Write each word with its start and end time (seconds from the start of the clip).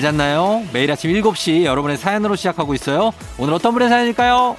잘 0.00 0.12
잤나요? 0.12 0.62
매일 0.72 0.90
아침 0.90 1.12
7시 1.12 1.64
여러분의 1.64 1.98
사연으로 1.98 2.34
시작하고 2.34 2.72
있어요. 2.74 3.12
오늘 3.36 3.52
어떤 3.52 3.74
분의 3.74 3.90
사연일까요? 3.90 4.56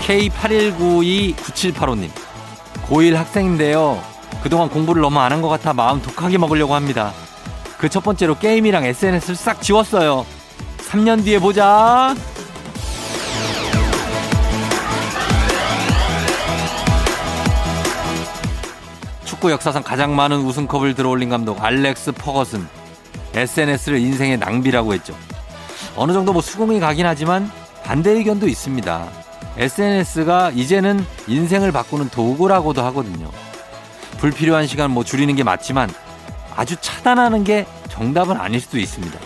K81929785님. 0.00 2.10
고1 2.88 3.14
학생인데요. 3.14 4.02
그동안 4.42 4.68
공부를 4.68 5.00
너무 5.02 5.18
안 5.20 5.32
한 5.32 5.40
것 5.40 5.48
같아 5.48 5.72
마음 5.72 6.02
독하게 6.02 6.36
먹으려고 6.38 6.74
합니다. 6.74 7.12
그 7.84 7.88
첫 7.90 8.02
번째로 8.02 8.38
게임이랑 8.38 8.86
SNS를 8.86 9.36
싹 9.36 9.60
지웠어요. 9.60 10.24
3년 10.78 11.22
뒤에 11.22 11.38
보자. 11.38 12.14
축구 19.26 19.50
역사상 19.50 19.82
가장 19.82 20.16
많은 20.16 20.38
우승컵을 20.38 20.94
들어올린 20.94 21.28
감독 21.28 21.62
알렉스 21.62 22.12
퍼거슨. 22.12 22.66
SNS를 23.34 23.98
인생의 23.98 24.38
낭비라고 24.38 24.94
했죠. 24.94 25.14
어느 25.94 26.14
정도 26.14 26.32
뭐 26.32 26.40
수긍이 26.40 26.80
가긴 26.80 27.04
하지만 27.04 27.50
반대 27.84 28.12
의견도 28.12 28.48
있습니다. 28.48 29.08
SNS가 29.58 30.52
이제는 30.54 31.04
인생을 31.28 31.70
바꾸는 31.70 32.08
도구라고도 32.08 32.82
하거든요. 32.84 33.30
불필요한 34.16 34.66
시간 34.68 34.90
뭐 34.90 35.04
줄이는 35.04 35.36
게 35.36 35.44
맞지만 35.44 35.90
아주 36.56 36.76
차단하는 36.80 37.44
게 37.44 37.66
정답은 37.88 38.36
아닐 38.36 38.60
수도 38.60 38.78
있습니다. 38.78 39.18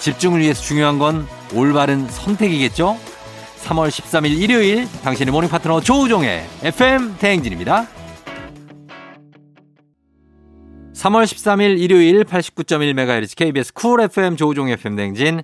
집중을 0.00 0.40
위해서 0.40 0.62
중요한 0.62 0.98
건 0.98 1.26
올바른 1.54 2.06
선택이겠죠? 2.08 2.98
3월 3.64 3.88
13일 3.88 4.38
일요일 4.38 4.88
당신의 5.02 5.32
morning 5.32 5.50
파트너 5.50 5.80
조우종의 5.80 6.46
FM 6.62 7.16
대행진입니다. 7.18 7.86
3월 10.94 11.24
13일 11.24 11.78
일요일 11.78 12.24
89.1MHz 12.24 13.36
KBS 13.36 13.74
쿨 13.74 14.00
FM 14.00 14.36
조우종 14.36 14.68
FM 14.68 14.96
대행진 14.96 15.42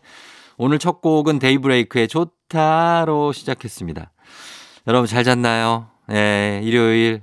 오늘 0.57 0.79
첫 0.79 1.01
곡은 1.01 1.39
데이브레이크의 1.39 2.09
좋다로 2.09 3.33
시작했습니다. 3.33 4.13
여러분 4.87 5.07
잘 5.07 5.25
잤나요? 5.25 5.89
예, 6.11 6.61
일요일 6.63 7.21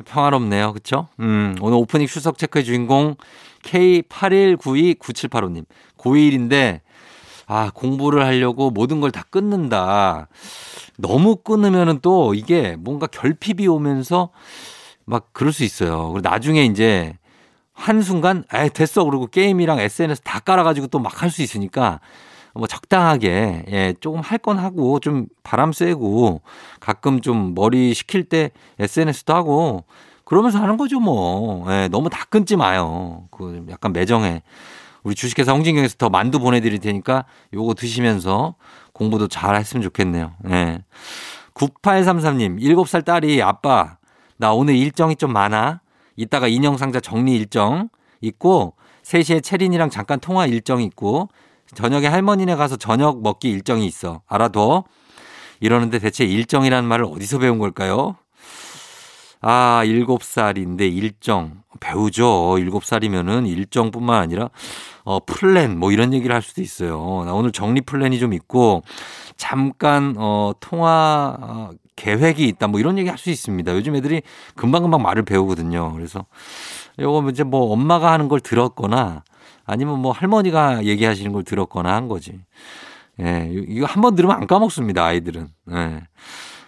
좀 0.00 0.04
평화롭네요. 0.04 0.72
그쵸? 0.72 1.08
음, 1.20 1.56
오늘 1.60 1.76
오프닝 1.78 2.06
출석 2.06 2.38
체크의 2.38 2.64
주인공 2.64 3.16
K81929785님. 3.62 5.64
고1인데, 5.98 6.80
아, 7.46 7.70
공부를 7.74 8.24
하려고 8.24 8.70
모든 8.70 9.00
걸 9.00 9.10
다 9.10 9.24
끊는다. 9.30 10.28
너무 10.96 11.36
끊으면은 11.36 11.98
또 12.00 12.34
이게 12.34 12.76
뭔가 12.78 13.06
결핍이 13.06 13.66
오면서 13.68 14.30
막 15.04 15.28
그럴 15.32 15.52
수 15.52 15.64
있어요. 15.64 16.12
그리고 16.12 16.28
나중에 16.28 16.64
이제 16.64 17.16
한순간, 17.72 18.44
에 18.54 18.68
됐어. 18.68 19.04
그러고 19.04 19.26
게임이랑 19.26 19.80
SNS 19.80 20.22
다 20.22 20.40
깔아가지고 20.40 20.86
또 20.88 20.98
막 21.00 21.22
할 21.22 21.30
수 21.30 21.42
있으니까 21.42 22.00
뭐 22.54 22.66
적당하게 22.66 23.64
예 23.68 23.94
조금 24.00 24.20
할 24.20 24.38
건 24.38 24.58
하고 24.58 25.00
좀 25.00 25.26
바람 25.42 25.72
쐬고 25.72 26.40
가끔 26.80 27.20
좀 27.20 27.54
머리 27.54 27.92
식힐 27.94 28.24
때 28.24 28.50
SNS도 28.78 29.34
하고 29.34 29.84
그러면서 30.24 30.58
하는 30.60 30.76
거죠 30.76 31.00
뭐. 31.00 31.70
예, 31.72 31.88
너무 31.88 32.08
다 32.10 32.24
끊지 32.30 32.56
마요. 32.56 33.24
그 33.30 33.66
약간 33.70 33.92
매정해 33.92 34.42
우리 35.02 35.14
주식회사 35.14 35.52
홍진경에서 35.52 35.96
더 35.98 36.08
만두 36.10 36.38
보내드릴 36.38 36.78
테니까 36.78 37.24
요거 37.54 37.74
드시면서 37.74 38.54
공부도 38.92 39.28
잘 39.28 39.56
했으면 39.56 39.82
좋겠네요. 39.82 40.32
예. 40.50 40.82
9833님 41.54 42.60
7살 42.60 43.04
딸이 43.04 43.42
아빠 43.42 43.96
나 44.36 44.52
오늘 44.52 44.76
일정이 44.76 45.16
좀 45.16 45.32
많아. 45.32 45.80
이따가 46.16 46.48
인형 46.48 46.76
상자 46.76 47.00
정리 47.00 47.34
일정 47.34 47.88
있고 48.20 48.74
3시에 49.02 49.42
채린이랑 49.42 49.90
잠깐 49.90 50.20
통화 50.20 50.46
일정 50.46 50.80
있고 50.82 51.28
저녁에 51.74 52.06
할머니네 52.06 52.56
가서 52.56 52.76
저녁 52.76 53.22
먹기 53.22 53.48
일정이 53.50 53.86
있어. 53.86 54.22
알아둬. 54.28 54.84
이러는데 55.60 55.98
대체 55.98 56.24
일정이라는 56.24 56.88
말을 56.88 57.04
어디서 57.04 57.38
배운 57.38 57.58
걸까요? 57.58 58.16
아, 59.42 59.82
일곱 59.84 60.22
살인데 60.22 60.86
일정. 60.86 61.62
배우죠. 61.80 62.56
일곱 62.58 62.84
살이면은 62.84 63.46
일정뿐만 63.46 64.20
아니라, 64.20 64.50
어, 65.04 65.20
플랜, 65.24 65.78
뭐 65.78 65.92
이런 65.92 66.12
얘기를 66.12 66.34
할 66.34 66.42
수도 66.42 66.60
있어요. 66.60 67.22
나 67.24 67.32
오늘 67.32 67.52
정리 67.52 67.80
플랜이 67.80 68.18
좀 68.18 68.34
있고, 68.34 68.82
잠깐, 69.36 70.14
어, 70.18 70.52
통화, 70.60 71.36
어, 71.40 71.70
계획이 71.96 72.46
있다. 72.48 72.66
뭐 72.66 72.80
이런 72.80 72.98
얘기 72.98 73.08
할 73.08 73.16
수 73.18 73.30
있습니다. 73.30 73.74
요즘 73.74 73.94
애들이 73.96 74.22
금방금방 74.56 75.00
말을 75.02 75.22
배우거든요. 75.22 75.92
그래서, 75.94 76.26
요거 76.98 77.30
이제 77.30 77.42
뭐 77.42 77.72
엄마가 77.72 78.12
하는 78.12 78.28
걸 78.28 78.40
들었거나, 78.40 79.24
아니면 79.70 80.00
뭐 80.00 80.12
할머니가 80.12 80.84
얘기하시는 80.84 81.32
걸 81.32 81.44
들었거나 81.44 81.94
한 81.94 82.08
거지. 82.08 82.40
예, 83.20 83.50
이거 83.52 83.86
한 83.86 84.02
번 84.02 84.14
들으면 84.16 84.36
안 84.36 84.46
까먹습니다, 84.46 85.04
아이들은. 85.04 85.48
예. 85.72 86.00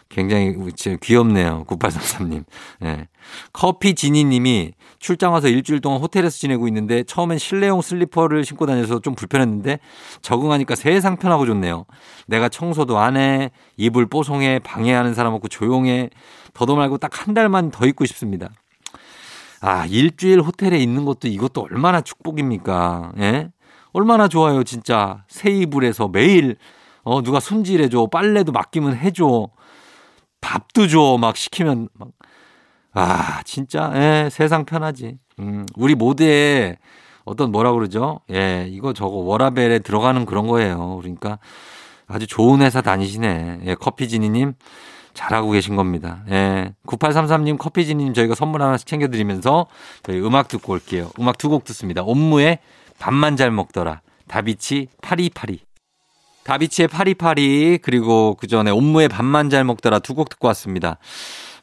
굉장히 0.08 0.54
귀엽네요. 1.00 1.64
9833님. 1.66 2.44
예. 2.84 3.08
커피 3.54 3.94
지니 3.94 4.24
님이 4.24 4.72
출장 4.98 5.32
와서 5.32 5.48
일주일 5.48 5.80
동안 5.80 6.02
호텔에서 6.02 6.36
지내고 6.36 6.68
있는데 6.68 7.02
처음엔 7.04 7.38
실내용 7.38 7.80
슬리퍼를 7.80 8.44
신고 8.44 8.66
다녀서 8.66 9.00
좀 9.00 9.14
불편했는데 9.14 9.78
적응하니까 10.20 10.74
세상 10.74 11.16
편하고 11.16 11.46
좋네요. 11.46 11.86
내가 12.26 12.50
청소도 12.50 12.98
안 12.98 13.16
해, 13.16 13.52
이불 13.78 14.04
뽀송해, 14.04 14.58
방해하는 14.58 15.14
사람 15.14 15.32
없고 15.32 15.48
조용해. 15.48 16.10
더도 16.52 16.76
말고 16.76 16.98
딱 16.98 17.26
한 17.26 17.32
달만 17.32 17.70
더 17.70 17.86
있고 17.86 18.04
싶습니다. 18.04 18.50
아, 19.62 19.86
일주일 19.86 20.40
호텔에 20.40 20.76
있는 20.76 21.04
것도 21.04 21.28
이것도 21.28 21.62
얼마나 21.62 22.00
축복입니까? 22.00 23.12
예? 23.18 23.50
얼마나 23.92 24.26
좋아요, 24.26 24.64
진짜. 24.64 25.22
새 25.28 25.50
이불에서 25.52 26.08
매일, 26.08 26.56
어, 27.04 27.22
누가 27.22 27.38
손질해줘. 27.38 28.08
빨래도 28.10 28.50
맡기면 28.50 28.96
해줘. 28.96 29.50
밥도 30.40 30.88
줘. 30.88 31.16
막 31.20 31.36
시키면, 31.36 31.88
막. 31.94 32.08
아, 32.92 33.42
진짜, 33.44 33.92
예, 33.94 34.28
세상 34.32 34.64
편하지. 34.64 35.18
음, 35.38 35.64
우리 35.76 35.94
모두의 35.94 36.76
어떤 37.24 37.52
뭐라 37.52 37.70
그러죠? 37.72 38.18
예, 38.32 38.66
이거 38.68 38.92
저거 38.92 39.18
워라벨에 39.18 39.78
들어가는 39.78 40.26
그런 40.26 40.48
거예요. 40.48 40.98
그러니까 41.00 41.38
아주 42.08 42.26
좋은 42.26 42.62
회사 42.62 42.80
다니시네. 42.80 43.60
예, 43.64 43.74
커피지니님. 43.76 44.54
잘하고 45.14 45.50
계신 45.50 45.76
겁니다. 45.76 46.22
예. 46.30 46.72
9833님, 46.86 47.58
커피지님 47.58 48.14
저희가 48.14 48.34
선물 48.34 48.62
하나씩 48.62 48.86
챙겨드리면서 48.86 49.66
저희 50.02 50.20
음악 50.20 50.48
듣고 50.48 50.72
올게요. 50.72 51.10
음악 51.20 51.38
두 51.38 51.48
곡 51.48 51.64
듣습니다. 51.64 52.02
옴무의 52.02 52.58
밥만 52.98 53.36
잘 53.36 53.50
먹더라. 53.50 54.00
다비치 54.28 54.88
파리파리. 55.02 55.60
다비치의 56.44 56.88
파리파리 56.88 57.78
그리고 57.82 58.36
그 58.40 58.46
전에 58.46 58.70
옴무의 58.70 59.08
밥만 59.08 59.50
잘 59.50 59.64
먹더라 59.64 59.98
두 60.00 60.14
곡 60.14 60.28
듣고 60.30 60.48
왔습니다. 60.48 60.98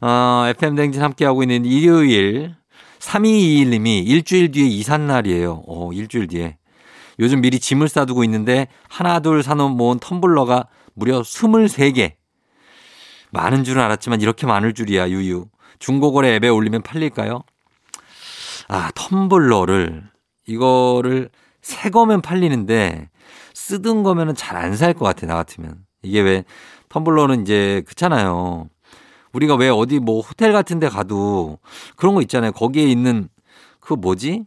어, 0.01 0.43
FM 0.47 0.75
댕진 0.75 1.01
함께하고 1.01 1.43
있는 1.43 1.65
일요일 1.65 2.55
3221님이 2.99 4.05
일주일 4.07 4.51
뒤에 4.51 4.65
이삿날이에요. 4.67 5.63
어, 5.67 5.91
일주일 5.93 6.27
뒤에. 6.27 6.57
요즘 7.19 7.41
미리 7.41 7.59
짐을 7.59 7.89
싸두고 7.89 8.23
있는데 8.25 8.67
하나 8.87 9.19
둘 9.19 9.43
사놓은 9.43 9.71
모은 9.71 9.99
텀블러가 9.99 10.67
무려 10.93 11.21
23개. 11.21 12.13
많은 13.31 13.63
줄은 13.63 13.81
알았지만 13.81 14.21
이렇게 14.21 14.47
많을 14.47 14.73
줄이야, 14.73 15.09
유유. 15.09 15.45
중고거래 15.79 16.35
앱에 16.35 16.49
올리면 16.49 16.81
팔릴까요? 16.81 17.43
아, 18.67 18.91
텀블러를, 18.91 20.03
이거를 20.47 21.29
새 21.61 21.89
거면 21.89 22.21
팔리는데 22.21 23.09
쓰던 23.53 24.03
거면은 24.03 24.35
잘 24.35 24.57
안 24.57 24.73
살 24.75 24.93
것 24.93 25.05
같아, 25.05 25.25
나 25.27 25.35
같으면. 25.35 25.85
이게 26.01 26.21
왜 26.21 26.43
텀블러는 26.89 27.41
이제 27.43 27.83
그렇잖아요. 27.85 28.69
우리가 29.33 29.55
왜 29.55 29.69
어디 29.69 29.99
뭐 29.99 30.21
호텔 30.21 30.53
같은 30.53 30.79
데 30.79 30.89
가도 30.89 31.59
그런 31.95 32.15
거 32.15 32.21
있잖아요. 32.21 32.51
거기에 32.51 32.85
있는 32.85 33.29
그 33.79 33.93
뭐지? 33.93 34.45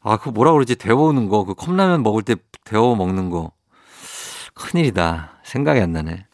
아, 0.00 0.16
그 0.18 0.28
뭐라 0.28 0.52
그러지? 0.52 0.76
데워오는 0.76 1.28
거. 1.28 1.44
그 1.44 1.54
컵라면 1.54 2.02
먹을 2.02 2.22
때 2.22 2.36
데워 2.64 2.94
먹는 2.94 3.30
거. 3.30 3.50
큰일이다. 4.54 5.40
생각이 5.44 5.80
안 5.80 5.92
나네. 5.92 6.26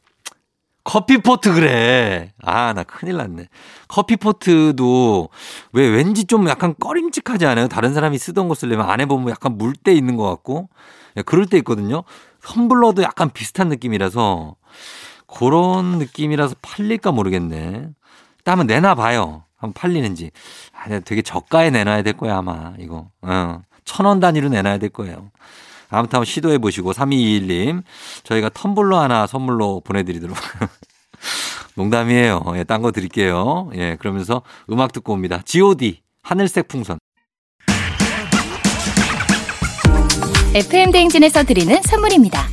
커피포트 0.84 1.54
그래. 1.54 2.32
아, 2.42 2.72
나 2.74 2.84
큰일 2.84 3.16
났네. 3.16 3.48
커피포트도 3.88 5.28
왜 5.72 5.88
왠지 5.88 6.24
좀 6.26 6.46
약간 6.48 6.74
꺼림직하지 6.78 7.46
않아요? 7.46 7.68
다른 7.68 7.94
사람이 7.94 8.18
쓰던 8.18 8.48
거 8.48 8.54
쓰려면 8.54 8.88
안에 8.90 9.06
보면 9.06 9.30
약간 9.30 9.56
물 9.56 9.74
때 9.74 9.92
있는 9.92 10.16
것 10.16 10.28
같고. 10.28 10.68
예, 11.16 11.22
그럴 11.22 11.46
때 11.46 11.56
있거든요. 11.58 12.04
텀블러도 12.42 13.02
약간 13.02 13.30
비슷한 13.30 13.68
느낌이라서 13.68 14.56
그런 15.26 15.98
느낌이라서 15.98 16.56
팔릴까 16.60 17.12
모르겠네. 17.12 17.88
일단 18.38 18.52
한번 18.58 18.66
내놔봐요. 18.66 19.44
한번 19.56 19.72
팔리는지. 19.72 20.30
아, 20.74 21.00
되게 21.00 21.22
저가에 21.22 21.70
내놔야 21.70 22.02
될 22.02 22.12
거야, 22.14 22.36
아마, 22.36 22.74
이거. 22.78 23.08
어. 23.22 23.62
천원 23.84 24.20
단위로 24.20 24.48
내놔야 24.50 24.78
될 24.78 24.90
거예요. 24.90 25.30
아무튼 25.90 26.16
한번 26.16 26.24
시도해 26.24 26.58
보시고 26.58 26.92
3221님 26.92 27.82
저희가 28.24 28.48
텀블러 28.50 28.98
하나 28.98 29.26
선물로 29.26 29.80
보내드리도록 29.84 30.36
농담이에요. 31.76 32.42
예, 32.56 32.64
딴 32.64 32.82
거 32.82 32.92
드릴게요. 32.92 33.70
예, 33.74 33.96
그러면서 33.96 34.42
음악 34.70 34.92
듣고 34.92 35.12
옵니다. 35.12 35.42
G.O.D. 35.44 36.00
하늘색 36.22 36.68
풍선. 36.68 36.98
FM 40.54 40.92
대행진에서 40.92 41.42
드리는 41.44 41.82
선물입니다. 41.82 42.46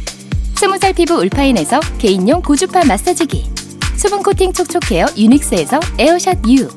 스무살 0.56 0.94
피부 0.94 1.16
울파인에서 1.16 1.80
개인용 2.00 2.42
고주파 2.42 2.84
마사지기 2.86 3.50
수분 3.96 4.24
코팅 4.24 4.54
촉촉헤어 4.54 5.06
유닉스에서 5.18 5.80
에어샷 6.00 6.48
U 6.48 6.68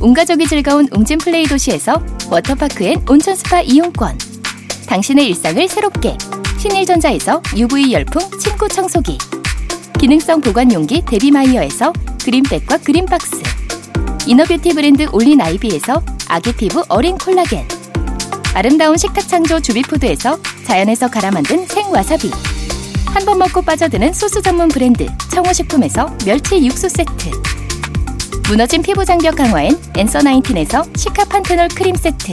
온가족이 0.00 0.46
즐거운 0.46 0.88
웅진 0.92 1.18
플레이 1.18 1.44
도시에서 1.44 2.02
워터파크 2.30 2.84
and 2.84 3.02
온천 3.08 3.34
스파 3.34 3.60
이용권 3.60 4.18
당신의 4.86 5.28
일상을 5.28 5.68
새롭게. 5.68 6.16
신일전자에서 6.58 7.42
UV 7.56 7.92
열풍 7.92 8.20
침구 8.38 8.68
청소기. 8.68 9.18
기능성 9.98 10.40
보관용기 10.40 11.02
데비마이어에서 11.06 11.92
그린백과 12.24 12.78
그린박스. 12.78 13.42
inner 14.26 14.48
beauty 14.48 14.74
브랜드 14.74 15.06
올린 15.12 15.40
아이비에서 15.40 16.02
아기 16.28 16.52
피부 16.52 16.84
어린 16.88 17.16
콜라겐. 17.18 17.66
아름다운 18.54 18.96
식탁 18.96 19.26
창조 19.28 19.60
주비푸드에서 19.60 20.38
자연에서 20.64 21.08
갈아 21.08 21.30
만든 21.30 21.66
생와사비. 21.66 22.30
한 23.06 23.24
번 23.24 23.38
먹고 23.38 23.62
빠져드는 23.62 24.12
소스 24.12 24.42
전문 24.42 24.68
브랜드 24.68 25.06
청호식품에서 25.30 26.16
멸치 26.24 26.56
육수 26.64 26.88
세트. 26.88 27.30
무너진 28.48 28.82
피부 28.82 29.04
장벽 29.04 29.36
강화엔 29.36 29.78
엔서 29.96 30.20
나인틴에서 30.22 30.84
시카 30.96 31.24
판테놀 31.24 31.68
크림 31.68 31.94
세트 31.94 32.32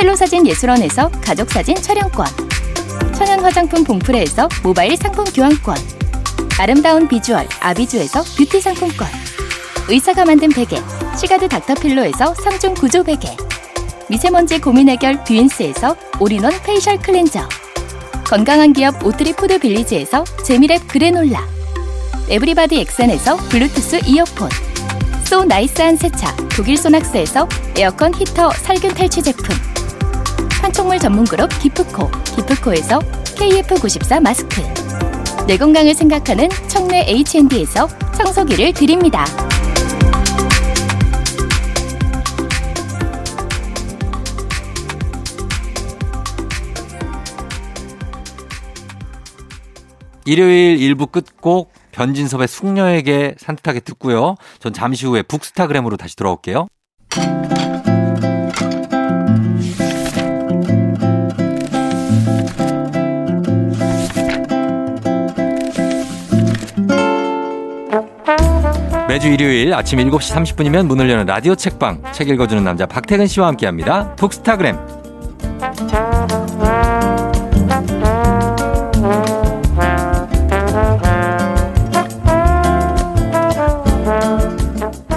첼로사진 0.00 0.46
예술원에서 0.46 1.10
가족사진 1.20 1.74
촬영권 1.74 2.26
천연 3.14 3.40
화장품 3.40 3.84
봉프레에서 3.84 4.48
모바일 4.62 4.96
상품 4.96 5.26
교환권 5.26 5.76
아름다운 6.58 7.06
비주얼 7.06 7.46
아비주에서 7.60 8.22
뷰티 8.22 8.62
상품권 8.62 9.06
의사가 9.88 10.24
만든 10.24 10.48
베개 10.48 10.80
시가드 11.18 11.48
닥터필로에서 11.50 12.32
3중 12.32 12.80
구조 12.80 13.04
베개 13.04 13.28
미세먼지 14.08 14.58
고민 14.58 14.88
해결 14.88 15.22
뷰인스에서 15.22 15.94
all-in-one 16.18 16.54
facial 16.62 16.96
cleanser 16.96 17.46
건강한 18.24 18.72
기업 18.72 19.04
오트리 19.04 19.34
푸드 19.34 19.58
빌리지에서 19.58 20.24
재미랩 20.24 20.88
그래놀라 20.88 21.46
everybody 22.30 22.80
엑센에서 22.80 23.36
블루투스 23.36 24.00
이어폰 24.06 24.48
so 25.26 25.44
nice한 25.44 25.96
세차 25.98 26.34
독일 26.56 26.78
소낙스에서 26.78 27.46
에어컨 27.76 28.14
히터 28.14 28.50
살균 28.52 28.94
탈취 28.94 29.22
제품 29.22 29.69
판촉물 30.60 30.98
전문 30.98 31.24
그룹 31.24 31.48
기프코 31.58 32.10
기프코에서 32.36 32.98
KF94 32.98 34.20
마스크 34.20 34.62
내 35.46 35.56
건강을 35.56 35.94
생각하는 35.94 36.48
청내 36.68 37.06
H&D에서 37.08 37.88
청소기를 38.14 38.72
드립니다. 38.74 39.24
일요일 50.26 50.80
일부 50.80 51.06
끝곡 51.06 51.72
변진섭의 51.92 52.46
숙녀에게 52.46 53.34
산뜻하게 53.38 53.80
듣고요. 53.80 54.36
전 54.60 54.72
잠시 54.72 55.06
후에 55.06 55.22
북스타그램으로 55.22 55.96
다시 55.96 56.14
돌아올게요. 56.14 56.68
매주 69.10 69.26
일요일 69.26 69.74
아침 69.74 69.98
7시 69.98 70.54
30분이면 70.56 70.86
문을 70.86 71.10
여는 71.10 71.26
라디오 71.26 71.56
책방 71.56 72.12
책 72.12 72.28
읽어주는 72.28 72.62
남자 72.62 72.86
박태근 72.86 73.26
씨와 73.26 73.48
함께합니다. 73.48 74.14
북스타그램 74.14 74.78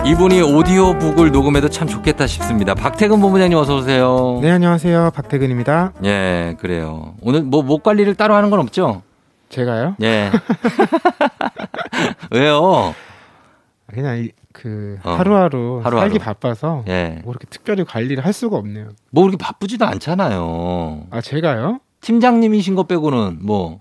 이분이 0.06 0.42
오디오북을 0.42 1.32
녹음해도 1.32 1.70
참 1.70 1.88
좋겠다 1.88 2.26
싶습니다. 2.26 2.74
박태근 2.74 3.22
본부장님 3.22 3.58
어서 3.58 3.76
오세요. 3.78 4.40
네, 4.42 4.50
안녕하세요. 4.50 5.12
박태근입니다. 5.14 5.94
예, 6.04 6.56
그래요. 6.60 7.14
오늘 7.22 7.44
뭐 7.44 7.62
목 7.62 7.84
관리를 7.84 8.16
따로 8.16 8.34
하는 8.34 8.50
건 8.50 8.60
없죠? 8.60 9.04
제가요? 9.50 9.96
예. 10.02 10.32
왜요? 12.32 12.94
그냥 13.94 14.18
이- 14.20 14.32
그 14.52 14.98
어, 15.04 15.12
하루하루, 15.12 15.82
하루하루. 15.84 16.00
살기 16.00 16.20
바빠서 16.20 16.84
예. 16.88 17.20
뭐 17.24 17.32
이렇게 17.34 17.48
특별히 17.50 17.84
관리를 17.86 18.26
할 18.26 18.34
수가 18.34 18.58
없네요. 18.58 18.90
뭐 19.12 19.24
그렇게 19.24 19.38
바쁘지도 19.38 19.86
않잖아요. 19.86 21.08
아, 21.10 21.22
제가요? 21.22 21.80
팀장님이신 22.02 22.76
것 22.76 22.88
빼고는 22.88 23.40
뭐, 23.42 23.80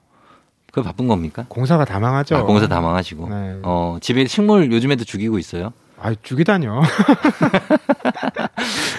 그 0.72 0.82
바쁜 0.82 1.08
겁니까? 1.08 1.44
공사가 1.48 1.84
다 1.84 1.98
망하죠. 2.00 2.36
아, 2.36 2.42
공사 2.44 2.66
다 2.68 2.80
망하시고. 2.80 3.28
네. 3.28 3.56
어, 3.62 3.98
집에 4.00 4.26
식물 4.26 4.72
요즘에도 4.72 5.04
죽이고 5.04 5.38
있어요? 5.38 5.72
아, 6.00 6.14
죽이다뇨. 6.22 6.80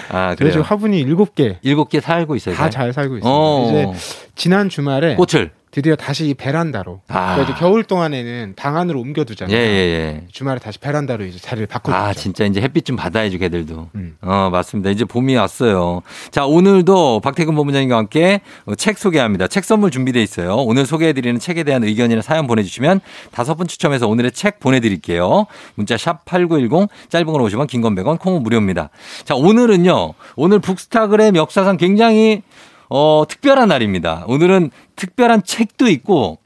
아, 0.10 0.36
그래요. 0.36 0.62
화분이 0.62 1.00
일곱 1.00 1.36
개. 1.36 1.58
일곱 1.62 1.90
개 1.90 2.00
살고 2.00 2.36
있어요. 2.36 2.56
다 2.56 2.70
잘 2.70 2.94
살고. 2.94 3.20
어. 3.24 3.66
이제 3.68 3.88
지난 4.36 4.70
주말에 4.70 5.16
꽃을. 5.16 5.52
드디어 5.74 5.96
다시 5.96 6.28
이 6.28 6.36
베란다로. 6.36 7.02
아. 7.08 7.34
그러니까 7.34 7.44
이제 7.44 7.60
겨울 7.60 7.84
동안에는 7.84 8.54
방 8.56 8.78
안으로 8.78 9.00
예, 9.00 9.02
옮겨두잖아요. 9.02 9.58
예, 9.58 9.60
예. 9.60 10.24
주말에 10.32 10.60
다시 10.60 10.78
베란다로 10.78 11.26
이제 11.26 11.40
자리를 11.40 11.66
바꿔주죠. 11.66 11.98
아, 11.98 12.14
진짜 12.14 12.46
이제 12.46 12.62
햇빛 12.62 12.86
좀 12.86 12.96
받아야죠, 12.96 13.40
걔들도. 13.40 13.90
음. 13.96 14.16
어, 14.22 14.50
맞습니다. 14.52 14.92
이제 14.92 15.04
봄이 15.04 15.36
왔어요. 15.36 16.04
자, 16.30 16.46
오늘도 16.46 17.22
박태근 17.22 17.56
본부장님과 17.56 17.98
함께 17.98 18.42
어, 18.66 18.76
책 18.76 19.00
소개합니다. 19.00 19.48
책 19.48 19.64
선물 19.66 19.90
준비되어 19.90 20.22
있어요. 20.22 20.58
오늘 20.58 20.86
소개해드리는 20.86 21.40
책에 21.40 21.64
대한 21.64 21.84
의견이나 21.84 22.22
사연 22.22 22.46
보내주시면 22.46 23.02
다섯 23.32 23.56
분 23.56 23.66
추첨해서 23.66 24.08
오늘의 24.08 24.32
책 24.34 24.60
보내드릴게요. 24.60 25.48
문자 25.74 25.98
샵 25.98 26.24
8910, 26.26 26.88
짧은 27.10 27.26
걸 27.26 27.42
50원, 27.42 27.66
긴건 27.66 27.96
100원, 27.96 28.20
콩은 28.20 28.44
무료입니다. 28.44 28.92
자, 29.24 29.34
오늘은요, 29.34 30.14
오늘 30.36 30.60
북스타그램 30.60 31.36
역사상 31.36 31.78
굉장히 31.78 32.44
어, 32.96 33.24
특별한 33.28 33.70
날입니다. 33.70 34.24
오늘은 34.28 34.70
특별한 34.96 35.42
책도 35.44 35.88
있고, 35.88 36.38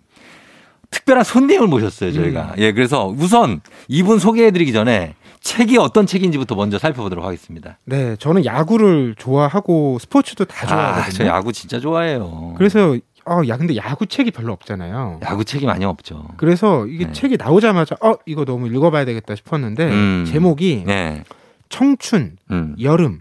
특별한 0.92 1.26
손님을 1.26 1.68
모셨어요, 1.68 2.14
저희가. 2.14 2.54
예, 2.60 2.72
그래서 2.72 3.08
우선 3.08 3.60
이분 3.90 4.18
소개해드리기 4.18 4.72
전에 4.72 5.16
책이 5.42 5.78
어떤 5.78 6.06
책인지부터 6.06 6.56
먼저 6.56 6.80
살펴보도록 6.80 7.26
하겠습니다. 7.26 7.80
네, 7.84 8.16
저는 8.16 8.46
야구를 8.46 9.16
좋아하고 9.18 10.00
스포츠도 10.00 10.46
다 10.46 10.64
아, 10.64 10.68
좋아하거든요. 10.68 11.18
저 11.18 11.26
야구 11.26 11.52
진짜 11.52 11.82
좋아해요. 11.82 12.54
그래서 12.58 12.98
어, 13.26 13.42
야 13.50 13.58
근데 13.58 13.76
야구 13.76 14.06
책이 14.06 14.32
별로 14.32 14.54
없잖아요. 14.54 15.20
야구 15.24 15.44
책이 15.44 15.66
많이 15.66 15.84
없죠. 15.84 16.30
그래서 16.38 16.86
이게 16.88 17.08
네. 17.08 17.12
책이 17.12 17.36
나오자마자 17.36 17.98
어 18.00 18.16
이거 18.26 18.46
너무 18.46 18.68
읽어봐야 18.68 19.04
되겠다 19.04 19.36
싶었는데 19.36 19.90
음. 19.90 20.26
제목이 20.26 20.84
네. 20.86 21.24
청춘, 21.68 22.38
음. 22.52 22.76
여름, 22.80 23.20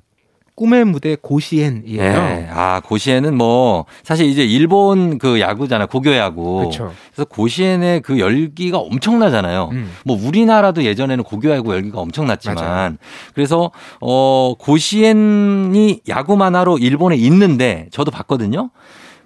꿈의 0.57 0.87
무대 0.87 1.17
고시엔이에요. 1.21 2.03
예. 2.03 2.49
아, 2.51 2.81
고시에는 2.81 3.37
뭐, 3.37 3.85
사실 4.03 4.27
이제 4.27 4.43
일본 4.43 5.19
그 5.19 5.39
야구잖아, 5.39 5.85
고교 5.85 6.17
야구. 6.17 6.57
그렇죠. 6.61 6.93
그래서 7.13 7.27
고시엔의 7.27 8.01
그 8.01 8.19
열기가 8.19 8.79
엄청나잖아요. 8.79 9.69
음. 9.73 9.93
뭐 10.05 10.19
우리나라도 10.21 10.83
예전에는 10.83 11.25
고교 11.25 11.51
야구 11.51 11.75
열기가 11.75 12.01
엄청났지만 12.01 12.57
맞아요. 12.57 12.97
그래서 13.35 13.71
어 14.01 14.55
고시엔이 14.59 16.01
야구 16.09 16.37
만화로 16.39 16.79
일본에 16.79 17.17
있는데 17.17 17.89
저도 17.93 18.11
봤거든요. 18.11 18.71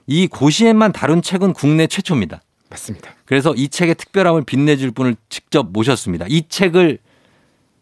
이 0.09 0.27
고시엔만 0.27 0.93
다룬 0.93 1.23
책은 1.23 1.53
국내 1.53 1.87
최초입니다. 1.87 2.43
맞습니다. 2.69 3.11
그래서 3.25 3.55
이 3.55 3.69
책의 3.69 3.95
특별함을 3.95 4.43
빛내줄 4.45 4.91
분을 4.91 5.15
직접 5.29 5.69
모셨습니다. 5.71 6.27
이 6.29 6.49
책을 6.49 6.99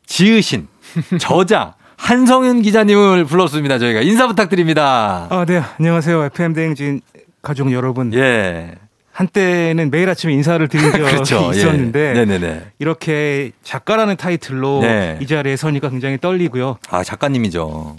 지으신 0.05 0.69
저자 1.19 1.78
한성윤 1.99 2.63
기자님을 2.63 3.25
불렀습니다. 3.27 3.79
저희가 3.79 4.01
인사 4.01 4.27
부탁드립니다. 4.29 5.27
아, 5.31 5.45
네. 5.45 5.61
안녕하세요. 5.79 6.25
FM 6.27 6.55
대행진 6.55 7.01
가족 7.43 7.71
여러분 7.73 8.15
예. 8.15 8.73
한때는 9.13 9.91
매일 9.91 10.09
아침에 10.09 10.33
인사를 10.33 10.67
드린 10.69 10.91
적이 10.93 11.03
그렇죠. 11.11 11.51
예. 11.53 11.59
있었는데 11.59 12.13
네네네. 12.15 12.67
이렇게 12.79 13.51
작가라는 13.63 14.17
타이틀로 14.17 14.81
네. 14.81 15.19
이 15.21 15.27
자리에 15.27 15.57
서니까 15.57 15.91
굉장히 15.91 16.19
떨리고요. 16.19 16.79
아, 16.89 17.03
작가님이죠. 17.03 17.97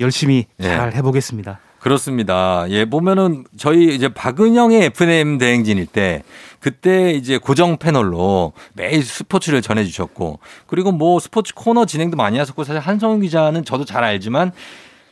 열심히 0.00 0.46
예. 0.60 0.64
잘 0.64 0.92
해보겠습니다. 0.94 1.60
그렇습니다. 1.82 2.64
예, 2.68 2.84
보면은 2.84 3.44
저희 3.58 3.92
이제 3.92 4.08
박은영의 4.08 4.84
FM 4.96 5.38
대행진일 5.38 5.86
때 5.86 6.22
그때 6.60 7.10
이제 7.10 7.38
고정 7.38 7.76
패널로 7.76 8.52
매일 8.74 9.02
스포츠를 9.04 9.62
전해 9.62 9.84
주셨고 9.84 10.38
그리고 10.68 10.92
뭐 10.92 11.18
스포츠 11.18 11.52
코너 11.54 11.84
진행도 11.84 12.16
많이 12.16 12.38
하셨고 12.38 12.62
사실 12.62 12.80
한성훈 12.80 13.20
기자는 13.20 13.64
저도 13.64 13.84
잘 13.84 14.04
알지만 14.04 14.52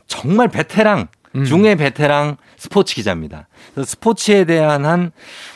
정말 0.07 0.47
베테랑 0.47 1.09
음. 1.35 1.45
중의 1.45 1.75
베테랑 1.77 2.37
스포츠 2.57 2.95
기자입니다. 2.95 3.49
스포츠에 3.85 4.45
대한 4.45 4.87
한 4.87 5.11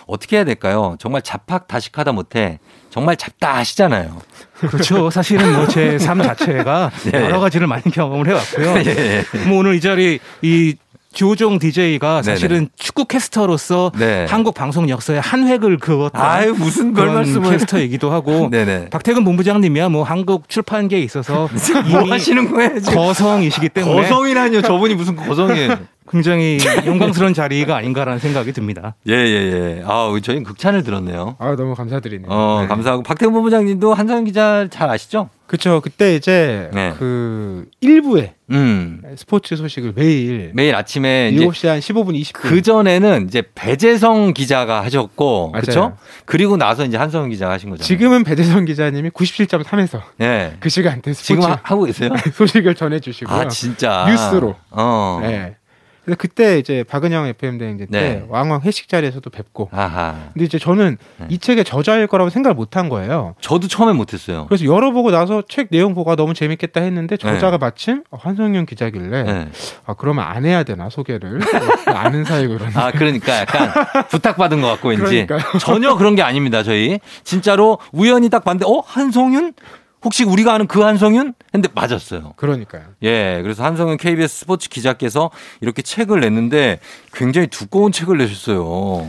어떻게 0.08 0.36
해야 0.36 0.44
될까요? 0.44 0.96
정말 0.98 1.22
잡학 1.22 1.68
다식하다 1.68 2.10
못해 2.10 2.58
정말 2.90 3.16
잡다 3.16 3.54
하시잖아요. 3.56 4.20
그렇죠. 4.58 5.10
사실은 5.10 5.52
뭐 5.52 5.66
제 5.68 5.96
삶 5.98 6.20
자체가 6.22 6.90
예. 7.14 7.18
여러 7.22 7.38
가지를 7.38 7.68
많이 7.68 7.84
경험을 7.84 8.26
해왔고요. 8.28 8.78
예. 8.86 9.24
뭐 9.48 9.58
오늘 9.58 9.76
이 9.76 9.80
자리 9.80 10.18
이 10.42 10.74
조종 11.14 11.58
DJ가 11.58 12.22
사실은 12.22 12.68
축구 12.76 13.06
캐스터로서 13.06 13.92
네. 13.98 14.26
한국 14.28 14.54
방송 14.54 14.88
역사에 14.88 15.18
한 15.18 15.46
획을 15.46 15.78
그었던 15.78 16.20
아유 16.20 16.54
무슨 16.58 16.92
별 16.92 17.04
그런 17.04 17.14
말씀을 17.14 17.50
캐스터이기도 17.52 18.10
하고 18.10 18.48
네네. 18.52 18.90
박태근 18.90 19.24
본부장님이야 19.24 19.88
뭐 19.88 20.02
한국 20.02 20.48
출판계에 20.48 21.00
있어서 21.00 21.48
뭐 21.90 22.10
하시는 22.10 22.50
거예요? 22.50 22.80
지금? 22.80 22.98
거성이시기 22.98 23.68
때문에 23.70 24.02
거성이라뇨. 24.02 24.62
저분이 24.62 24.94
무슨 24.94 25.16
거성이에요? 25.16 25.78
굉장히 26.10 26.58
영광스러운 26.84 27.32
자리가 27.34 27.76
아닌가라는 27.76 28.18
생각이 28.18 28.52
듭니다. 28.52 28.94
예, 29.08 29.12
예, 29.14 29.16
예. 29.78 29.82
아, 29.86 30.10
저희는 30.22 30.44
극찬을 30.44 30.82
들었네요. 30.82 31.36
아 31.38 31.56
너무 31.56 31.74
감사드리네요. 31.74 32.30
어, 32.30 32.58
네. 32.62 32.68
감사하고. 32.68 33.02
박태훈 33.02 33.32
본부장님도 33.32 33.94
한성현 33.94 34.24
기자 34.24 34.66
잘 34.70 34.90
아시죠? 34.90 35.30
그쵸. 35.46 35.80
그때 35.82 36.14
이제 36.14 36.70
네. 36.72 36.94
그 36.98 37.66
일부에 37.80 38.34
음. 38.50 39.02
스포츠 39.16 39.56
소식을 39.56 39.92
매일 39.94 40.50
매일 40.54 40.74
아침에 40.74 41.30
이제 41.32 41.46
7시 41.46 41.68
한 41.68 41.78
15분 41.80 42.18
20분 42.20 42.32
그 42.34 42.62
전에는 42.62 43.26
이제 43.28 43.42
배재성 43.54 44.34
기자가 44.34 44.82
하셨고. 44.84 45.52
그렇죠? 45.52 45.96
그리고 46.26 46.56
나서 46.56 46.84
이제 46.84 46.96
한성현 46.96 47.30
기자가 47.30 47.54
하신 47.54 47.70
거잖아요. 47.70 47.86
지금은 47.86 48.24
배재성 48.24 48.64
기자님이 48.66 49.10
97.3에서 49.10 50.00
예. 50.20 50.56
그 50.60 50.68
시간대 50.68 51.12
지금 51.14 51.42
스포츠 51.42 51.48
하- 51.48 51.60
하고 51.62 51.84
계세요? 51.84 52.10
소식을 52.34 52.74
전해 52.74 53.00
주시고요. 53.00 53.34
아, 53.36 53.48
진짜. 53.48 54.04
뉴스로. 54.08 54.54
어. 54.70 55.18
네. 55.22 55.56
그래서 56.04 56.16
그때 56.18 56.58
이제 56.58 56.84
박은영 56.84 57.26
FM 57.26 57.58
대행진 57.58 57.86
때 57.88 57.98
네. 58.00 58.24
왕왕 58.28 58.60
회식 58.62 58.88
자리에서도 58.88 59.28
뵙고. 59.30 59.70
아하. 59.72 60.14
근데 60.32 60.44
이제 60.44 60.58
저는 60.58 60.98
네. 61.18 61.26
이 61.30 61.38
책의 61.38 61.64
저자일 61.64 62.06
거라고 62.06 62.30
생각을 62.30 62.54
못 62.54 62.76
한 62.76 62.88
거예요. 62.88 63.34
저도 63.40 63.68
처음에 63.68 63.92
못했어요. 63.92 64.46
그래서 64.48 64.64
열어보고 64.64 65.10
나서 65.12 65.42
책 65.48 65.68
내용 65.70 65.94
보고 65.94 66.14
너무 66.16 66.34
재밌겠다 66.34 66.80
했는데 66.80 67.16
저자가 67.16 67.56
마침 67.58 68.02
한성윤 68.10 68.66
기자길래 68.66 69.22
네. 69.22 69.48
아 69.86 69.94
그러면 69.94 70.24
안 70.24 70.44
해야 70.44 70.62
되나 70.64 70.90
소개를 70.90 71.40
아는 71.86 72.24
사이고 72.24 72.54
그러는데 72.54 72.78
아, 72.80 72.90
그러니까 72.90 73.40
약간 73.40 73.72
부탁받은 74.10 74.60
것 74.60 74.66
같고, 74.68 74.88
왠지. 74.88 75.26
전혀 75.60 75.94
그런 75.96 76.14
게 76.16 76.22
아닙니다, 76.22 76.62
저희. 76.62 76.98
진짜로 77.22 77.78
우연히 77.92 78.28
딱 78.28 78.44
봤는데, 78.44 78.66
어? 78.66 78.82
한성윤? 78.84 79.52
혹시 80.04 80.24
우리가 80.24 80.52
아는 80.54 80.66
그 80.66 80.80
한성윤? 80.82 81.34
했는데 81.54 81.68
맞았어요. 81.74 82.34
그러니까요. 82.36 82.82
예, 83.02 83.40
그래서 83.42 83.64
한성윤 83.64 83.96
KBS 83.96 84.40
스포츠 84.40 84.68
기자께서 84.68 85.30
이렇게 85.60 85.82
책을 85.82 86.20
냈는데 86.20 86.80
굉장히 87.12 87.46
두꺼운 87.46 87.90
책을 87.90 88.18
내셨어요. 88.18 89.08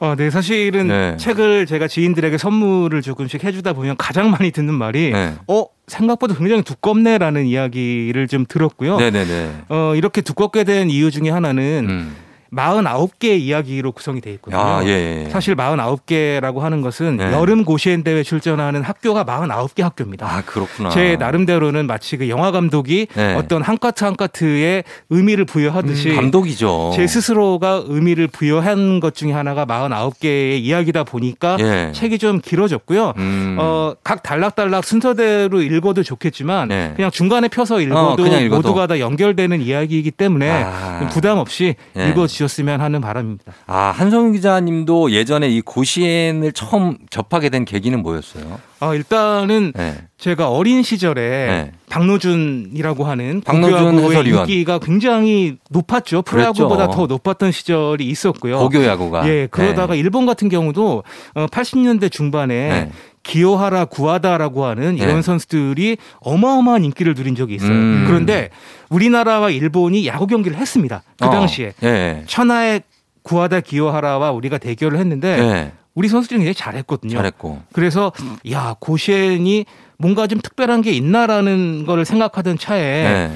어, 0.00 0.14
네, 0.16 0.28
사실은 0.30 0.88
네. 0.88 1.16
책을 1.16 1.66
제가 1.66 1.88
지인들에게 1.88 2.36
선물을 2.36 3.00
조금씩 3.02 3.44
해주다 3.44 3.74
보면 3.74 3.96
가장 3.96 4.30
많이 4.30 4.50
듣는 4.50 4.74
말이 4.74 5.12
네. 5.12 5.34
어 5.46 5.66
생각보다 5.86 6.34
굉장히 6.34 6.62
두껍네라는 6.62 7.46
이야기를 7.46 8.26
좀 8.28 8.44
들었고요. 8.48 8.96
네네네. 8.98 9.50
어, 9.68 9.94
이렇게 9.94 10.20
두껍게 10.20 10.64
된 10.64 10.90
이유 10.90 11.10
중에 11.10 11.30
하나는 11.30 11.86
음. 11.88 12.16
49 12.50 13.08
개의 13.18 13.42
이야기로 13.44 13.92
구성이 13.92 14.20
돼 14.20 14.32
있거든요. 14.34 14.60
아, 14.60 14.84
예, 14.84 15.24
예. 15.26 15.30
사실 15.30 15.56
49개라고 15.56 16.60
하는 16.60 16.80
것은 16.80 17.16
네. 17.16 17.32
여름 17.32 17.64
고시엔 17.64 18.04
대회 18.04 18.22
출전하는 18.22 18.82
학교가 18.82 19.24
49개 19.24 19.82
학교입니다. 19.82 20.26
아, 20.26 20.42
그렇구나. 20.42 20.90
제 20.90 21.16
나름대로는 21.16 21.86
마치 21.86 22.16
그 22.16 22.28
영화 22.28 22.50
감독이 22.50 23.06
네. 23.14 23.34
어떤 23.34 23.62
한 23.62 23.78
카트 23.78 24.04
한 24.04 24.16
카트에 24.16 24.84
의미를 25.10 25.44
부여하듯이 25.44 26.10
음, 26.10 26.16
감독이죠. 26.16 26.92
제 26.94 27.06
스스로가 27.06 27.82
의미를 27.86 28.28
부여한 28.28 29.00
것 29.00 29.14
중에 29.14 29.32
하나가 29.32 29.66
49개의 29.66 30.60
이야기다 30.60 31.04
보니까 31.04 31.56
예. 31.60 31.92
책이 31.92 32.18
좀 32.18 32.40
길어졌고요. 32.40 33.14
음. 33.16 33.56
어, 33.58 33.94
각 34.04 34.22
단락단락 34.22 34.84
순서대로 34.84 35.60
읽어도 35.62 36.02
좋겠지만 36.02 36.68
네. 36.68 36.92
그냥 36.94 37.10
중간에 37.10 37.48
펴서 37.48 37.80
읽어도, 37.80 38.22
그냥 38.22 38.42
읽어도. 38.42 38.68
모두가 38.68 38.86
다 38.86 39.00
연결되는 39.00 39.60
이야기이기 39.60 40.10
때문에 40.12 40.50
아. 40.50 40.98
좀 41.00 41.08
부담 41.08 41.38
없이 41.38 41.74
예. 41.96 42.08
읽어 42.08 42.26
주 42.26 42.43
셨으면 42.44 42.80
하는 42.80 43.00
바람입니다. 43.00 43.52
아, 43.66 43.92
한성윤 43.96 44.32
기자님도 44.32 45.10
예전에 45.12 45.48
이 45.48 45.60
고시엔을 45.60 46.52
처음 46.52 46.98
접하게 47.10 47.48
된 47.48 47.64
계기는 47.64 48.02
뭐였어요? 48.02 48.60
어, 48.80 48.94
일단은 48.94 49.72
네. 49.74 49.96
제가 50.18 50.50
어린 50.50 50.82
시절에 50.82 51.20
네. 51.22 51.72
박노준이라고 51.88 53.04
하는 53.04 53.40
박노준 53.40 53.98
해설위원. 53.98 54.48
인기가 54.48 54.78
굉장히 54.78 55.56
높았죠. 55.70 56.22
프로야구보다. 56.22 56.88
더 56.90 57.06
높았던 57.06 57.52
시절이 57.52 58.06
있었고요. 58.06 58.58
고교 58.58 58.84
야구가. 58.84 59.28
예, 59.28 59.48
그러다가 59.50 59.94
네. 59.94 60.00
일본 60.00 60.26
같은 60.26 60.48
경우도 60.48 61.02
어, 61.34 61.46
80년대 61.46 62.10
중반에 62.10 62.54
네. 62.68 62.90
기요하라 63.24 63.86
구하다라고 63.86 64.64
하는 64.64 64.96
이런 64.96 65.16
네. 65.16 65.22
선수들이 65.22 65.96
어마어마한 66.20 66.84
인기를 66.84 67.14
누린 67.14 67.34
적이 67.34 67.56
있어요. 67.56 67.72
음. 67.72 68.04
그런데 68.06 68.50
우리나라와 68.90 69.50
일본이 69.50 70.06
야구 70.06 70.26
경기를 70.26 70.56
했습니다. 70.56 71.02
그 71.18 71.26
어. 71.26 71.30
당시에 71.30 71.72
예. 71.82 72.22
천하의 72.26 72.82
구하다 73.22 73.60
기요하라와 73.60 74.30
우리가 74.30 74.58
대결을 74.58 74.98
했는데 74.98 75.38
예. 75.38 75.72
우리 75.94 76.08
선수들이 76.08 76.38
굉장히 76.38 76.54
잘했거든요. 76.54 77.16
잘했고. 77.16 77.62
그래서 77.72 78.12
야 78.50 78.76
고시엔이 78.78 79.64
뭔가 79.96 80.26
좀 80.26 80.40
특별한 80.40 80.82
게 80.82 80.92
있나라는 80.92 81.86
걸 81.86 82.04
생각하던 82.04 82.58
차에 82.58 82.80
예. 82.80 83.32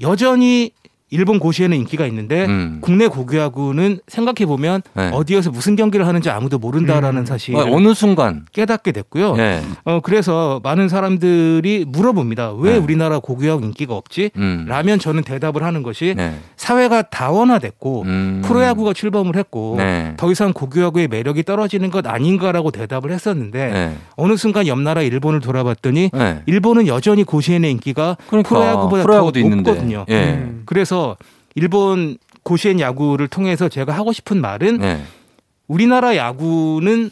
여전히 0.00 0.72
일본 1.10 1.38
고시에는 1.38 1.76
인기가 1.76 2.04
있는데 2.06 2.46
음. 2.46 2.78
국내 2.80 3.06
고교야구는 3.06 4.00
생각해 4.08 4.44
보면 4.46 4.82
네. 4.94 5.10
어디에서 5.12 5.52
무슨 5.52 5.76
경기를 5.76 6.06
하는지 6.06 6.30
아무도 6.30 6.58
모른다라는 6.58 7.22
음. 7.22 7.26
사실을 7.26 7.60
어, 7.60 7.66
어느 7.70 7.94
순간. 7.94 8.44
깨닫게 8.52 8.90
됐고요. 8.90 9.36
예. 9.38 9.62
어 9.84 10.00
그래서 10.02 10.60
많은 10.64 10.88
사람들이 10.88 11.84
물어봅니다. 11.86 12.54
왜 12.54 12.72
네. 12.72 12.78
우리나라 12.78 13.20
고교야구 13.20 13.64
인기가 13.64 13.94
없지? 13.94 14.30
음. 14.36 14.64
라면 14.68 14.98
저는 14.98 15.22
대답을 15.22 15.62
하는 15.62 15.82
것이 15.84 16.14
네. 16.16 16.34
사회가 16.56 17.02
다원화됐고 17.02 18.02
음. 18.02 18.42
프로야구가 18.44 18.92
출범을 18.92 19.36
했고 19.36 19.76
네. 19.78 20.14
더 20.16 20.32
이상 20.32 20.52
고교야구의 20.52 21.06
매력이 21.08 21.44
떨어지는 21.44 21.90
것 21.92 22.04
아닌가라고 22.06 22.72
대답을 22.72 23.12
했었는데 23.12 23.66
네. 23.72 23.96
어느 24.16 24.36
순간 24.36 24.66
옆 24.66 24.80
나라 24.80 25.02
일본을 25.02 25.38
돌아봤더니 25.40 26.10
네. 26.12 26.42
일본은 26.46 26.88
여전히 26.88 27.22
고시엔의 27.22 27.70
인기가 27.70 28.16
그러니까 28.26 28.48
프로야구보다 28.48 29.02
프로야구도 29.04 29.32
더 29.32 29.38
있는데. 29.38 29.70
높거든요. 29.70 30.04
예. 30.08 30.24
음. 30.24 30.62
그래서 30.96 31.16
일본 31.54 32.16
고시엔 32.42 32.80
야구를 32.80 33.28
통해서 33.28 33.68
제가 33.68 33.92
하고 33.92 34.12
싶은 34.12 34.40
말은 34.40 34.78
네. 34.78 35.02
우리나라 35.68 36.16
야구는 36.16 37.10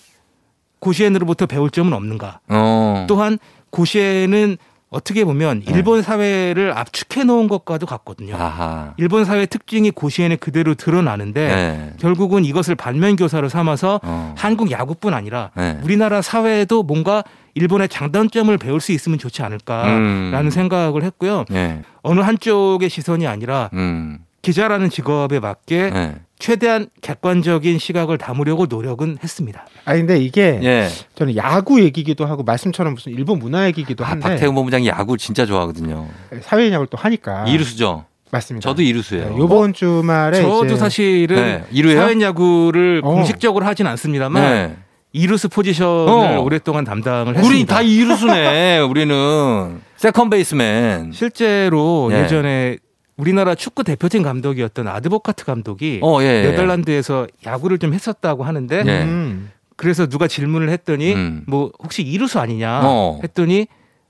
고시엔으로부터 0.79 1.47
배울 1.47 1.71
점은 1.71 1.93
없는가? 1.93 2.41
어. 2.49 3.05
또한 3.09 3.39
고시엔은 3.71 4.57
어떻게 4.95 5.25
보면 5.25 5.63
네. 5.67 5.73
일본 5.75 6.03
사회를 6.03 6.73
압축해 6.77 7.25
놓은 7.25 7.49
것과도 7.49 7.85
같거든요. 7.85 8.37
아하. 8.37 8.95
일본 8.97 9.25
사회 9.25 9.45
특징이 9.45 9.91
고시엔에 9.91 10.37
그대로 10.37 10.75
드러나는데 10.75 11.49
네. 11.49 11.93
결국은 11.99 12.45
이것을 12.45 12.77
반면 12.77 13.17
교사로 13.17 13.49
삼아서 13.49 14.01
어. 14.05 14.35
한국 14.39 14.71
야구뿐 14.71 15.13
아니라 15.13 15.51
네. 15.57 15.81
우리나라 15.83 16.23
사회에도 16.23 16.85
뭔가 16.85 17.25
일본의 17.55 17.89
장단점을 17.89 18.57
배울 18.59 18.81
수 18.81 18.93
있으면 18.93 19.19
좋지 19.19 19.43
않을까라는 19.43 20.47
음. 20.47 20.51
생각을 20.51 21.03
했고요. 21.03 21.45
예. 21.53 21.83
어느 22.03 22.21
한쪽의 22.21 22.89
시선이 22.89 23.27
아니라 23.27 23.71
음. 23.75 24.19
기자라는 24.43 24.91
직업에 24.91 25.41
맞게 25.41 25.77
예. 25.95 26.15
최대한 26.39 26.89
객관적인 27.01 27.79
시각을 27.79 28.19
담으려고 28.19 28.67
노력은 28.67 29.19
했습니다. 29.23 29.67
아 29.85 29.95
근데 29.95 30.19
이게 30.19 30.59
예. 30.63 30.89
저는 31.15 31.37
야구 31.37 31.83
얘기기도 31.83 32.27
하고 32.27 32.43
말씀처럼 32.43 32.95
무슨 32.95 33.13
일본 33.13 33.39
문화 33.39 33.67
얘기기도 33.67 34.05
아, 34.05 34.09
한데 34.11 34.29
박태웅 34.31 34.55
본부장이 34.55 34.89
야구 34.89 35.17
진짜 35.17 35.47
좋아하거든요. 35.47 36.09
사회 36.43 36.71
야구를 36.71 36.89
또 36.91 36.99
하니까 36.99 37.47
이루수죠. 37.47 38.05
맞습니다. 38.31 38.69
저도 38.69 38.83
이루수예요. 38.83 39.31
네, 39.31 39.37
요번 39.39 39.73
주말에 39.73 40.43
저도 40.43 40.77
사실은 40.77 41.37
네, 41.37 41.65
이루예요? 41.71 42.01
사회 42.01 42.21
야구를 42.21 43.01
어. 43.05 43.11
공식적으로 43.13 43.65
하진 43.65 43.87
않습니다만 43.87 44.43
네. 44.43 44.77
이루수 45.13 45.49
포지션을 45.49 46.39
어. 46.39 46.41
오랫동안 46.43 46.83
담당을 46.85 47.37
했습니다. 47.37 47.49
우리 47.49 47.65
다 47.67 47.83
이루수네. 47.83 48.81
우리는 48.81 49.81
second 49.97 50.29
baseman. 50.29 51.13
실제로 51.13 52.09
네. 52.11 52.25
예전에 52.25 52.79
우리나라 53.17 53.55
축구 53.55 53.85
대표팀 53.85 54.23
감독이었던 54.23 54.89
아드보카트 54.89 55.45
감독이 55.45 56.01
어, 56.03 56.21
예. 56.23 56.27
예. 56.27 56.51
네덜란드에서 56.51 57.27
야구를 57.47 57.79
좀 57.79 57.95
했었다고 57.95 58.45
하는데 58.45 58.83
예. 58.87 59.03
음. 59.03 59.51
그래서 59.77 60.07
누가 60.07 60.27
질문을 60.29 60.69
했더니 60.71 61.15
음. 61.15 61.45
뭐 61.47 61.71
혹시 61.83 62.03
이루수 62.03 62.39
아니냐 62.41 62.81
어. 62.85 63.21
했더니 63.23 63.67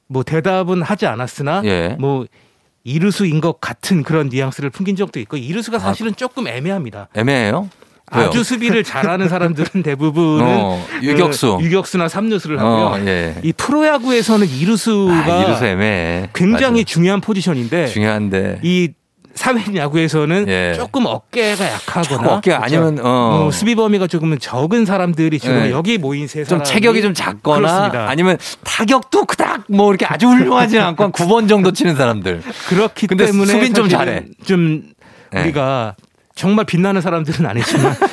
뭐 0.07 0.23
대답은 0.23 0.83
하지 0.83 1.07
않았으나 1.07 1.63
예. 1.65 1.97
뭐 1.99 2.27
이루수인 2.85 3.41
것 3.41 3.61
같은 3.61 4.03
그런 4.03 4.29
뉘앙스를 4.29 4.71
풍긴 4.71 4.95
적도 4.97 5.19
있고 5.21 5.37
이루수가 5.39 5.79
사실은 5.79 6.15
조금 6.15 6.47
애매합니다. 6.47 7.09
애매해요? 7.15 7.71
아, 8.11 8.19
왜요? 8.19 8.29
아주 8.29 8.45
수비를 8.45 8.85
잘하는 8.85 9.29
사람들은 9.29 9.83
대부분은 9.83 10.45
어, 10.47 10.87
유격수. 11.03 11.57
그 11.59 11.65
유격수나 11.65 12.09
삼루수를 12.09 12.61
하고요. 12.61 12.87
어, 12.87 12.99
예. 13.07 13.35
이 13.43 13.53
프로야구에서는 13.53 14.47
이루수가 14.49 15.13
아, 15.15 15.43
이루수 15.45 15.65
애매해. 15.65 16.29
굉장히 16.35 16.83
맞아. 16.83 16.93
중요한 16.93 17.21
포지션인데 17.21 17.87
중요한데. 17.89 18.61
이 18.63 18.91
사회인 19.35 19.75
야구에서는 19.75 20.47
예. 20.49 20.75
조금 20.77 21.07
어깨가 21.07 21.65
약하거나 21.65 22.03
조금 22.05 22.29
어깨가 22.29 22.63
아니면 22.63 23.01
어. 23.03 23.39
뭐 23.41 23.51
수비 23.51 23.75
범위가 23.75 24.07
조금 24.07 24.39
적은 24.39 24.85
사람들이 24.85 25.41
지금 25.41 25.65
예. 25.67 25.71
여기 25.73 25.99
모인 25.99 26.29
세좀 26.29 26.59
사람이 26.59 26.65
체격이 26.65 27.03
좀 27.03 27.15
작거나 27.15 27.57
그렇습니다. 27.59 28.09
아니면 28.09 28.39
타격도 28.63 29.25
그닥 29.25 29.65
뭐 29.69 29.91
이렇게 29.91 30.07
아주 30.07 30.29
훌륭하지 30.29 30.79
않고 30.79 31.03
한 31.03 31.11
9번 31.11 31.49
정도 31.49 31.73
치는 31.73 31.97
사람들. 31.97 32.43
그렇기 32.69 33.09
때문에 33.09 33.47
수비는 33.53 33.75
좀 33.75 33.89
잘해. 33.89 34.27
좀 34.47 34.83
예. 35.35 35.41
우리가 35.41 35.97
정말 36.35 36.64
빛나는 36.64 37.00
사람들은 37.00 37.47
아니지만 37.47 37.95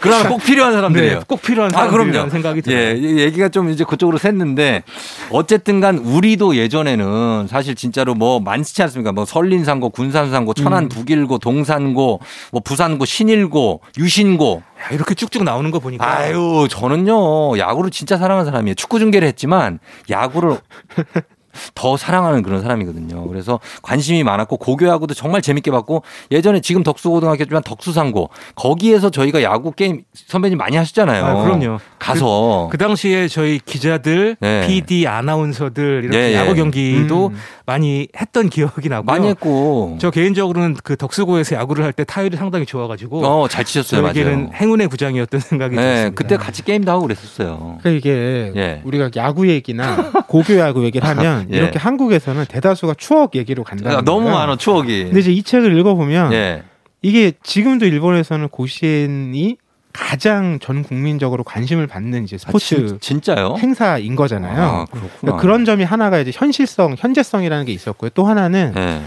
그러면 0.00 0.28
꼭 0.28 0.42
필요한 0.42 0.72
사람들이에요. 0.72 1.18
네, 1.18 1.24
꼭 1.26 1.42
필요한 1.42 1.70
아, 1.74 1.76
사람들이라는 1.76 2.12
그럼요. 2.12 2.30
생각이 2.30 2.62
들어요. 2.62 2.78
예, 2.80 2.94
이 2.96 3.18
얘기가 3.18 3.50
좀 3.50 3.68
이제 3.68 3.84
그쪽으로 3.84 4.18
샜는데 4.18 4.82
어쨌든 5.30 5.80
간 5.80 5.98
우리도 5.98 6.56
예전에는 6.56 7.46
사실 7.48 7.74
진짜로 7.74 8.14
뭐 8.14 8.40
많지 8.40 8.82
않습니까? 8.82 9.12
뭐 9.12 9.26
설린산고, 9.26 9.90
군산산고, 9.90 10.54
천안 10.54 10.88
북일고, 10.88 11.36
동산고, 11.38 12.20
뭐 12.50 12.60
부산고, 12.64 13.04
신일고, 13.04 13.82
유신고. 13.98 14.62
야, 14.82 14.94
이렇게 14.94 15.14
쭉쭉 15.14 15.44
나오는 15.44 15.70
거 15.70 15.80
보니까 15.80 16.06
아유, 16.18 16.66
저는요, 16.70 17.58
야구를 17.58 17.90
진짜 17.90 18.16
사랑하는 18.16 18.50
사람이에요. 18.50 18.74
축구 18.76 18.98
중계를 19.00 19.28
했지만 19.28 19.80
야구를 20.08 20.56
더 21.74 21.96
사랑하는 21.96 22.42
그런 22.42 22.62
사람이거든요. 22.62 23.26
그래서 23.28 23.60
관심이 23.82 24.22
많았고 24.24 24.56
고교야구도 24.56 25.14
정말 25.14 25.42
재밌게 25.42 25.70
봤고 25.70 26.02
예전에 26.30 26.60
지금 26.60 26.82
덕수고등학교지만 26.82 27.62
덕수상고 27.62 28.30
거기에서 28.54 29.10
저희가 29.10 29.42
야구 29.42 29.72
게임 29.72 30.02
선배님 30.14 30.58
많이 30.58 30.76
하셨잖아요. 30.76 31.24
아, 31.24 31.42
그럼요. 31.44 31.78
가서 31.98 32.68
그 32.70 32.78
당시에 32.78 33.28
저희 33.28 33.60
기자들, 33.64 34.36
네. 34.40 34.66
PD 34.66 35.06
아나운서들 35.06 36.02
이렇게 36.04 36.18
예, 36.18 36.30
예. 36.30 36.34
야구 36.36 36.54
경기도 36.54 37.28
음. 37.28 37.36
많이 37.66 38.08
했던 38.20 38.48
기억이 38.48 38.88
나고요. 38.88 39.04
많이 39.04 39.28
했고 39.28 39.96
저 40.00 40.10
개인적으로는 40.10 40.76
그 40.82 40.96
덕수고에서 40.96 41.56
야구를 41.56 41.84
할 41.84 41.90
때 41.92 42.04
타율이 42.04 42.36
상당히 42.36 42.66
좋아가지고 42.66 43.26
어, 43.26 43.48
잘 43.48 43.64
치셨어요. 43.64 44.02
저에게는 44.02 44.32
맞아요. 44.44 44.50
행운의 44.54 44.86
구장이었던 44.88 45.40
생각이 45.40 45.74
네, 45.74 45.82
들었습니다. 45.82 46.14
그때 46.14 46.36
같이 46.36 46.64
게임도 46.64 46.88
하고 46.90 47.02
그랬었어요. 47.02 47.78
그러니까 47.82 47.90
이게 47.90 48.52
예. 48.54 48.80
우리가 48.84 49.10
야구 49.16 49.48
얘기나 49.48 50.10
고교 50.28 50.56
야구 50.58 50.84
얘기를 50.84 51.06
하면 51.08 51.48
예. 51.52 51.56
이렇게 51.56 51.78
한국에서는 51.78 52.44
대다수가 52.46 52.94
추억 52.94 53.34
얘기로 53.36 53.64
간다. 53.64 53.98
아, 53.98 54.02
너무 54.02 54.30
많아 54.30 54.56
추억이. 54.56 55.04
근데 55.04 55.20
이제 55.20 55.32
이 55.32 55.42
책을 55.42 55.76
읽어보면 55.78 56.32
예. 56.32 56.62
이게 57.02 57.32
지금도 57.42 57.86
일본에서는 57.86 58.48
고시엔이 58.48 59.56
가장 59.92 60.58
전 60.60 60.82
국민적으로 60.84 61.42
관심을 61.42 61.86
받는 61.88 62.24
이제 62.24 62.36
아, 62.36 62.38
스포츠 62.38 62.86
진, 62.86 63.00
진짜요? 63.00 63.56
행사인 63.58 64.14
거잖아요. 64.14 64.62
아. 64.62 64.84
그러니까 65.20 65.36
그런 65.40 65.64
점이 65.64 65.82
하나가 65.82 66.18
이제 66.20 66.30
현실성, 66.32 66.94
현재성이라는 66.98 67.64
게 67.64 67.72
있었고요. 67.72 68.10
또 68.14 68.24
하나는 68.26 68.72
네. 68.74 69.02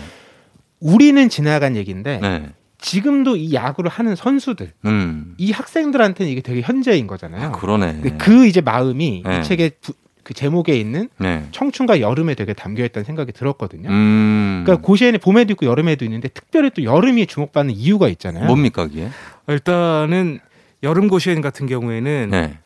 우리는 0.79 1.29
지나간 1.29 1.75
얘기인데 1.77 2.19
네. 2.21 2.49
지금도 2.79 3.37
이 3.37 3.53
야구를 3.53 3.89
하는 3.89 4.13
선수들, 4.17 4.73
음. 4.83 5.35
이 5.37 5.51
학생들한테는 5.53 6.29
이게 6.29 6.41
되게 6.41 6.59
현재인 6.61 7.07
거잖아요. 7.07 7.47
아, 7.47 7.51
그러네. 7.53 8.01
그 8.17 8.45
이제 8.45 8.59
마음이 8.59 9.23
네. 9.25 9.39
이 9.39 9.43
책의 9.43 9.71
부- 9.79 9.93
그 10.23 10.33
제목에 10.33 10.75
있는 10.77 11.09
네. 11.17 11.45
청춘과 11.51 11.99
여름에 11.99 12.35
되게 12.35 12.53
담겨 12.53 12.83
있다는 12.85 13.03
생각이 13.05 13.31
들었거든요. 13.31 13.89
음. 13.89 14.63
그러니까 14.65 14.85
고시에는 14.85 15.19
봄에도 15.19 15.53
있고 15.53 15.65
여름에도 15.65 16.05
있는데 16.05 16.29
특별히 16.29 16.69
또 16.69 16.83
여름이 16.83 17.27
주목받는 17.27 17.75
이유가 17.75 18.07
있잖아요. 18.07 18.45
뭡니까 18.45 18.87
그게? 18.87 19.09
일단은 19.47 20.39
여름 20.81 21.07
고시엔 21.07 21.41
같은 21.41 21.65
경우에는 21.67 22.29
네. 22.31 22.57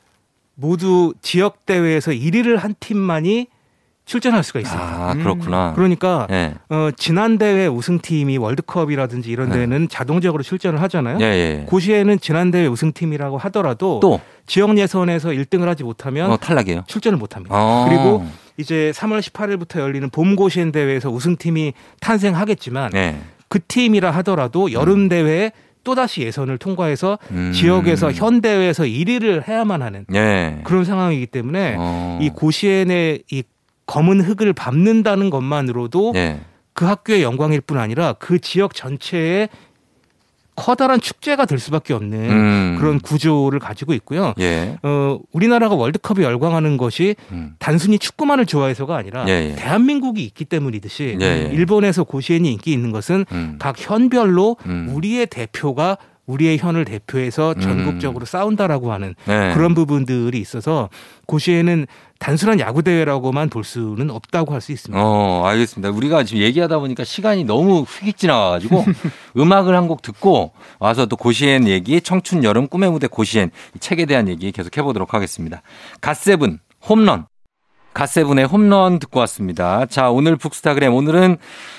모두 0.55 1.13
지역 1.21 1.65
대회에서 1.65 2.11
1위를 2.11 2.57
한 2.57 2.75
팀만이 2.79 3.47
출전할 4.07 4.41
수가 4.41 4.61
있습니다. 4.61 4.87
아, 4.87 5.11
음. 5.11 5.19
그렇구나. 5.19 5.73
그러니까 5.75 6.27
예. 6.31 6.53
어, 6.69 6.89
지난 6.95 7.37
대회 7.37 7.67
우승팀이 7.67 8.37
월드컵이라든지 8.37 9.29
이런 9.29 9.49
네. 9.49 9.57
데는 9.59 9.89
자동적으로 9.89 10.43
출전을 10.43 10.81
하잖아요. 10.83 11.17
예, 11.19 11.25
예. 11.25 11.65
고시에는 11.67 12.19
지난 12.21 12.49
대회 12.49 12.67
우승팀이라고 12.67 13.37
하더라도 13.37 13.99
또 13.99 14.21
지역 14.45 14.77
예선에서 14.77 15.29
1등을 15.29 15.65
하지 15.65 15.83
못하면 15.83 16.31
어, 16.31 16.37
탈락이에요. 16.37 16.85
출전을 16.87 17.19
못 17.19 17.35
합니다. 17.35 17.53
어. 17.55 17.85
그리고 17.87 18.25
이제 18.55 18.93
3월 18.95 19.19
18일부터 19.19 19.79
열리는 19.79 20.09
봄 20.09 20.37
고시엔 20.37 20.71
대회에서 20.71 21.09
우승팀이 21.09 21.73
탄생하겠지만 21.99 22.91
네. 22.91 23.19
그 23.49 23.59
팀이라 23.67 24.11
하더라도 24.11 24.71
여름 24.71 25.09
대회에 25.09 25.51
또다시 25.83 26.21
예선을 26.21 26.57
통과해서 26.57 27.19
음. 27.31 27.51
지역에서 27.53 28.11
현 28.11 28.41
대회에서 28.41 28.83
1위를 28.83 29.47
해야만 29.47 29.81
하는 29.81 30.05
예. 30.13 30.59
그런 30.63 30.85
상황이기 30.85 31.27
때문에 31.27 31.75
어. 31.77 32.19
이 32.21 32.29
고시엔의 32.29 33.23
이 33.31 33.43
검은 33.87 34.21
흙을 34.21 34.53
밟는다는 34.53 35.29
것만으로도 35.29 36.13
예. 36.15 36.41
그 36.73 36.85
학교의 36.85 37.23
영광일 37.23 37.61
뿐 37.61 37.79
아니라 37.79 38.13
그 38.13 38.39
지역 38.39 38.75
전체의 38.75 39.49
커다란 40.57 40.99
축제가 40.99 41.45
될 41.45 41.59
수밖에 41.59 41.93
없는 41.93 42.29
음. 42.29 42.75
그런 42.79 42.99
구조를 42.99 43.59
가지고 43.59 43.93
있고요. 43.93 44.33
예. 44.39 44.75
어, 44.81 45.19
우리나라가 45.31 45.75
월드컵에 45.75 46.23
열광하는 46.23 46.77
것이 46.77 47.15
음. 47.31 47.55
단순히 47.59 47.99
축구만을 47.99 48.47
좋아해서가 48.47 48.97
아니라 48.97 49.25
예, 49.27 49.51
예. 49.51 49.55
대한민국이 49.55 50.23
있기 50.23 50.45
때문이듯이 50.45 51.17
예, 51.21 51.25
예. 51.25 51.49
일본에서 51.53 52.03
고시엔이 52.03 52.51
인기 52.51 52.73
있는 52.73 52.91
것은 52.91 53.25
음. 53.31 53.55
각 53.59 53.75
현별로 53.77 54.57
음. 54.65 54.91
우리의 54.93 55.27
대표가 55.27 55.97
우리의 56.27 56.57
현을 56.59 56.85
대표해서 56.85 57.53
음. 57.57 57.61
전국적으로 57.61 58.25
싸운다라고 58.25 58.91
하는 58.93 59.15
네. 59.25 59.53
그런 59.53 59.73
부분들이 59.73 60.39
있어서 60.39 60.89
고시에는 61.25 61.87
단순한 62.19 62.59
야구 62.59 62.83
대회라고만 62.83 63.49
볼 63.49 63.63
수는 63.63 64.09
없다고 64.09 64.53
할 64.53 64.61
수 64.61 64.71
있습니다. 64.71 65.01
어, 65.01 65.45
알겠습니다. 65.45 65.89
우리가 65.91 66.23
지금 66.23 66.41
얘기하다 66.41 66.79
보니까 66.79 67.03
시간이 67.03 67.43
너무 67.45 67.81
휙 67.83 68.17
지나가가지고 68.17 68.83
음악을 69.37 69.75
한 69.75 69.87
곡 69.87 70.01
듣고 70.01 70.51
와서 70.79 71.05
또 71.05 71.15
고시엔 71.15 71.67
얘기, 71.67 72.01
청춘 72.01 72.43
여름 72.43 72.67
꿈의 72.67 72.91
무대 72.91 73.07
고시엔 73.07 73.51
이 73.75 73.79
책에 73.79 74.05
대한 74.05 74.27
얘기 74.27 74.51
계속 74.51 74.75
해보도록 74.77 75.13
하겠습니다. 75.13 75.61
갓세븐 76.01 76.59
홈런. 76.89 77.25
갓세븐의 77.97 78.45
홈런 78.45 78.99
듣고 78.99 79.19
왔습니다. 79.21 79.87
자, 79.87 80.11
오늘 80.11 80.35
북스타그램 80.35 80.93
오늘은 80.93 81.37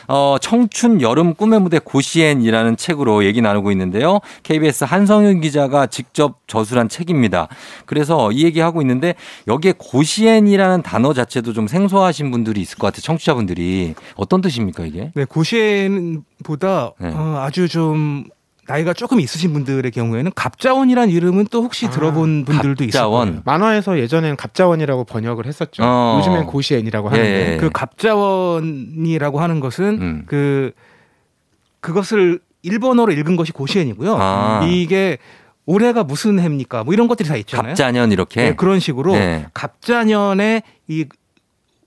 어, 0.08 0.36
청춘 0.40 1.00
여름 1.00 1.32
꿈의 1.34 1.60
무대 1.60 1.78
고시엔이라는 1.78 2.76
책으로 2.76 3.24
얘기 3.24 3.40
나누고 3.40 3.70
있는데요. 3.70 4.18
KBS 4.42 4.82
한성윤 4.82 5.40
기자가 5.40 5.86
직접 5.86 6.40
저술한 6.48 6.88
책입니다. 6.88 7.46
그래서 7.86 8.32
이 8.32 8.42
얘기 8.42 8.58
하고 8.58 8.80
있는데 8.80 9.14
여기에 9.46 9.74
고시엔이라는 9.78 10.82
단어 10.82 11.12
자체도 11.12 11.52
좀 11.52 11.68
생소하신 11.68 12.32
분들이 12.32 12.62
있을 12.62 12.78
것 12.78 12.88
같아요. 12.88 13.02
청취자분들이 13.02 13.94
어떤 14.16 14.40
뜻입니까 14.40 14.86
이게? 14.86 15.12
네, 15.14 15.24
고시엔보다 15.24 16.94
네. 16.98 17.12
어, 17.14 17.42
아주 17.44 17.68
좀 17.68 18.24
나이가 18.68 18.92
조금 18.92 19.18
있으신 19.18 19.54
분들의 19.54 19.90
경우에는 19.90 20.30
갑자원이라는 20.34 21.10
이름은 21.12 21.46
또 21.50 21.62
혹시 21.62 21.86
아, 21.86 21.90
들어본 21.90 22.44
분들도 22.44 22.84
갑자원. 22.84 23.28
거예요. 23.28 23.42
만화에서 23.46 23.98
예전엔 23.98 24.36
갑자원이라고 24.36 25.04
번역을 25.04 25.46
했었죠. 25.46 25.82
어. 25.82 26.18
요즘엔 26.18 26.44
고시엔이라고 26.44 27.08
하는데 27.08 27.28
예, 27.28 27.52
예. 27.54 27.56
그 27.56 27.70
갑자원이라고 27.70 29.40
하는 29.40 29.60
것은 29.60 29.84
음. 30.00 30.22
그 30.26 30.72
그것을 31.80 32.40
일본어로 32.62 33.12
읽은 33.12 33.36
것이 33.36 33.52
고시엔이고요. 33.52 34.16
아. 34.20 34.62
이게 34.68 35.16
올해가 35.64 36.04
무슨 36.04 36.38
해입니까? 36.38 36.84
뭐 36.84 36.92
이런 36.92 37.08
것들이 37.08 37.26
다 37.26 37.36
있잖아요. 37.36 37.68
갑자년 37.68 38.12
이렇게 38.12 38.42
네, 38.42 38.54
그런 38.54 38.80
식으로 38.80 39.14
네. 39.14 39.46
갑자년에 39.54 40.62
이, 40.88 41.06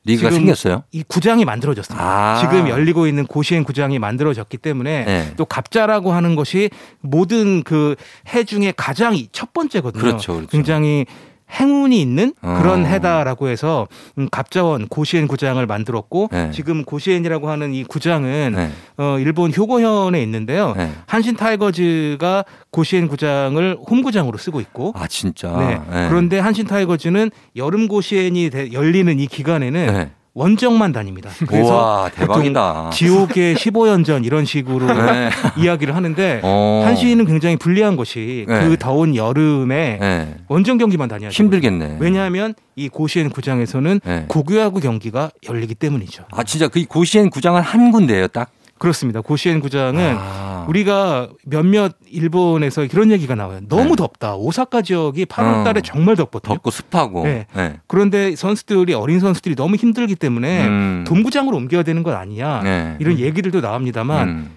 리그가 0.04 0.32
생겼어요. 0.32 0.84
이 0.92 1.04
구장이 1.08 1.46
만들어졌습니다. 1.46 2.04
아. 2.04 2.40
지금 2.42 2.68
열리고 2.68 3.06
있는 3.06 3.26
고시엔 3.28 3.64
구장이 3.64 4.00
만들어졌기 4.00 4.58
때문에 4.58 5.06
네. 5.06 5.34
또 5.38 5.46
갑자라고 5.46 6.12
하는 6.14 6.36
것이 6.36 6.70
모든 7.02 7.64
그 7.64 7.96
해 8.34 8.44
중에 8.44 8.74
가장 8.76 9.16
이- 9.16 9.28
첫 9.32 9.54
번째거든요. 9.54 10.02
그렇죠, 10.02 10.34
그렇죠. 10.34 10.48
굉장히 10.50 11.06
행운이 11.54 12.00
있는 12.02 12.34
그런 12.40 12.84
어. 12.84 12.88
해다라고 12.88 13.50
해서 13.50 13.88
음, 14.18 14.28
갑자원 14.32 14.88
고시엔 14.88 15.28
구장을 15.28 15.64
만들었고 15.66 16.30
네. 16.32 16.52
지금 16.52 16.84
고시엔이라고 16.84 17.50
하는 17.50 17.74
이 17.74 17.84
구장은 17.84 18.54
네. 18.56 18.70
어, 18.98 19.18
일본 19.20 19.54
효고현에 19.56 20.22
있는데요. 20.24 20.74
네. 20.78 20.92
한신 21.08 21.36
타이거즈가 21.36 22.46
고시엔 22.72 23.08
구장을 23.08 23.78
홈구장으로 23.90 24.38
쓰고 24.38 24.62
있고 24.62 24.94
아 24.96 25.08
진짜. 25.08 25.52
네. 25.58 25.82
네. 25.90 26.10
그런데 26.10 26.40
한신 26.40 26.66
타이거즈는 26.68 27.32
여름 27.56 27.88
고시엔이 27.88 28.50
대- 28.50 28.72
열리는 28.72 29.20
이 29.20 29.28
기간에는 29.28 29.86
네. 29.88 30.12
원정만 30.34 30.94
다닙니다. 30.94 31.30
그래서 31.46 31.74
우와, 31.74 32.10
대박이다. 32.16 32.92
지옥의 32.94 33.56
15연전 33.56 34.24
이런 34.26 34.46
식으로 34.46 34.88
네. 34.88 35.30
이야기를 35.58 35.94
하는데 35.96 36.40
어. 36.44 36.84
한시는 36.86 37.26
굉장히 37.26 37.58
불리한 37.58 37.98
것이 37.98 38.46
네. 38.48 38.62
그 38.62 38.78
더운 38.78 39.16
여름에 39.16 39.98
네. 40.00 40.36
원정 40.48 40.78
경기만 40.78 41.10
다녀야. 41.10 41.30
힘들겠네. 41.30 41.98
왜냐하면 42.00 42.54
이 42.78 42.88
고시엔 42.88 43.30
구장에서는 43.30 44.00
네. 44.06 44.26
고교야구 44.30 44.80
경기가 44.80 45.32
열리기 45.50 45.76
때문이죠. 45.76 46.24
아, 46.32 46.44
진짜 46.44 46.70
그 46.70 46.84
고시엔 46.86 47.30
구장은 47.30 47.62
한 47.62 47.92
군데예요, 47.92 48.28
딱? 48.30 48.52
그렇습니다. 48.82 49.22
고시엔 49.22 49.60
구장은 49.60 50.16
아. 50.18 50.66
우리가 50.68 51.30
몇몇 51.46 51.98
일본에서 52.10 52.88
그런 52.88 53.12
얘기가 53.12 53.36
나와요. 53.36 53.60
너무 53.70 53.90
네. 53.90 53.96
덥다. 53.98 54.36
오사카 54.36 54.82
지역이 54.82 55.26
8월 55.26 55.64
달에 55.64 55.78
어. 55.78 55.82
정말 55.86 56.16
덥거든요. 56.16 56.56
덥고 56.56 56.72
습하고. 56.72 57.24
네. 57.24 57.46
네. 57.56 57.80
그런데 57.86 58.36
선수들이 58.36 58.96
어린 58.96 59.20
선수들이 59.20 59.54
너무 59.54 59.76
힘들기 59.76 60.16
때문에 60.16 60.66
음. 60.66 61.04
동구장으로 61.08 61.56
옮겨야 61.58 61.84
되는 61.84 62.02
건 62.02 62.16
아니냐. 62.16 62.62
네. 62.64 62.96
이런 63.00 63.20
얘기들도 63.20 63.62
나옵니다만 63.62 64.28
음. 64.28 64.52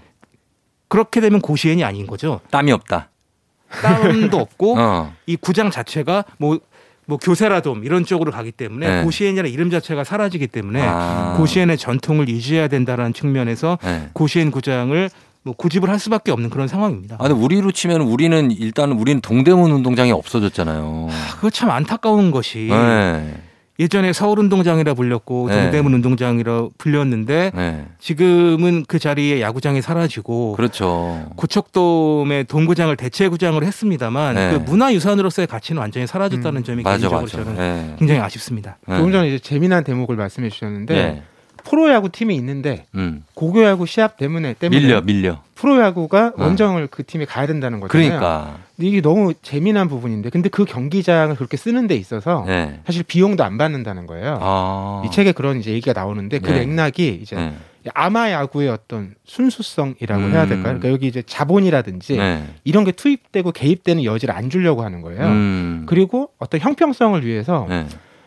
그렇게 0.89 1.21
되면 1.21 1.43
고시엔이 1.43 1.85
아닌 1.85 2.07
거죠. 2.07 2.41
땀이 2.51 2.73
없다. 2.73 3.11
땀도 3.83 4.39
없고 4.39 4.77
어. 4.81 5.13
이 5.27 5.37
구장 5.37 5.71
자체가 5.71 6.25
뭐, 6.39 6.59
뭐 7.07 7.19
교세라돔 7.19 7.85
이런 7.85 8.05
쪽으로 8.05 8.33
가기 8.33 8.53
때문에 8.53 8.97
네. 8.97 9.03
고시엔이라는 9.05 9.51
이름 9.51 9.71
자체가 9.71 10.05
사라지기 10.05 10.47
때문에 10.47 10.83
아. 10.83 11.35
고시엔의 11.37 11.79
전통을 11.79 12.29
유지해야 12.29 12.69
된다는 12.69 13.12
측면에서 13.12 13.79
네. 13.83 14.09
고시엔 14.12 14.51
구장을 14.51 15.11
뭐 15.43 15.55
구집을 15.55 15.90
할 15.90 15.99
수밖에 15.99 16.33
없는 16.33 16.49
그런 16.49 16.69
상황입니다. 16.69 17.17
아, 17.19 17.29
근데 17.29 17.35
우리로 17.35 17.71
치면 17.71 18.01
우리는 18.01 18.51
일단 18.51 18.93
우리는 18.93 19.21
동대문 19.21 19.71
운동장이 19.73 20.11
없어졌잖아요. 20.11 21.09
그거 21.35 21.51
참 21.51 21.71
안타까운 21.71 22.31
것이 22.31 22.69
네. 22.71 23.35
예전에 23.81 24.13
서울 24.13 24.39
운동장이라 24.39 24.95
불렸고 24.95 25.49
네. 25.49 25.63
동대문 25.63 25.95
운동장이라 25.95 26.69
불렸는데 26.79 27.51
네. 27.55 27.87
지금은 27.99 28.85
그 28.87 29.01
자리에 29.01 29.41
야구장이 29.41 29.83
사라지고 29.83 30.53
그렇죠. 30.53 31.29
고척돔의 31.35 32.45
동구장을 32.45 32.95
대체 32.97 33.29
구장으로 33.29 33.67
했습니다만 33.67 34.35
네. 34.37 34.51
그 34.53 34.57
문화유산으로서의 34.59 35.49
가치는 35.49 35.81
완전히 35.81 36.07
사라졌다는 36.07 36.61
음. 36.61 36.65
점이 36.65 36.83
맞아, 36.85 36.97
개인적으로 36.99 37.21
맞아. 37.23 37.39
저는 37.39 37.57
네. 37.57 37.97
굉장히 37.99 38.21
아쉽습니다. 38.21 38.79
네. 38.87 38.97
조금 38.97 39.11
전에 39.11 39.29
이제 39.29 39.39
재미난 39.41 39.83
대목을 39.83 40.15
말씀해 40.15 40.51
주셨는데 40.51 40.95
네. 40.95 41.23
프로야구 41.64 42.11
팀이 42.11 42.35
있는데 42.37 42.87
음. 42.94 43.24
고교야구 43.35 43.87
시합 43.87 44.16
때문에 44.16 44.55
때문에 44.55 44.81
밀려, 44.81 45.00
밀려. 45.00 45.40
프로야구가 45.55 46.33
어. 46.37 46.42
원정을 46.42 46.88
그 46.88 47.05
팀이 47.05 47.27
가야 47.27 47.46
된다는 47.46 47.81
거잖아요. 47.81 48.09
그러니까. 48.09 48.59
이게 48.79 49.00
너무 49.00 49.35
재미난 49.42 49.88
부분인데 49.88 50.31
근데 50.31 50.48
그 50.48 50.64
경기장을 50.64 51.35
그렇게 51.37 51.57
쓰는 51.57 51.87
데 51.87 51.94
있어서 51.94 52.44
네. 52.46 52.81
사실 52.87 53.03
비용도 53.03 53.44
안 53.44 53.57
받는다는 53.57 54.07
거예요. 54.07 54.38
아. 54.40 55.03
이 55.07 55.11
책에 55.11 55.33
그런 55.33 55.59
이제 55.59 55.72
얘기가 55.72 55.92
나오는데 55.98 56.40
그 56.40 56.50
네. 56.50 56.66
맥락이 56.66 57.18
이제 57.22 57.37
네. 57.37 57.55
아마 57.92 58.31
야구의 58.31 58.70
어떤 58.70 59.14
순수성이라고 59.24 60.22
음. 60.22 60.33
해야 60.33 60.46
될까요? 60.46 60.79
그러니까 60.79 60.90
여기 60.90 61.07
이제 61.07 61.22
자본이라든지 61.22 62.16
네. 62.16 62.44
이런 62.64 62.85
게 62.85 62.92
투입되고 62.92 63.53
개입되는 63.53 64.05
여지를 64.05 64.35
안 64.35 64.50
주려고 64.50 64.83
하는 64.83 65.03
거예요. 65.03 65.22
음. 65.27 65.85
그리고 65.87 66.31
어떤 66.38 66.61
형평성을 66.61 67.24
위해서 67.24 67.66
네. 67.68 67.87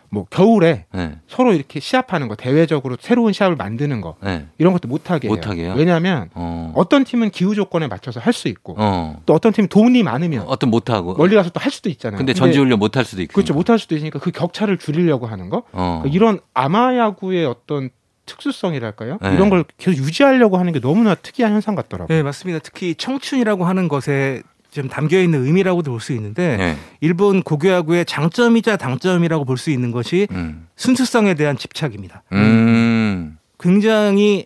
뭐 0.10 0.26
겨울에 0.30 0.86
네. 0.93 1.17
서로 1.28 1.52
이렇게 1.54 1.80
시합하는 1.82 2.28
거 2.30 2.36
대외적으로 2.36 2.96
새로운 3.00 3.34
시합을 3.34 3.58
만드는 3.58 4.00
거 4.02 4.15
네. 4.24 4.46
이런 4.58 4.72
것도 4.74 4.88
못하게 4.88 5.28
해요. 5.28 5.36
못하게 5.36 5.63
해요? 5.65 5.74
왜냐하면 5.78 6.30
어. 6.34 6.72
어떤 6.76 7.04
팀은 7.04 7.32
기후 7.32 7.56
조건에 7.56 7.88
맞춰서 7.88 8.20
할 8.22 8.34
수 8.34 8.48
있고 8.48 8.76
어. 8.78 9.22
또 9.26 9.34
어떤 9.34 9.52
팀은 9.52 9.67
돈이 9.70 10.04
많으면 10.04 10.46
어 10.48 10.56
떤 10.56 10.70
못하고. 10.70 11.15
멀리 11.15 11.36
가서 11.36 11.50
또 11.50 11.60
할 11.60 11.72
수도 11.72 11.89
있잖아요. 11.89 12.17
근데 12.17 12.34
전지훈련 12.34 12.80
못할 12.80 13.04
수도 13.04 13.22
있고. 13.22 13.34
그렇죠 13.34 13.54
못할 13.54 13.80
수도 13.80 13.96
있으니까 13.96 14.20
그 14.20 14.32
격차를 14.32 14.78
줄이려고 14.78 15.26
하는 15.28 15.50
거 15.50 15.63
어. 15.74 16.02
그러니까 16.04 16.15
이런 16.15 16.39
아마야구의 16.54 17.46
어떤 17.46 17.89
특수성이랄까요? 18.26 19.17
네. 19.22 19.34
이런 19.34 19.50
걸 19.50 19.63
계속 19.78 19.98
유지하려고 20.04 20.58
하는 20.58 20.74
게 20.74 20.80
너무나 20.80 21.15
특이한 21.15 21.54
현상 21.54 21.76
같더라고요. 21.76 22.15
네, 22.15 22.24
맞습니다. 22.24 22.60
특히 22.63 22.93
청춘이라고 22.96 23.65
하는 23.65 23.88
것에 23.88 24.41
좀 24.71 24.88
담겨 24.89 25.19
있는 25.19 25.45
의미라고도 25.45 25.91
볼 25.91 25.99
수 25.99 26.13
있는데 26.13 26.58
네. 26.58 26.77
일본 27.01 27.41
고교야구의 27.43 28.06
장점이자 28.06 28.77
단점이라고 28.77 29.45
볼 29.45 29.58
수 29.58 29.69
있는 29.71 29.91
것이 29.91 30.27
음. 30.32 30.67
순수성에 30.75 31.34
대한 31.34 31.58
집착입니다. 31.58 32.23
음. 32.34 33.38
굉장히 33.60 34.45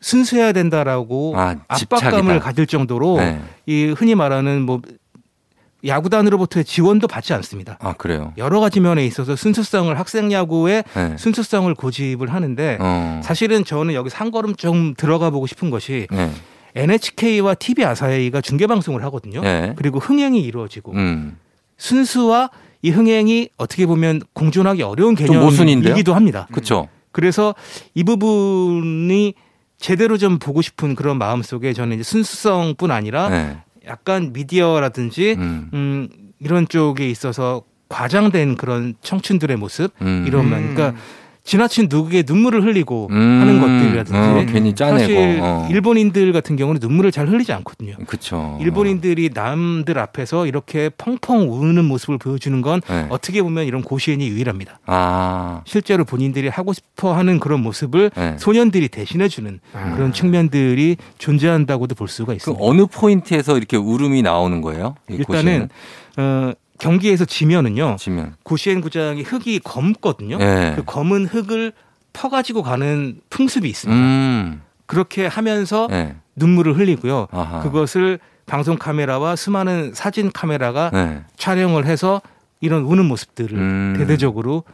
순수해야 0.00 0.52
된다라고 0.52 1.34
아, 1.36 1.56
압박감을. 1.68 2.40
가질 2.40 2.66
정도로 2.66 3.18
네. 3.18 3.40
이 3.66 3.94
흔히 3.96 4.14
말하는 4.14 4.62
뭐 4.62 4.80
야구단으로부터의 5.86 6.64
지원도 6.64 7.08
받지 7.08 7.34
않습니다. 7.34 7.76
아, 7.80 7.92
그래요. 7.92 8.32
여러 8.38 8.58
가지 8.60 8.80
면에 8.80 9.04
있어서 9.06 9.36
순수성을 9.36 9.96
학생 9.98 10.32
야구의 10.32 10.84
네. 10.94 11.16
순수성을 11.18 11.72
고집을 11.74 12.32
하는데 12.32 12.78
어. 12.80 13.20
사실은 13.22 13.64
저는 13.64 13.94
여기서 13.94 14.16
한 14.16 14.30
걸음 14.30 14.54
좀 14.56 14.94
들어가 14.96 15.30
보고 15.30 15.46
싶은 15.46 15.70
것이 15.70 16.06
네. 16.10 16.30
NHK와 16.74 17.54
TV 17.54 17.84
아사히가 17.84 18.40
중계 18.40 18.66
방송을 18.66 19.02
하거든요. 19.04 19.40
네. 19.40 19.72
그리고 19.76 19.98
흥행이 19.98 20.40
이루어지고 20.40 20.92
음. 20.92 21.38
순수와 21.76 22.50
이 22.82 22.90
흥행이 22.90 23.50
어떻게 23.56 23.86
보면 23.86 24.20
공존하기 24.32 24.82
어려운? 24.82 25.14
개념이기도 25.14 26.14
합니다. 26.14 26.48
그쵸. 26.52 26.88
그래서 27.12 27.54
이 27.94 28.02
부분이 28.02 29.34
제대로 29.78 30.18
좀 30.18 30.38
보고 30.38 30.62
싶은 30.62 30.94
그런 30.94 31.18
마음 31.18 31.42
속에 31.42 31.72
저는 31.72 31.94
이제 31.94 32.02
순수성뿐 32.02 32.90
아니라 32.90 33.28
네. 33.28 33.58
약간 33.86 34.32
미디어라든지 34.32 35.34
음. 35.38 35.70
음, 35.72 36.08
이런 36.40 36.66
쪽에 36.68 37.08
있어서 37.08 37.62
과장된 37.88 38.56
그런 38.56 38.94
청춘들의 39.02 39.56
모습 39.56 39.92
음. 40.02 40.24
이런 40.26 40.50
면 40.50 40.58
음. 40.58 40.74
그러니까 40.74 41.00
지나친 41.44 41.88
누구의 41.90 42.24
눈물을 42.26 42.64
흘리고 42.64 43.08
음. 43.10 43.40
하는 43.40 43.60
것들이라든지 43.60 44.18
어, 44.18 44.46
괜히 44.50 44.74
짜내고. 44.74 44.98
사실 44.98 45.40
어. 45.42 45.68
일본인들 45.70 46.32
같은 46.32 46.56
경우는 46.56 46.80
눈물을 46.80 47.12
잘 47.12 47.28
흘리지 47.28 47.52
않거든요. 47.52 47.96
그쵸. 48.06 48.56
일본인들이 48.62 49.28
남들 49.34 49.98
앞에서 49.98 50.46
이렇게 50.46 50.88
펑펑 50.96 51.52
우는 51.52 51.84
모습을 51.84 52.16
보여주는 52.16 52.60
건 52.62 52.80
네. 52.88 53.06
어떻게 53.10 53.42
보면 53.42 53.66
이런 53.66 53.82
고시엔이 53.82 54.26
유일합니다. 54.26 54.80
아. 54.86 55.60
실제로 55.66 56.06
본인들이 56.06 56.48
하고 56.48 56.72
싶어 56.72 57.12
하는 57.14 57.38
그런 57.38 57.62
모습을 57.62 58.10
네. 58.16 58.36
소년들이 58.38 58.88
대신해주는 58.88 59.60
아. 59.74 59.94
그런 59.94 60.14
측면들이 60.14 60.96
존재한다고도 61.18 61.94
볼 61.94 62.08
수가 62.08 62.32
그 62.32 62.36
있습니다. 62.36 62.64
어느 62.64 62.86
포인트에서 62.86 63.58
이렇게 63.58 63.76
울음이 63.76 64.22
나오는 64.22 64.62
거예요? 64.62 64.94
이 65.10 65.16
일단은 65.16 65.68
어, 66.16 66.52
경기에서 66.84 67.24
지면은요? 67.24 67.96
지면. 67.98 68.34
고시엔 68.42 68.82
구장이 68.82 69.22
흙이 69.22 69.60
검거든요. 69.60 70.36
네. 70.36 70.74
그 70.76 70.84
검은 70.84 71.26
흙을 71.26 71.72
퍼가지고 72.12 72.62
가는 72.62 73.20
풍습이 73.30 73.68
있습니다. 73.68 73.98
음. 73.98 74.60
그렇게 74.86 75.26
하면서 75.26 75.88
네. 75.90 76.14
눈물을 76.36 76.76
흘리고요. 76.76 77.28
아하. 77.32 77.62
그것을 77.62 78.18
방송 78.44 78.76
카메라와 78.76 79.34
수많은 79.34 79.94
사진 79.94 80.30
카메라가 80.30 80.90
네. 80.92 81.22
촬영을 81.38 81.86
해서 81.86 82.20
이런 82.60 82.82
우는 82.82 83.06
모습들을 83.06 83.58
음. 83.58 83.94
대대적으로 83.96 84.64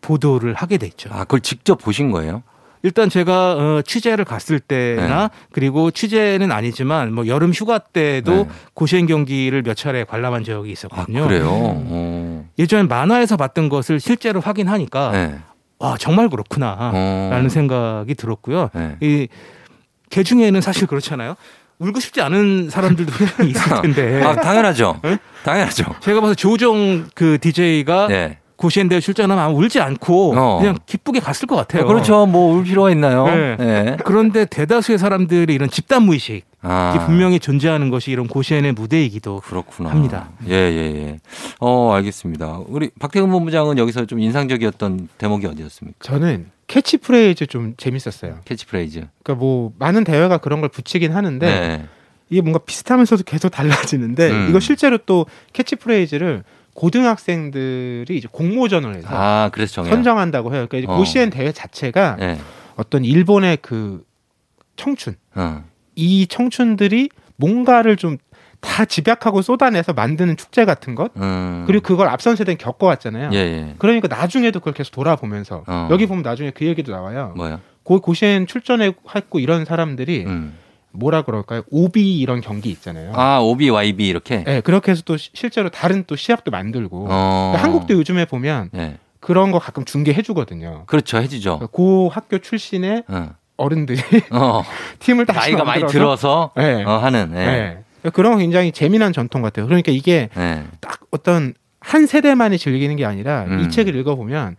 보도를 0.00 0.54
하게 0.54 0.78
됐죠. 0.78 1.10
아, 1.12 1.20
그걸 1.24 1.40
직접 1.40 1.76
보신 1.76 2.10
거예요? 2.10 2.42
일단 2.82 3.10
제가 3.10 3.52
어, 3.52 3.82
취재를 3.82 4.24
갔을 4.24 4.58
때나 4.58 5.28
네. 5.28 5.34
그리고 5.52 5.90
취재는 5.90 6.50
아니지만 6.50 7.12
뭐 7.12 7.26
여름 7.26 7.52
휴가 7.52 7.78
때도 7.78 8.32
네. 8.34 8.48
고시엔 8.74 9.06
경기를 9.06 9.62
몇 9.62 9.74
차례 9.76 10.04
관람한 10.04 10.44
적이 10.44 10.70
아, 10.70 10.72
있었거든요. 10.72 11.24
그래요? 11.26 11.46
어. 11.50 12.48
예전에 12.58 12.84
만화에서 12.84 13.36
봤던 13.36 13.68
것을 13.68 14.00
실제로 14.00 14.40
확인하니까 14.40 15.10
네. 15.12 15.38
와 15.78 15.96
정말 15.98 16.28
그렇구나라는 16.28 17.46
어. 17.46 17.48
생각이 17.48 18.14
들었고요. 18.14 18.70
네. 18.74 18.96
이개 19.00 20.22
중에는 20.22 20.60
사실 20.60 20.86
그렇잖아요. 20.86 21.36
울고 21.78 21.98
싶지 22.00 22.20
않은 22.20 22.68
사람들도 22.68 23.10
분명히 23.12 23.52
있을 23.52 23.62
텐데. 23.80 24.22
아, 24.22 24.34
당연하죠. 24.36 25.00
네? 25.02 25.16
당연하죠. 25.44 25.84
제가 26.00 26.20
봐서 26.20 26.34
조우종 26.34 27.06
그 27.14 27.38
DJ가 27.40 28.08
네. 28.08 28.38
고시엔 28.60 28.90
대회 28.90 29.00
출전하면 29.00 29.42
아마 29.42 29.54
울지 29.54 29.80
않고 29.80 30.34
어. 30.36 30.58
그냥 30.58 30.76
기쁘게 30.84 31.18
갔을 31.20 31.48
것 31.48 31.56
같아요. 31.56 31.86
그렇죠. 31.86 32.26
뭐 32.26 32.50
울 32.54 32.64
필요가 32.64 32.90
있나요? 32.90 33.24
네. 33.24 33.56
네. 33.56 33.96
그런데 34.04 34.44
대다수의 34.44 34.98
사람들이 34.98 35.54
이런 35.54 35.70
집단 35.70 36.02
무의식 36.02 36.44
아. 36.60 36.92
이 36.94 37.06
분명히 37.06 37.40
존재하는 37.40 37.88
것이 37.88 38.10
이런 38.10 38.26
고시엔의 38.28 38.72
무대이기도 38.72 39.40
그렇구나. 39.40 39.88
합니다. 39.90 40.28
예, 40.46 40.52
예, 40.52 40.94
예. 40.94 41.16
어, 41.58 41.92
알겠습니다. 41.94 42.60
우리 42.66 42.90
박태근 42.98 43.30
본부장은 43.30 43.78
여기서 43.78 44.04
좀 44.04 44.20
인상적이었던 44.20 45.08
대목이 45.16 45.46
어디였습니까? 45.46 45.96
저는 46.02 46.50
캐치프레이즈 46.66 47.46
좀 47.46 47.72
재밌었어요. 47.78 48.40
캐치프레이즈. 48.44 49.06
그러니까 49.22 49.42
뭐 49.42 49.72
많은 49.78 50.04
대회가 50.04 50.36
그런 50.36 50.60
걸 50.60 50.68
붙이긴 50.68 51.12
하는데 51.12 51.46
네. 51.46 51.84
이게 52.28 52.42
뭔가 52.42 52.58
비슷하면서도 52.58 53.22
계속 53.24 53.48
달라지는데 53.48 54.30
음. 54.30 54.46
이거 54.50 54.60
실제로 54.60 54.98
또 54.98 55.24
캐치프레이즈를 55.54 56.44
고등학생들이 56.80 58.16
이제 58.16 58.28
공모전을 58.30 58.96
해서 58.96 59.08
아. 59.10 59.50
선정한다고 59.66 60.54
해요. 60.54 60.66
그러니까 60.68 60.94
어. 60.94 60.96
고시엔 60.96 61.30
대회 61.30 61.52
자체가 61.52 62.16
네. 62.18 62.38
어떤 62.76 63.04
일본의 63.04 63.58
그 63.60 64.04
청춘 64.76 65.16
어. 65.34 65.64
이 65.94 66.26
청춘들이 66.26 67.10
뭔가를 67.36 67.96
좀 67.96 68.18
다 68.60 68.84
집약하고 68.84 69.42
쏟아내서 69.42 69.94
만드는 69.94 70.36
축제 70.36 70.64
같은 70.64 70.94
것 70.94 71.12
음. 71.16 71.64
그리고 71.66 71.82
그걸 71.82 72.08
앞선 72.08 72.36
세대는 72.36 72.58
겪어왔잖아요. 72.58 73.30
예, 73.32 73.36
예. 73.36 73.74
그러니까 73.78 74.08
나중에도 74.08 74.60
그걸 74.60 74.74
계속 74.74 74.92
돌아보면서 74.92 75.64
어. 75.66 75.88
여기 75.90 76.06
보면 76.06 76.22
나중에 76.22 76.50
그 76.50 76.66
얘기도 76.66 76.92
나와요. 76.92 77.32
뭐야? 77.36 77.60
고 77.82 78.00
고시엔 78.00 78.46
출전해 78.46 78.92
했고 79.14 79.38
이런 79.38 79.64
사람들이 79.64 80.24
음. 80.26 80.56
뭐라 80.92 81.22
그럴까요? 81.22 81.62
오비 81.70 82.18
이런 82.18 82.40
경기 82.40 82.70
있잖아요. 82.70 83.12
아, 83.14 83.38
OB, 83.40 83.70
YB 83.70 84.08
이렇게. 84.08 84.42
네, 84.44 84.60
그렇게 84.60 84.90
해서 84.90 85.02
또 85.04 85.16
시- 85.16 85.30
실제로 85.34 85.68
다른 85.70 86.04
또 86.06 86.16
시합도 86.16 86.50
만들고 86.50 87.06
어. 87.08 87.50
그러니까 87.52 87.62
한국도 87.62 87.94
요즘에 87.94 88.24
보면 88.24 88.70
예. 88.76 88.96
그런 89.20 89.50
거 89.52 89.58
가끔 89.58 89.84
중계해 89.84 90.22
주거든요. 90.22 90.84
그렇죠. 90.86 91.18
해주죠. 91.18 91.68
고 91.72 92.08
학교 92.12 92.38
출신의 92.38 93.04
어. 93.08 93.30
어른들이 93.56 94.00
어. 94.32 94.62
팀을 95.00 95.26
다시 95.26 95.50
나이가 95.52 95.64
많이 95.64 95.86
들어서 95.86 96.50
네. 96.56 96.82
어, 96.84 96.92
하는. 96.98 97.30
예. 97.34 97.84
네. 98.02 98.10
그런 98.12 98.32
건 98.32 98.40
굉장히 98.40 98.72
재미난 98.72 99.12
전통 99.12 99.42
같아요. 99.42 99.66
그러니까 99.66 99.92
이게 99.92 100.30
예. 100.36 100.64
딱 100.80 101.00
어떤 101.10 101.54
한 101.80 102.06
세대만이 102.06 102.58
즐기는 102.58 102.94
게 102.96 103.04
아니라 103.04 103.44
음. 103.44 103.60
이 103.60 103.70
책을 103.70 103.94
읽어보면 103.96 104.56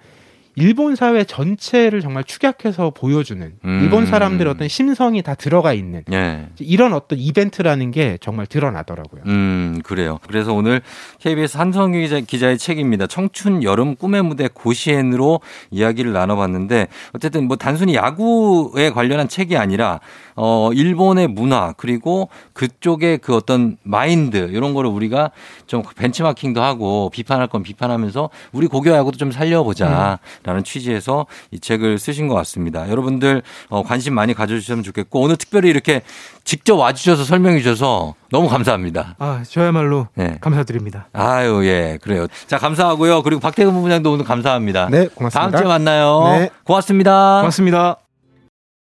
일본 0.56 0.96
사회 0.96 1.24
전체를 1.24 2.02
정말 2.02 2.24
축약해서 2.24 2.92
보여주는 2.92 3.54
음. 3.64 3.80
일본 3.82 4.06
사람들의 4.06 4.52
어떤 4.52 4.68
심성이 4.68 5.22
다 5.22 5.36
들어가 5.36 5.74
있는 5.74 6.04
예. 6.12 6.48
이런 6.60 6.94
어떤 6.94 7.20
이벤트라는 7.20 7.92
게 7.92 8.18
정말 8.22 8.46
드러나더라고요. 8.46 9.24
음, 9.28 9.82
그래요. 9.84 10.20
그래서 10.28 10.54
오늘 10.54 10.82
KBS 11.20 11.58
한성규 11.58 12.00
기자, 12.00 12.20
기자의 12.20 12.58
책입니다. 12.58 13.08
청춘 13.08 13.64
여름 13.64 13.96
꿈의 13.96 14.24
무대 14.24 14.50
고시엔으로 14.54 15.40
이야기를 15.72 16.12
나눠봤는데 16.12 16.88
어쨌든 17.14 17.48
뭐 17.48 17.58
단순히 17.58 17.96
야구에 17.96 18.90
관련한 18.90 19.28
책이 19.28 19.58
아니라 19.58 20.00
어, 20.36 20.72
일본의 20.74 21.28
문화 21.28 21.74
그리고 21.78 22.30
그쪽의 22.54 23.20
그 23.20 23.36
어떤 23.36 23.78
마인드 23.84 24.50
이런 24.52 24.74
거를 24.74 24.90
우리가 24.90 25.32
좀 25.68 25.84
벤치마킹도 25.96 26.62
하고 26.62 27.10
비판할 27.12 27.48
건 27.48 27.64
비판하면서 27.64 28.30
우리 28.52 28.68
고교 28.68 28.92
야구도 28.92 29.18
좀 29.18 29.32
살려보자라는 29.32 30.64
취지에서 30.64 31.26
이 31.52 31.60
책을 31.60 32.00
쓰신 32.00 32.28
것 32.28 32.36
같습니다. 32.36 32.90
여러분들 32.90 33.42
어, 33.70 33.84
관심 33.84 34.14
많이 34.14 34.34
가져주시면 34.34 34.84
좋겠고 34.84 35.22
오늘 35.22 35.36
특별히 35.38 35.70
이렇게 35.70 36.02
직접 36.44 36.76
와주셔서 36.76 37.24
설명해 37.24 37.60
주셔서 37.60 38.16
너무 38.32 38.48
감사합니다. 38.48 39.16
아, 39.20 39.44
저야말로 39.48 40.08
네. 40.16 40.38
감사드립니다. 40.42 41.08
아유, 41.14 41.62
예, 41.66 42.00
그래요. 42.02 42.28
자, 42.48 42.58
감사하고요. 42.58 43.22
그리고 43.24 43.42
박태근 43.42 43.74
부부장도 43.74 44.12
오늘 44.12 44.26
감사합니다. 44.26 44.90
네, 44.90 45.08
고맙습니다. 45.08 45.52
다음 45.52 45.62
주에 45.62 45.68
만나요. 45.68 46.24
네. 46.38 46.50
고맙습니다. 46.64 47.38
고맙습니다. 47.42 48.11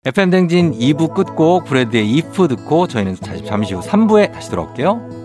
FM 0.09 0.31
댕진 0.31 0.73
2부 0.73 1.13
끝곡 1.13 1.67
브래드의 1.67 2.07
if 2.17 2.49
듣고 2.49 2.89
저희는 2.89 3.17
잠시 3.45 3.75
후 3.75 3.83
3부에 3.83 4.33
다시 4.33 4.49
돌아올게요. 4.49 5.19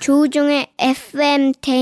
조종의 0.00 0.66
FM 0.80 1.52
대행진 1.60 1.79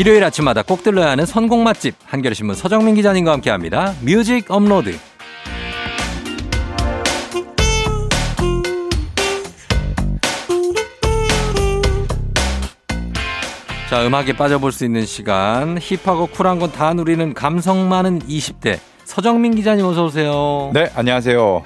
일요일 0.00 0.24
아침마다 0.24 0.62
꼭 0.62 0.82
들러야 0.82 1.10
하는 1.10 1.26
선곡 1.26 1.60
맛집 1.60 1.94
한겨레신문 2.06 2.54
서정민 2.56 2.94
기자님과 2.94 3.32
함께합니다. 3.32 3.92
뮤직 4.00 4.50
업로드. 4.50 4.96
자, 13.90 14.06
음악에 14.06 14.34
빠져볼 14.34 14.70
수 14.72 14.84
있는 14.84 15.04
시간. 15.04 15.78
힙하고 15.80 16.28
쿨한 16.28 16.58
건 16.60 16.70
다 16.70 16.94
누리는 16.94 17.34
감성 17.34 17.88
많은 17.88 18.20
20대. 18.20 18.78
서정민 19.04 19.54
기자님 19.56 19.84
어서 19.84 20.04
오세요. 20.04 20.70
네, 20.72 20.88
안녕하세요. 20.94 21.62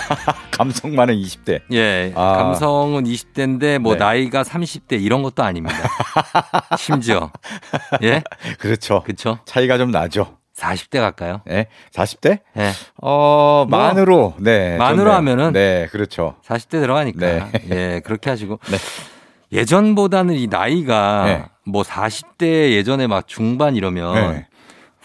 감성 0.50 0.94
많은 0.94 1.14
20대. 1.14 1.60
예. 1.72 2.12
아. 2.14 2.36
감성은 2.36 3.04
20대인데 3.04 3.78
뭐 3.78 3.94
네. 3.94 3.98
나이가 4.00 4.42
30대 4.42 5.02
이런 5.02 5.22
것도 5.22 5.42
아닙니다. 5.42 5.76
심지어. 6.78 7.30
예? 8.02 8.22
그렇죠. 8.58 9.02
그쵸? 9.04 9.38
차이가 9.44 9.78
좀 9.78 9.90
나죠. 9.90 10.36
40대 10.56 11.00
갈까요? 11.00 11.40
네, 11.46 11.66
40대? 11.92 12.40
예. 12.58 12.72
어, 13.00 13.66
뭐, 13.68 13.78
만으로. 13.78 14.34
네. 14.38 14.70
좀 14.70 14.78
만으로 14.78 15.10
네. 15.10 15.14
하면은 15.16 15.52
네, 15.52 15.88
그렇죠. 15.90 16.36
40대 16.46 16.80
들어가니까. 16.80 17.20
네. 17.20 17.50
예, 17.70 18.00
그렇게 18.04 18.30
하시고. 18.30 18.58
네. 18.70 18.76
예전보다는 19.52 20.34
이 20.34 20.46
나이가 20.46 21.24
네. 21.26 21.44
뭐 21.64 21.82
40대 21.82 22.72
예전에 22.72 23.06
막 23.06 23.28
중반 23.28 23.76
이러면 23.76 24.32
네. 24.32 24.46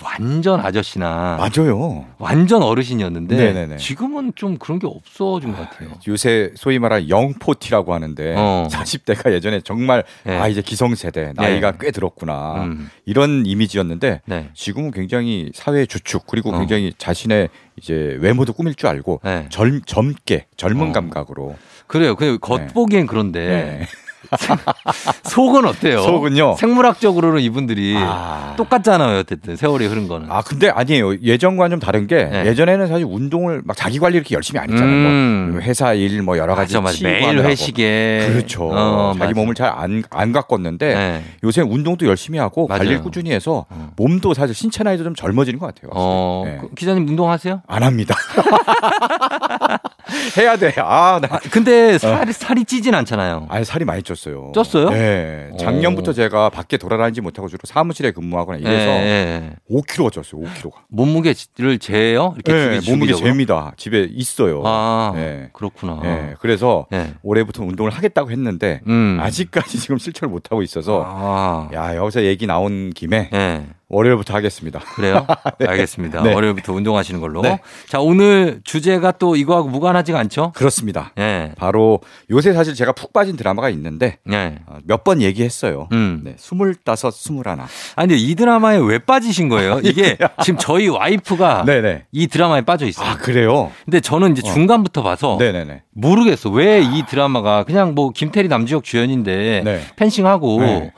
완전 0.04 0.60
아저씨나 0.60 1.38
맞아요. 1.38 2.06
완전 2.20 2.62
어르신이었는데 2.62 3.36
네네네. 3.36 3.78
지금은 3.78 4.34
좀 4.36 4.58
그런 4.58 4.80
게 4.80 4.88
없어진 4.88 5.54
것 5.54 5.70
같아요. 5.70 5.90
요새 6.08 6.52
소위 6.56 6.78
말하는 6.78 7.10
영포티라고 7.10 7.94
하는데 7.94 8.36
어. 8.38 8.68
40대가 8.70 9.32
예전에 9.32 9.62
정말 9.62 10.04
네. 10.24 10.38
아 10.38 10.48
이제 10.48 10.62
기성세대 10.62 11.34
나이가 11.36 11.72
네. 11.72 11.78
꽤 11.82 11.92
들었구나 11.92 12.64
음. 12.64 12.90
이런 13.06 13.46
이미지였는데 13.46 14.22
네. 14.26 14.50
지금은 14.54 14.92
굉장히 14.92 15.52
사회의 15.56 15.88
주축 15.88 16.28
그리고 16.28 16.52
어. 16.54 16.60
굉장히 16.60 16.94
자신의 16.98 17.50
이제 17.78 18.18
외모도 18.20 18.54
꾸밀 18.54 18.76
줄 18.76 18.88
알고 18.90 19.22
네. 19.24 19.48
젊 19.50 19.82
젊게 19.86 20.46
젊은 20.58 20.90
어. 20.90 20.92
감각으로 20.92 21.56
그래요. 21.88 22.16
그 22.16 22.38
겉보기엔 22.40 23.08
그런데 23.08 23.48
네. 23.48 23.88
속은 25.24 25.66
어때요? 25.66 26.02
속은요? 26.02 26.56
생물학적으로는 26.58 27.42
이분들이 27.42 27.96
아. 27.98 28.54
똑같잖아요. 28.58 29.20
어쨌든 29.20 29.56
세월이 29.56 29.86
흐른 29.88 30.08
거는. 30.08 30.32
아 30.32 30.42
근데 30.42 30.70
아니에요 30.70 31.20
예전과는 31.22 31.76
좀 31.76 31.80
다른 31.80 32.08
게 32.08 32.26
네. 32.26 32.46
예전에는 32.48 32.88
사실 32.88 33.06
운동을 33.10 33.62
막 33.66 33.76
자기 33.78 34.00
관리 34.00 34.16
이렇게 34.16 34.36
열심히 34.36 34.60
안 34.60 34.70
했잖아요. 34.70 35.08
음. 35.08 35.50
뭐 35.54 35.62
회사 35.62 35.94
일 35.94 36.22
뭐 36.22 36.38
여러 36.38 36.56
가지 36.56 36.74
맞아, 36.76 36.82
맞아. 36.82 36.98
매일. 37.08 37.40
회식에. 37.46 38.28
그렇죠. 38.32 38.70
어, 38.72 39.13
자기 39.18 39.34
맞아. 39.34 39.40
몸을 39.40 39.56
잘 39.56 39.68
안 39.78 40.04
안 40.10 40.32
가꿨는데 40.32 40.94
네. 40.96 41.24
요새 41.44 41.62
운동도 41.62 42.06
열심히 42.08 42.40
하고 42.40 42.68
맞아요. 42.68 42.80
관리를 42.80 43.02
꾸준히 43.02 43.32
해서 43.32 43.66
어. 43.70 43.92
몸도 43.98 44.34
사실 44.34 44.56
신체 44.56 44.84
나이도 44.84 45.04
좀 45.04 45.16
젊어지는 45.16 45.60
것 45.60 45.68
같아요. 45.74 45.92
어, 45.94 46.44
네. 46.46 46.58
그 46.62 46.70
기자님 46.76 47.08
운동하세요? 47.08 47.62
안 47.68 47.84
합니다. 47.84 48.16
해야 50.38 50.56
돼. 50.58 50.74
아, 50.78 51.20
나. 51.22 51.28
아, 51.32 51.39
근데 51.52 51.98
살이, 51.98 52.34
살이 52.34 52.65
찌진 52.65 52.93
않잖아요. 52.96 53.48
아니 53.50 53.65
살이 53.65 53.86
많이 53.86 54.02
쪘어요. 54.02 54.54
쪘어요? 54.54 54.91
네. 54.91 55.52
작년부터 55.60 56.12
오. 56.12 56.13
제가 56.13 56.50
밖에 56.50 56.78
돌아다니지 56.78 57.22
못하고 57.22 57.48
주로 57.48 57.60
사무실에 57.65 58.12
근무하거나 58.12 58.58
이래서 58.60 58.89
예, 58.91 59.54
예. 59.70 59.76
5kg가 59.76 60.12
쪘어요. 60.12 60.43
5kg가. 60.43 60.72
몸무게를 60.89 61.80
재요? 61.80 62.34
이렇게 62.36 62.80
네, 62.80 62.89
몸무게? 62.89 63.13
잽니다. 63.13 63.74
집에 63.78 64.08
있어요. 64.10 64.63
아, 64.65 65.12
네. 65.15 65.50
그렇구나. 65.54 66.00
네, 66.04 66.34
그래서 66.39 66.86
네. 66.91 67.13
올해부터 67.24 67.63
운동을 67.63 67.91
하겠다고 67.91 68.32
했는데 68.32 68.82
음. 68.88 69.17
아직까지 69.22 69.78
지금 69.80 69.98
실천을 69.98 70.32
못 70.32 70.52
하고 70.52 70.62
있어서 70.62 71.04
아, 71.06 71.70
야 71.74 71.96
여기서 71.96 72.24
얘기 72.24 72.48
나온 72.48 72.91
김에 72.91 73.30
네. 73.32 73.67
월요일부터 73.89 74.34
하겠습니다. 74.34 74.80
그래요? 74.95 75.26
알겠습니다. 75.65 76.21
네. 76.21 76.34
월요일부터 76.34 76.73
운동하시는 76.73 77.21
걸로. 77.21 77.41
네. 77.41 77.60
자, 77.88 78.00
오늘 78.02 78.60
주제가 78.65 79.12
또 79.13 79.36
이거하고 79.38 79.69
무관하지가 79.69 80.19
않죠? 80.19 80.52
그렇습니다. 80.56 81.13
예. 81.17 81.54
바로 81.58 82.02
요새 82.30 82.52
사실 82.54 82.76
제가 82.76 82.91
푹 82.91 83.13
빠진 83.13 83.38
드라마가 83.38 83.69
있는데 83.69 84.17
예. 84.32 84.60
몇번 84.84 85.21
얘기했어요. 85.21 85.88
음. 85.93 86.21
네, 86.26 86.36
스물다섯, 86.38 87.13
스물하나. 87.13 87.67
아니, 87.95 88.10
근데 88.10 88.21
이 88.21 88.36
드라마에 88.36 88.78
왜 88.78 88.97
빠지신 89.00 89.47
거예요? 89.47 89.80
이게 89.84 90.17
지금 90.43 90.60
저희 90.60 90.89
와이프가 90.89 91.63
네네. 91.67 92.06
이 92.12 92.28
드라마에 92.28 92.62
빠져 92.62 92.86
있어요. 92.88 93.08
아 93.10 93.15
그래요? 93.15 93.71
근데 93.86 94.02
저는 94.02 94.34
이제 94.34 94.41
어. 94.45 94.54
중간부터 94.54 95.02
봐서 95.04 95.38
네네네. 95.39 95.84
모르겠어. 95.93 96.50
왜 96.50 96.78
이 96.88 97.04
드라마가 97.08 97.63
그냥 97.63 97.95
뭐 97.95 98.12
김태리 98.12 98.47
남주혁 98.50 98.84
주연인데 98.84 99.62
네. 99.63 99.82
펜싱하고 99.95 100.60
네. 100.62 100.93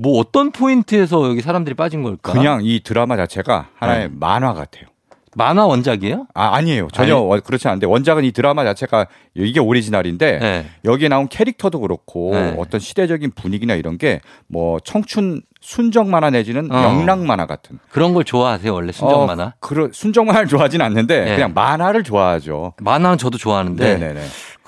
뭐 0.00 0.18
어떤 0.18 0.50
포인트에서 0.50 1.28
여기 1.28 1.42
사람들이 1.42 1.74
빠진 1.74 2.02
걸까? 2.02 2.32
그냥 2.32 2.60
이 2.62 2.80
드라마 2.82 3.16
자체가 3.16 3.68
하나의 3.74 4.08
네. 4.08 4.14
만화 4.18 4.54
같아요. 4.54 4.84
만화 5.36 5.64
원작이에요? 5.66 6.26
아 6.34 6.56
아니에요. 6.56 6.88
전혀 6.92 7.16
아니? 7.16 7.24
원- 7.26 7.40
그렇지 7.42 7.68
않은데 7.68 7.86
원작은 7.86 8.24
이 8.24 8.32
드라마 8.32 8.64
자체가 8.64 9.06
이게 9.34 9.60
오리지널인데 9.60 10.38
네. 10.38 10.66
여기에 10.84 11.08
나온 11.08 11.28
캐릭터도 11.28 11.80
그렇고 11.80 12.30
네. 12.34 12.54
어떤 12.58 12.80
시대적인 12.80 13.32
분위기나 13.36 13.74
이런 13.74 13.96
게 13.98 14.20
뭐 14.48 14.80
청춘 14.80 15.42
순정 15.60 16.10
만화 16.10 16.30
내지는 16.30 16.72
어. 16.72 16.82
영락 16.82 17.20
만화 17.26 17.44
같은. 17.46 17.78
그런 17.90 18.14
걸 18.14 18.24
좋아하세요, 18.24 18.72
원래 18.72 18.90
순정 18.92 19.20
어, 19.20 19.26
만화? 19.26 19.52
그런 19.60 19.90
순정 19.92 20.24
만화를 20.26 20.48
좋아하진 20.48 20.80
않는데 20.80 21.24
네. 21.26 21.34
그냥 21.34 21.52
만화를 21.54 22.02
좋아하죠. 22.02 22.72
만화는 22.80 23.18
저도 23.18 23.36
좋아하는데 23.36 23.84
네네네. 23.98 24.20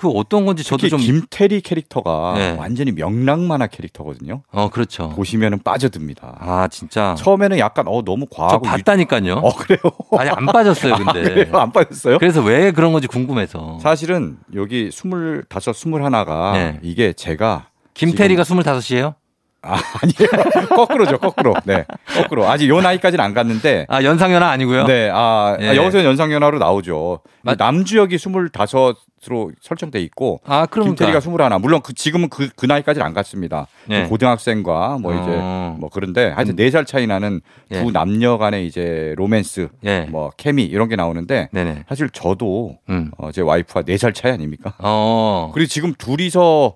그 0.03 0.09
어떤 0.09 0.45
건지 0.45 0.65
저도 0.65 0.89
좀 0.89 0.99
김태리 0.99 1.61
캐릭터가 1.61 2.33
네. 2.35 2.55
완전히 2.59 2.91
명랑 2.91 3.47
만화 3.47 3.67
캐릭터거든요. 3.67 4.41
어, 4.51 4.69
그렇죠. 4.69 5.07
보시면은 5.15 5.59
빠져듭니다. 5.63 6.39
아, 6.41 6.67
진짜. 6.67 7.15
처음에는 7.17 7.57
약간 7.57 7.87
어 7.87 8.01
너무 8.03 8.25
저 8.29 8.35
과하고 8.35 8.67
유- 8.67 8.69
봤다니까요. 8.71 9.35
어 9.35 9.55
그래요? 9.55 9.79
아니 10.17 10.29
안 10.29 10.45
빠졌어요, 10.45 10.95
근데. 10.99 11.21
그래요? 11.23 11.57
안 11.57 11.71
빠졌어요? 11.71 12.17
그래서 12.17 12.41
왜 12.41 12.71
그런 12.71 12.91
건지 12.91 13.07
궁금해서. 13.07 13.79
사실은 13.81 14.35
여기 14.55 14.91
스물다섯, 14.91 15.73
스물하나가 15.73 16.51
네. 16.51 16.79
이게 16.83 17.13
제가 17.13 17.67
김태리가 17.93 18.43
스물다섯이에요? 18.43 19.15
아, 19.63 19.75
아니에요. 20.01 20.67
거꾸로죠, 20.75 21.17
거꾸로. 21.19 21.53
네. 21.65 21.85
거꾸로. 22.15 22.47
아직 22.49 22.67
요 22.69 22.81
나이까지는 22.81 23.23
안 23.23 23.33
갔는데. 23.33 23.85
아, 23.89 24.03
연상연하 24.03 24.49
아니고요? 24.49 24.85
네. 24.85 25.09
아, 25.13 25.57
예. 25.61 25.69
아, 25.69 25.75
여기서 25.75 26.03
연상연하로 26.03 26.59
나오죠. 26.59 27.21
맞- 27.43 27.57
남주역이 27.57 28.17
스물다섯으로 28.17 29.51
설정돼 29.61 30.01
있고. 30.01 30.41
아, 30.45 30.65
그러니까. 30.65 30.95
김태리가 30.95 31.19
스물하나. 31.19 31.59
물론 31.59 31.81
그, 31.81 31.93
지금은 31.93 32.29
그, 32.29 32.49
그 32.55 32.65
나이까지는 32.65 33.05
안 33.05 33.13
갔습니다. 33.13 33.67
네. 33.87 34.03
고등학생과 34.07 34.97
뭐 35.01 35.13
이제 35.13 35.23
어. 35.27 35.75
뭐 35.79 35.89
그런데 35.91 36.29
하여튼 36.29 36.55
네 36.55 36.69
살 36.73 36.85
차이 36.85 37.05
나는 37.07 37.39
예. 37.71 37.81
두 37.83 37.91
남녀 37.91 38.37
간의 38.39 38.65
이제 38.65 39.13
로맨스, 39.17 39.67
예. 39.85 40.07
뭐 40.09 40.31
케미 40.37 40.63
이런 40.63 40.89
게 40.89 40.95
나오는데 40.95 41.49
네네. 41.51 41.83
사실 41.87 42.09
저도 42.09 42.77
음. 42.89 43.11
어, 43.17 43.31
제 43.31 43.41
와이프와 43.41 43.83
네 43.83 43.97
살 43.97 44.11
차이 44.13 44.31
아닙니까? 44.31 44.73
어. 44.79 45.51
그리고 45.53 45.67
지금 45.67 45.93
둘이서 45.97 46.73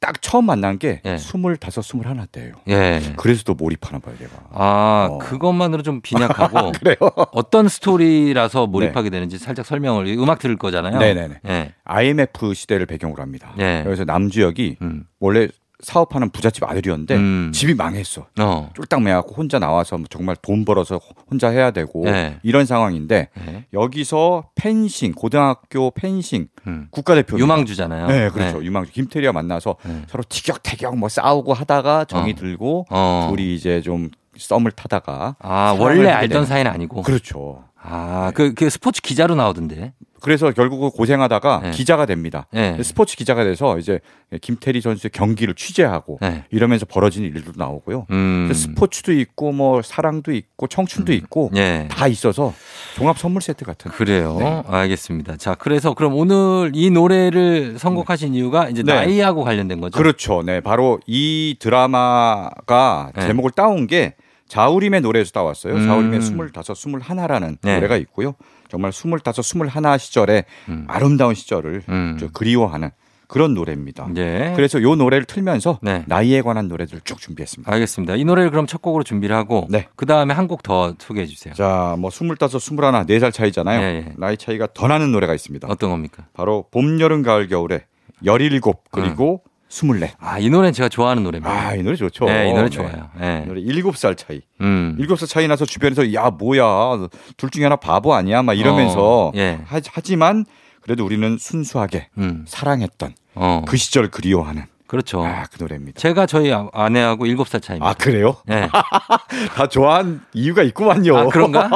딱 0.00 0.22
처음 0.22 0.46
만난 0.46 0.78
게 0.78 1.02
예. 1.04 1.18
스물다섯, 1.18 1.84
스물하나 1.84 2.24
때예요. 2.26 2.54
예. 2.68 3.00
그래서 3.16 3.42
또 3.44 3.52
몰입하나 3.54 3.98
봐요, 3.98 4.14
얘가. 4.20 4.32
아, 4.50 5.08
어. 5.10 5.18
그것만으로 5.18 5.82
좀 5.82 6.00
빈약하고. 6.00 6.72
그래요? 6.80 6.96
어떤 7.32 7.68
스토리라서 7.68 8.66
몰입하게 8.66 9.10
되는지 9.10 9.38
살짝 9.38 9.66
설명을, 9.66 10.06
음악 10.18 10.38
들을 10.38 10.56
거잖아요. 10.56 10.98
네 10.98 11.12
네네. 11.12 11.40
예. 11.46 11.74
IMF 11.84 12.54
시대를 12.54 12.86
배경으로 12.86 13.22
합니다. 13.22 13.52
네. 13.58 13.82
그래서 13.84 14.04
남주역이 14.04 14.78
음. 14.80 15.04
원래 15.20 15.48
사업하는 15.82 16.30
부잣집 16.30 16.64
아들이었는데 16.64 17.16
음. 17.16 17.52
집이 17.54 17.74
망했어. 17.74 18.26
어. 18.38 18.70
쫄딱 18.74 19.02
매갖고 19.02 19.34
혼자 19.34 19.58
나와서 19.58 19.96
뭐 19.98 20.06
정말 20.10 20.36
돈 20.42 20.64
벌어서 20.64 21.00
혼자 21.30 21.48
해야 21.48 21.70
되고 21.70 22.04
네. 22.04 22.38
이런 22.42 22.66
상황인데 22.66 23.28
예. 23.48 23.64
여기서 23.72 24.44
펜싱 24.54 25.12
고등학교 25.12 25.90
펜싱 25.90 26.48
음. 26.66 26.88
국가대표 26.90 27.38
유망주잖아요. 27.38 28.06
네 28.08 28.28
그렇죠 28.30 28.62
유망주 28.62 28.92
김태리와 28.92 29.32
만나서 29.32 29.76
네. 29.84 30.02
서로 30.08 30.22
티격태격 30.28 30.96
뭐 30.98 31.08
싸우고 31.08 31.54
하다가 31.54 32.04
정이 32.04 32.32
어. 32.32 32.34
들고 32.34 32.86
어. 32.90 33.28
둘이 33.30 33.54
이제 33.54 33.80
좀 33.80 34.10
썸을 34.36 34.70
타다가 34.72 35.36
아, 35.40 35.76
원래 35.78 36.08
알던. 36.10 36.46
사이는 36.46 36.70
아니고. 36.70 37.02
그렇죠 37.02 37.64
아, 37.82 38.32
그, 38.34 38.54
그 38.54 38.68
스포츠 38.70 39.00
기자로 39.02 39.34
나오던데. 39.34 39.92
그래서 40.20 40.52
결국 40.52 40.94
고생하다가 40.94 41.60
네. 41.62 41.70
기자가 41.70 42.04
됩니다 42.04 42.46
예. 42.54 42.76
스포츠 42.82 43.16
기자가 43.16 43.42
돼서 43.42 43.78
이제 43.78 44.00
김태리 44.42 44.82
선수의 44.82 45.10
경기를 45.12 45.54
취재하고 45.54 46.18
네. 46.20 46.44
이러면서 46.50 46.84
벌어지는 46.84 47.26
일도 47.30 47.52
나오고요 47.56 48.06
음. 48.10 48.52
스포츠도 48.52 49.14
있고 49.14 49.52
뭐 49.52 49.80
사랑도 49.80 50.32
있고 50.32 50.66
청춘도 50.66 51.14
있고 51.14 51.50
예. 51.56 51.88
다 51.90 52.06
있어서 52.06 52.52
종합 52.94 53.18
선물 53.18 53.40
세트 53.40 53.64
같은. 53.64 53.90
그래요. 53.92 54.36
네. 54.38 54.62
알겠습니다. 54.66 55.36
자, 55.36 55.54
그래서 55.54 55.94
그럼 55.94 56.14
오늘 56.14 56.72
이 56.74 56.90
노래를 56.90 57.78
선곡하신 57.78 58.34
이유가 58.34 58.68
이제 58.68 58.82
네. 58.82 58.92
나이하고 58.92 59.44
관련된 59.44 59.80
거죠? 59.80 59.96
그렇죠. 59.96 60.42
네, 60.42 60.60
바로 60.60 61.00
이 61.06 61.56
드라마가 61.58 63.12
네. 63.14 63.26
제목을 63.26 63.52
따온 63.52 63.86
게 63.86 64.14
자우림의 64.50 65.00
노래에서 65.00 65.30
따왔어요. 65.30 65.74
음. 65.74 65.86
자우림의 65.86 66.20
스물다섯, 66.22 66.76
스물하나라는 66.76 67.58
네. 67.62 67.74
노래가 67.76 67.96
있고요. 67.98 68.34
정말 68.68 68.92
스물다섯, 68.92 69.44
스물하나 69.44 69.96
시절에 69.96 70.44
음. 70.68 70.84
아름다운 70.88 71.34
시절을 71.34 71.84
음. 71.88 72.16
저 72.18 72.28
그리워하는 72.32 72.90
그런 73.28 73.54
노래입니다. 73.54 74.08
예. 74.16 74.52
그래서 74.56 74.82
요 74.82 74.96
노래를 74.96 75.24
틀면서 75.24 75.78
네. 75.82 76.02
나이에 76.08 76.42
관한 76.42 76.66
노래들을 76.66 77.02
쭉 77.04 77.20
준비했습니다. 77.20 77.72
알겠습니다. 77.72 78.16
이 78.16 78.24
노래를 78.24 78.50
그럼 78.50 78.66
첫 78.66 78.82
곡으로 78.82 79.04
준비를 79.04 79.36
하고 79.36 79.68
네. 79.70 79.86
그 79.94 80.04
다음에 80.04 80.34
한 80.34 80.48
곡 80.48 80.64
더 80.64 80.94
소개해 80.98 81.26
주세요. 81.26 81.54
자, 81.54 81.94
뭐 81.96 82.10
스물다섯, 82.10 82.60
스물하나, 82.60 83.04
네살 83.04 83.30
차이잖아요. 83.30 83.80
예, 83.80 83.84
예. 84.08 84.12
나이 84.16 84.36
차이가 84.36 84.66
더 84.74 84.88
나는 84.88 85.12
노래가 85.12 85.32
있습니다. 85.32 85.68
어떤 85.70 85.90
겁니까? 85.90 86.24
바로 86.32 86.64
봄, 86.72 87.00
여름, 87.00 87.22
가을, 87.22 87.46
겨울에 87.46 87.84
열일곱 88.24 88.82
그리고 88.90 89.42
스물네. 89.70 90.14
아, 90.18 90.38
이 90.40 90.50
노래는 90.50 90.72
제가 90.72 90.88
좋아하는 90.88 91.22
노래입니다. 91.22 91.50
아, 91.50 91.74
이 91.76 91.82
노래 91.82 91.96
좋죠. 91.96 92.24
네, 92.24 92.50
이 92.50 92.52
노래 92.52 92.64
네. 92.64 92.70
좋아요. 92.70 93.08
이 93.16 93.20
네. 93.20 93.44
노래 93.46 93.60
일곱 93.60 93.96
살 93.96 94.16
차이. 94.16 94.42
음. 94.60 94.96
일곱 94.98 95.18
살 95.18 95.28
차이 95.28 95.46
나서 95.46 95.64
주변에서 95.64 96.12
야 96.12 96.30
뭐야 96.30 97.08
둘 97.36 97.50
중에 97.50 97.62
하나 97.62 97.76
바보 97.76 98.12
아니야 98.12 98.42
막 98.42 98.54
이러면서 98.54 99.28
어, 99.28 99.32
예. 99.36 99.60
하, 99.64 99.80
하지만 99.92 100.44
그래도 100.80 101.04
우리는 101.04 101.38
순수하게 101.38 102.08
음. 102.18 102.44
사랑했던 102.48 103.14
어. 103.36 103.62
그 103.66 103.76
시절 103.76 104.10
그리워하는 104.10 104.64
그렇죠. 104.90 105.24
아 105.24 105.44
그 105.52 105.62
노래입니다. 105.62 106.00
제가 106.00 106.26
저희 106.26 106.52
아- 106.52 106.66
아내하고 106.72 107.24
7살 107.26 107.62
차이입니다. 107.62 107.88
아 107.88 107.94
그래요? 107.94 108.34
네. 108.44 108.68
다 109.54 109.68
좋아한 109.68 110.20
이유가 110.34 110.64
있구만요. 110.64 111.16
아, 111.16 111.26
그런가? 111.28 111.68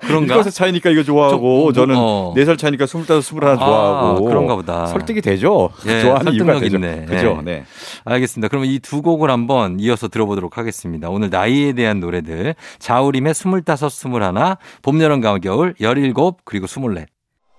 그런가? 0.00 0.34
일곱 0.34 0.42
살 0.42 0.50
차이니까 0.52 0.90
이거 0.90 1.04
좋아하고 1.04 1.72
좀, 1.72 1.86
저는 1.88 1.94
어. 1.96 2.32
네살 2.34 2.56
차이니까 2.56 2.86
스물다섯 2.86 3.22
스물하나 3.22 3.54
아, 3.54 3.64
좋아하고 3.64 4.24
그런가 4.24 4.56
보다. 4.56 4.86
설득이 4.86 5.20
되죠. 5.20 5.70
예, 5.86 6.00
좋아하는 6.00 6.32
이유가 6.32 6.58
되죠. 6.58 6.76
있네. 6.76 7.04
그죠? 7.06 7.36
예. 7.38 7.42
네. 7.44 7.64
알겠습니다. 8.04 8.48
그러면 8.48 8.68
이 8.68 8.80
두 8.80 9.00
곡을 9.02 9.30
한번 9.30 9.78
이어서 9.80 10.08
들어보도록 10.08 10.58
하겠습니다. 10.58 11.08
오늘 11.08 11.30
나이에 11.30 11.72
대한 11.72 12.00
노래들. 12.00 12.54
자우림의 12.80 13.34
스물다섯, 13.34 13.90
스물하나, 13.92 14.58
봄, 14.82 15.00
여름, 15.00 15.20
가을, 15.20 15.40
겨울, 15.40 15.74
열일곱, 15.80 16.44
그리고 16.44 16.66
스물넷. 16.66 17.06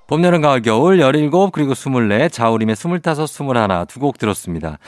봄, 0.08 0.24
여름, 0.24 0.42
가을, 0.42 0.62
겨울, 0.62 1.02
열일곱, 1.02 1.52
그리고 1.52 1.74
스물넷, 1.74 2.32
자우림의 2.32 2.78
스물다섯, 2.78 3.28
스물하나 3.28 3.84
두곡 3.84 4.18
들었습니다. 4.18 4.80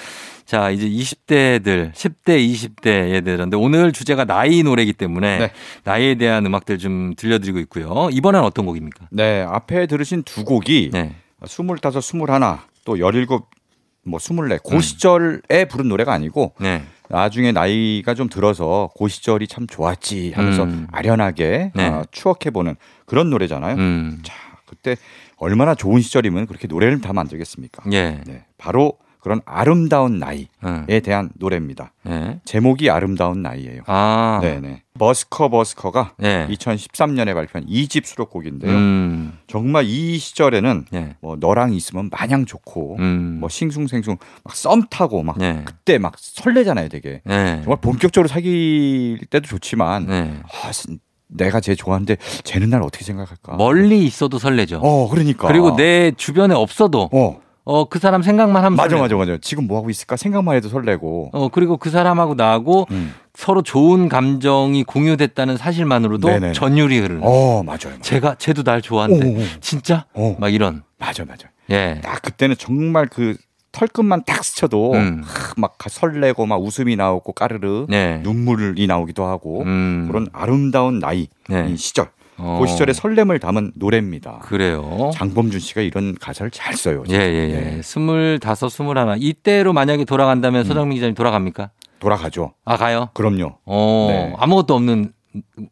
자, 0.46 0.70
이제 0.70 0.90
20대들, 0.90 1.92
10대, 1.94 2.40
20대 2.40 3.12
얘들인데 3.12 3.58
오늘 3.58 3.92
주제가 3.92 4.24
나이 4.24 4.64
노래이기 4.64 4.94
때문에 4.94 5.38
네. 5.38 5.52
나이에 5.84 6.16
대한 6.16 6.46
음악들 6.46 6.78
좀 6.78 7.14
들려드리고 7.18 7.60
있고요. 7.60 8.08
이번엔 8.14 8.42
어떤 8.42 8.66
곡입니까? 8.66 9.08
네, 9.12 9.42
앞에 9.42 9.88
들으신 9.88 10.24
두 10.24 10.46
곡이 10.46 10.92
네. 10.94 11.16
스물다섯, 11.46 12.02
스물하나, 12.02 12.64
또 12.86 12.98
열일곱, 12.98 13.50
뭐 14.06 14.20
스물네 14.20 14.56
음. 14.56 14.60
그 14.70 14.82
시절에 14.82 15.66
부른 15.70 15.90
노래가 15.90 16.14
아니고 16.14 16.54
네. 16.60 16.82
나중에 17.10 17.52
나이가 17.52 18.14
좀 18.14 18.30
들어서 18.30 18.90
그 18.98 19.08
시절이 19.08 19.48
참 19.48 19.68
좋았지 19.68 20.32
하면서 20.34 20.64
음. 20.64 20.88
아련하게 20.92 21.72
네. 21.76 21.88
어, 21.88 22.04
추억해보는 22.12 22.76
그런 23.06 23.30
노래잖아요. 23.30 23.76
음. 23.76 24.20
자, 24.24 24.34
그 24.34 24.49
때 24.82 24.96
얼마나 25.38 25.76
좋은 25.76 26.02
시절이면 26.02 26.48
그렇게 26.48 26.68
노래를 26.68 27.02
다 27.02 27.14
만들겠습니까? 27.14 27.84
예. 27.92 28.22
네, 28.26 28.46
바로 28.58 28.94
그런 29.22 29.42
아름다운 29.46 30.18
나이에 30.18 30.48
음. 30.64 30.86
대한 31.04 31.30
노래입니다. 31.36 31.92
네. 32.06 32.40
제목이 32.46 32.90
아름다운 32.90 33.42
나이예요. 33.42 33.82
아. 33.86 34.40
네네. 34.42 34.84
버스커 34.98 35.50
버스커가 35.50 36.14
네. 36.18 36.48
2013년에 36.50 37.34
발표한 37.34 37.68
2집 37.68 38.06
수록곡인데요. 38.06 38.72
음. 38.72 39.38
정말 39.48 39.84
이 39.88 40.18
시절에는 40.18 40.86
네. 40.92 41.18
뭐 41.20 41.36
너랑 41.38 41.74
있으면 41.74 42.10
마냥 42.18 42.46
좋고 42.46 42.96
음. 43.00 43.38
뭐 43.42 43.50
싱숭생숭 43.50 44.18
막 44.46 44.56
썸 44.56 44.84
타고 44.90 45.22
막 45.22 45.38
네. 45.38 45.64
그때 45.66 45.98
막 45.98 46.14
설레잖아요, 46.18 46.88
되게. 46.88 47.22
네. 47.26 47.62
정말 47.64 47.78
본격적으로 47.82 48.30
사귈 48.30 49.26
때도 49.30 49.48
좋지만 49.48 50.08
네. 50.08 50.40
아, 50.64 50.72
진- 50.72 51.00
내가 51.30 51.60
쟤 51.62 51.76
좋아하는데 51.76 52.18
쟤는 52.44 52.70
날 52.70 52.82
어떻게 52.82 53.06
생각할까? 53.06 53.56
멀리 53.56 54.04
있어도 54.06 54.40
설레죠. 54.40 54.80
어, 54.84 55.08
그러니까. 55.10 55.48
그리고 55.48 55.76
내 55.76 56.12
주변에 56.18 56.54
없어도 56.56 57.10
어, 57.14 57.40
어 57.66 57.86
그 57.86 58.00
사람 58.00 58.24
생각만 58.24 58.64
하면 58.66 58.76
맞아. 58.76 58.98
맞아, 58.98 59.16
맞아. 59.16 59.38
지금 59.42 59.68
뭐 59.68 59.78
하고 59.78 59.90
있을까 59.92 60.18
생각만 60.18 60.56
해도 60.56 60.70
설레고. 60.70 61.30
어 61.34 61.50
그리고 61.50 61.78
그 61.78 61.92
사람하고 61.92 62.34
나하고 62.34 62.88
음. 62.90 63.14
서로 63.36 63.62
좋은 63.62 64.10
감정이 64.10 64.84
공유됐다는 64.84 65.56
사실만으로도 65.56 66.28
네네네. 66.28 66.54
전율이 66.54 66.98
흐르는. 67.00 67.22
어, 67.24 67.62
맞아요. 67.64 67.78
맞아요. 67.86 68.02
제가 68.02 68.36
쟤도 68.40 68.64
날 68.64 68.82
좋아한대. 68.82 69.24
오, 69.26 69.30
오, 69.30 69.36
오. 69.40 69.44
진짜? 69.62 70.06
어. 70.16 70.36
막 70.40 70.52
이런. 70.52 70.82
맞아, 70.98 71.24
맞아. 71.26 71.48
예. 71.70 72.02
딱 72.04 72.22
그때는 72.24 72.56
정말 72.58 73.06
그 73.08 73.38
털끝만 73.72 74.24
딱 74.26 74.44
스쳐도 74.44 74.94
음. 74.94 75.22
하, 75.24 75.54
막 75.58 75.78
설레고 75.88 76.46
막 76.46 76.62
웃음이 76.62 76.96
나오고 76.96 77.34
까르르 77.34 77.86
네. 77.90 78.20
눈물이 78.24 78.88
나오기도 78.88 79.26
하고 79.26 79.62
음. 79.64 80.06
그런 80.08 80.28
아름다운 80.34 81.00
나이 81.00 81.28
네. 81.48 81.70
이 81.70 81.78
시절 81.78 82.10
어. 82.38 82.58
그 82.62 82.68
시절의 82.68 82.96
설렘을 82.96 83.40
담은 83.40 83.74
노래입니다. 83.76 84.40
그래요. 84.44 85.12
장범준 85.14 85.60
씨가 85.60 85.82
이런 85.82 86.16
가사를 86.16 86.50
잘 86.52 86.76
써요. 86.76 87.04
예, 87.10 87.16
예, 87.16 87.50
예. 87.50 87.60
네. 87.60 87.82
스물다섯, 87.82 88.72
스물하나. 88.72 89.18
이때로 89.20 89.74
만약에 89.74 90.06
돌아간다면 90.06 90.62
음. 90.62 90.66
서정민 90.66 90.96
기자님 90.96 91.16
돌아갑니까? 91.16 91.72
돌아가죠. 92.00 92.54
아, 92.64 92.78
가요? 92.78 93.10
그럼요. 93.14 93.58
어, 93.66 94.08
네. 94.10 94.34
아무것도 94.38 94.74
없는 94.74 95.12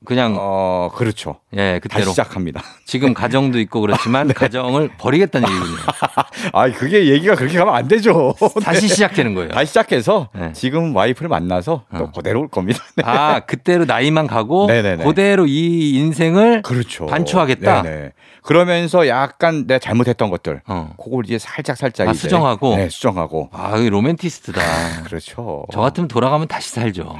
그냥 0.06 0.36
어, 0.40 0.90
그렇죠. 0.94 1.40
예 1.54 1.80
다시 1.80 1.82
그때로 1.82 2.12
시작합니다. 2.12 2.64
지금 2.86 3.14
가정도 3.14 3.60
있고 3.60 3.82
그렇지만 3.82 4.28
가정을 4.34 4.92
버리겠다는 4.98 5.50
얘기군요. 5.50 5.78
아, 6.54 6.72
그게 6.72 7.08
얘기가 7.08 7.36
그렇게 7.36 7.58
가면 7.58 7.74
안 7.74 7.88
되죠. 7.88 8.36
다시 8.64 8.88
시작되는 8.88 9.34
거예요. 9.34 9.50
다시 9.52 9.68
시작해서 9.68 10.30
네. 10.34 10.52
지금 10.54 10.96
와이프를 10.96 11.30
만나서 11.30 11.86
또 11.98 12.04
어. 12.06 12.12
그대로 12.12 12.42
올 12.42 12.48
겁니다. 12.48 12.84
네. 12.96 13.04
아 13.06 13.42
그때로 13.42 13.86
나이만 13.86 14.28
가고 14.28 14.68
네네네. 14.68 15.04
그대로 15.04 15.46
이 15.48 15.92
인생을 15.96 16.62
그렇죠. 16.62 17.06
반추하겠다? 17.06 17.82
네네. 17.82 18.12
그러면서 18.44 19.10
약간 19.10 19.68
내가 19.68 19.78
잘못했던 19.78 20.30
것들, 20.30 20.62
어. 20.68 20.94
그걸 21.04 21.26
이제 21.26 21.38
살짝 21.38 21.76
살짝 21.76 22.08
아, 22.08 22.12
이제 22.12 22.20
수정하고? 22.22 22.78
네, 22.78 22.88
수정하고. 22.88 23.50
아 23.52 23.76
로맨티스트다. 23.76 24.62
그렇죠. 25.04 25.66
저 25.74 25.82
같으면 25.82 26.08
돌아가면 26.08 26.48
다시 26.48 26.70
살죠. 26.72 27.18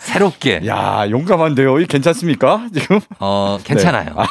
새롭게. 0.00 0.62
야 0.66 1.06
용감한 1.08 1.43
데요. 1.54 1.78
이 1.80 1.86
괜찮습니까? 1.86 2.68
지금 2.72 3.00
어 3.18 3.58
괜찮아요. 3.64 4.14
아, 4.16 4.26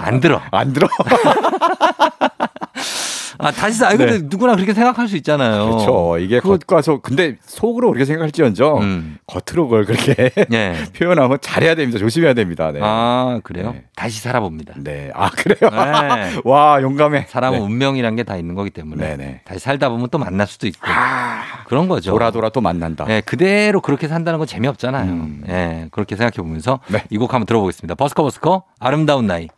안 0.00 0.20
들어. 0.20 0.40
안 0.50 0.72
들어. 0.72 0.88
아 3.38 3.50
다시 3.50 3.78
살. 3.78 3.92
아 3.92 3.96
근데 3.96 4.20
누구나 4.22 4.54
그렇게 4.54 4.72
생각할 4.74 5.08
수 5.08 5.16
있잖아요. 5.16 5.64
그렇죠. 5.70 6.18
이게 6.18 6.40
그거- 6.40 6.56
겉과 6.58 6.82
속. 6.82 7.02
근데 7.02 7.36
속으로 7.44 7.88
그렇게 7.88 8.04
생각할지언정 8.04 8.82
음. 8.82 9.18
겉으로 9.26 9.68
그걸 9.68 9.84
그렇게 9.84 10.30
예. 10.52 10.74
표현하면 10.96 11.38
잘해야 11.40 11.74
됩니다. 11.74 11.98
조심해야 11.98 12.34
됩니다. 12.34 12.70
네. 12.72 12.80
아 12.82 13.40
그래요? 13.44 13.72
네. 13.72 13.84
다시 13.96 14.20
살아봅니다. 14.20 14.74
네. 14.78 15.10
아 15.14 15.30
그래요. 15.30 15.70
네. 15.70 16.40
와 16.44 16.80
용감해. 16.82 17.26
사람은 17.28 17.58
네. 17.58 17.64
운명이란 17.64 18.16
게 18.16 18.22
다 18.26 18.36
있는 18.36 18.54
거기 18.56 18.70
때문에 18.70 19.16
네네. 19.16 19.40
다시 19.44 19.60
살다 19.60 19.88
보면 19.88 20.08
또 20.10 20.18
만날 20.18 20.46
수도 20.48 20.66
있고 20.66 20.80
아 20.90 21.42
그런 21.68 21.86
거죠. 21.88 22.10
돌아 22.10 22.30
돌아 22.32 22.48
또 22.48 22.60
만난다. 22.60 23.06
예, 23.08 23.20
그대로 23.20 23.80
그렇게 23.80 24.08
산다는 24.08 24.38
건 24.38 24.46
재미없잖아요. 24.48 25.10
음. 25.12 25.44
예, 25.48 25.86
그렇게 25.92 26.16
생각해 26.16 26.44
보면서 26.44 26.80
네. 26.88 27.04
이곡 27.10 27.32
한번 27.34 27.46
들어보겠습니다. 27.46 27.94
버스커 27.94 28.22
버스커 28.24 28.64
아름다운 28.80 29.26
나이. 29.26 29.48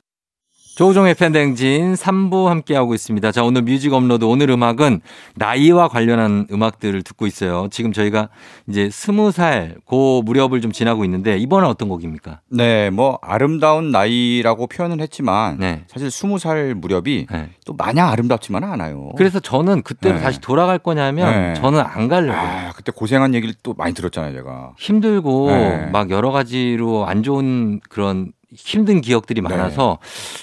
조우종의 0.78 1.16
FM 1.16 1.28
대행진 1.28 1.94
3부 1.94 2.44
함께하고 2.44 2.94
있습니다. 2.94 3.32
자, 3.32 3.42
오늘 3.42 3.62
뮤직 3.62 3.92
업로드 3.92 4.24
오늘 4.24 4.48
음악은 4.48 5.00
나이와 5.34 5.88
관련한 5.88 6.46
음악들을 6.52 7.02
듣고 7.02 7.26
있어요. 7.26 7.66
지금 7.72 7.92
저희가 7.92 8.28
이제 8.68 8.88
스무 8.88 9.32
살고 9.32 10.22
무렵을 10.22 10.60
좀 10.60 10.70
지나고 10.70 11.04
있는데 11.04 11.36
이번엔 11.36 11.68
어떤 11.68 11.88
곡입니까? 11.88 12.42
네, 12.52 12.90
뭐 12.90 13.18
아름다운 13.22 13.90
나이라고 13.90 14.68
표현은 14.68 15.00
했지만 15.00 15.56
네. 15.58 15.82
사실 15.88 16.12
스무 16.12 16.38
살 16.38 16.76
무렵이 16.76 17.26
네. 17.28 17.50
또 17.66 17.74
마냥 17.74 18.10
아름답지만은 18.10 18.70
않아요. 18.70 19.10
그래서 19.16 19.40
저는 19.40 19.82
그때로 19.82 20.18
네. 20.18 20.22
다시 20.22 20.40
돌아갈 20.40 20.78
거냐면 20.78 21.54
네. 21.54 21.54
저는 21.54 21.80
안 21.80 22.06
가려고요. 22.06 22.40
아, 22.40 22.72
그때 22.76 22.92
고생한 22.92 23.34
얘기를 23.34 23.52
또 23.64 23.74
많이 23.74 23.94
들었잖아요, 23.94 24.32
제가. 24.32 24.74
힘들고 24.78 25.48
네. 25.48 25.86
막 25.86 26.10
여러 26.10 26.30
가지로 26.30 27.04
안 27.04 27.24
좋은 27.24 27.80
그런 27.88 28.30
힘든 28.54 29.00
기억들이 29.02 29.42
네. 29.42 29.48
많아서 29.48 29.98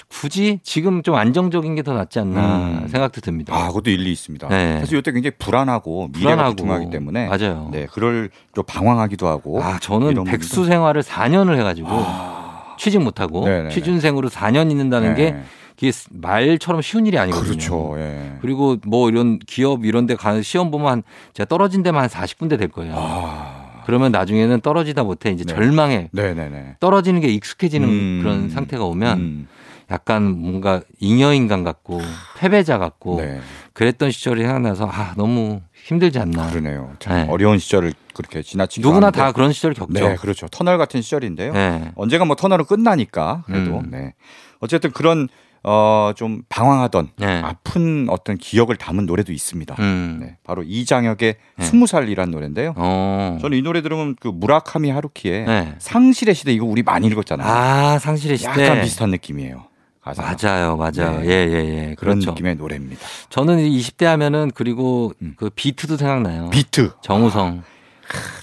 굳이 0.08 0.60
지금 0.62 1.02
좀 1.02 1.14
안정적인 1.16 1.74
게 1.74 1.82
더 1.82 1.92
낫지 1.94 2.18
않나 2.20 2.56
음. 2.82 2.88
생각도 2.88 3.20
듭니다. 3.20 3.54
아, 3.54 3.68
그것도 3.68 3.90
일리 3.90 4.10
있습니다. 4.12 4.48
네. 4.48 4.80
사실 4.80 4.98
이때 4.98 5.12
굉장히 5.12 5.34
불안하고 5.38 6.10
미래가 6.12 6.46
불투명하기 6.48 6.90
때문에 6.90 7.26
맞아요. 7.28 7.68
네, 7.72 7.86
그럴 7.92 8.30
또 8.54 8.62
방황하기도 8.62 9.26
하고. 9.28 9.62
아 9.62 9.78
저는 9.80 10.24
백수 10.24 10.62
부분도- 10.62 10.66
생활을 10.66 11.02
4년을 11.02 11.58
해가지고 11.58 11.88
아, 11.90 12.74
취직 12.78 13.00
못하고 13.02 13.44
네네네. 13.44 13.70
취준생으로 13.70 14.28
4년 14.30 14.70
있는다는 14.70 15.14
게 15.14 15.30
네. 15.32 15.42
그게 15.78 15.92
말처럼 16.10 16.80
쉬운 16.82 17.06
일이 17.06 17.18
아니거든요. 17.18 17.48
그렇죠. 17.50 17.94
예. 17.98 18.32
그리고 18.40 18.76
뭐 18.86 19.08
이런 19.10 19.38
기업 19.46 19.84
이런 19.84 20.06
데 20.06 20.14
가는 20.16 20.42
시험 20.42 20.70
보면 20.70 20.88
한 20.88 21.02
제가 21.34 21.46
떨어진 21.48 21.82
데만 21.82 22.02
한 22.02 22.08
40군데 22.08 22.58
될 22.58 22.68
거예요. 22.68 22.94
아. 22.96 23.55
그러면 23.86 24.10
나중에는 24.10 24.62
떨어지다 24.62 25.04
못해 25.04 25.30
이제 25.30 25.44
네. 25.44 25.54
절망해 25.54 26.08
네네네. 26.10 26.78
떨어지는 26.80 27.20
게 27.20 27.28
익숙해지는 27.28 27.88
음. 27.88 28.18
그런 28.20 28.50
상태가 28.50 28.84
오면 28.84 29.18
음. 29.18 29.48
약간 29.92 30.24
뭔가 30.24 30.80
잉여인간 30.98 31.62
같고 31.62 32.00
패배자 32.36 32.78
같고 32.78 33.20
네. 33.20 33.40
그랬던 33.74 34.10
시절이 34.10 34.42
생각나서 34.42 34.88
아 34.90 35.14
너무 35.16 35.60
힘들지 35.84 36.18
않나. 36.18 36.50
그러네요. 36.50 36.94
참 36.98 37.14
네. 37.14 37.26
어려운 37.30 37.60
시절을 37.60 37.92
그렇게 38.12 38.42
지나치고 38.42 38.88
누구나 38.88 39.12
다 39.12 39.30
그런 39.30 39.52
시절 39.52 39.72
겪죠. 39.72 39.92
네, 39.92 40.16
그렇죠. 40.16 40.48
터널 40.48 40.78
같은 40.78 41.00
시절인데요. 41.00 41.52
네. 41.52 41.92
언젠가 41.94 42.24
뭐 42.24 42.34
터널은 42.34 42.64
끝나니까 42.64 43.44
그래도 43.46 43.78
음. 43.78 43.90
네. 43.92 44.14
어쨌든 44.58 44.90
그런 44.90 45.28
어 45.68 46.12
좀 46.16 46.42
방황하던 46.48 47.10
네. 47.18 47.42
아픈 47.44 48.06
어떤 48.08 48.38
기억을 48.38 48.76
담은 48.76 49.06
노래도 49.06 49.32
있습니다. 49.32 49.74
음. 49.80 50.18
네, 50.22 50.36
바로 50.44 50.62
이장혁의 50.62 51.34
네. 51.58 51.64
스무 51.64 51.86
살이란 51.86 52.30
노래인데요. 52.30 52.72
어. 52.76 53.38
저는 53.40 53.58
이 53.58 53.62
노래 53.62 53.82
들으면 53.82 54.14
그 54.20 54.28
무라카미 54.28 54.90
하루키의 54.90 55.44
네. 55.46 55.74
상실의 55.78 56.34
시대 56.34 56.52
이거 56.52 56.64
우리 56.64 56.82
많이 56.82 57.08
읽었잖아요. 57.08 57.46
아 57.48 57.98
상실의 57.98 58.38
시대. 58.38 58.64
약간 58.66 58.82
비슷한 58.82 59.10
느낌이에요. 59.10 59.64
가사가. 60.00 60.36
맞아요, 60.40 60.76
맞아요. 60.76 61.20
네. 61.20 61.26
예, 61.26 61.30
예, 61.30 61.54
예. 61.90 61.94
그런 61.98 62.20
그렇죠. 62.20 62.30
느낌의 62.30 62.54
노래입니다. 62.56 63.00
저는 63.28 63.58
20대 63.58 64.04
하면은 64.04 64.52
그리고 64.54 65.12
음. 65.20 65.34
그 65.36 65.50
비트도 65.50 65.96
생각나요. 65.96 66.48
비트. 66.50 66.92
정우성 67.02 67.64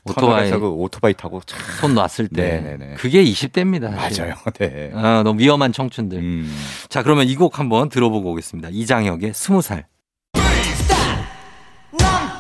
오토바이 0.06 0.52
그 0.52 0.68
오토바이 0.70 1.14
타고 1.14 1.42
참손 1.46 1.94
놨을 1.96 2.28
때 2.34 2.62
네네네. 2.62 2.96
그게 2.96 3.24
20대입니다. 3.24 3.96
사실. 3.96 4.24
맞아요. 4.26 4.36
네. 4.60 4.92
아, 4.94 5.22
너무 5.24 5.40
위험한 5.40 5.72
청춘들. 5.74 6.18
음. 6.18 6.56
자, 6.90 7.04
그러면 7.04 7.28
이 7.28 7.36
곡 7.36 7.60
한번 7.60 7.90
들어보고 7.90 8.32
오겠습니다. 8.32 8.70
이장혁의 8.72 9.34
스무 9.34 9.62
살. 9.62 9.86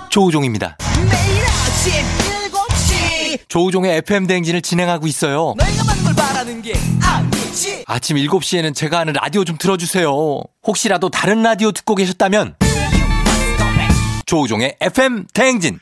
조우종입니다. 0.09 0.77
매일 1.09 1.43
아침 1.43 1.91
7시 2.51 3.39
조우종의 3.47 3.97
FM 3.97 4.27
대행진을 4.27 4.61
진행하고 4.61 5.07
있어요. 5.07 5.55
너희가 5.57 5.83
받는 5.83 6.03
걸 6.03 6.13
바라는 6.15 6.61
게 6.61 6.73
아니지 7.03 7.83
아침 7.87 8.17
7시에는 8.17 8.75
제가 8.75 8.99
하는 8.99 9.13
라디오 9.13 9.43
좀 9.43 9.57
틀어주세요. 9.57 10.13
혹시라도 10.67 11.09
다른 11.09 11.41
라디오 11.41 11.71
듣고 11.71 11.95
계셨다면 11.95 12.55
조우종의 14.27 14.77
FM 14.81 15.25
대행진. 15.33 15.79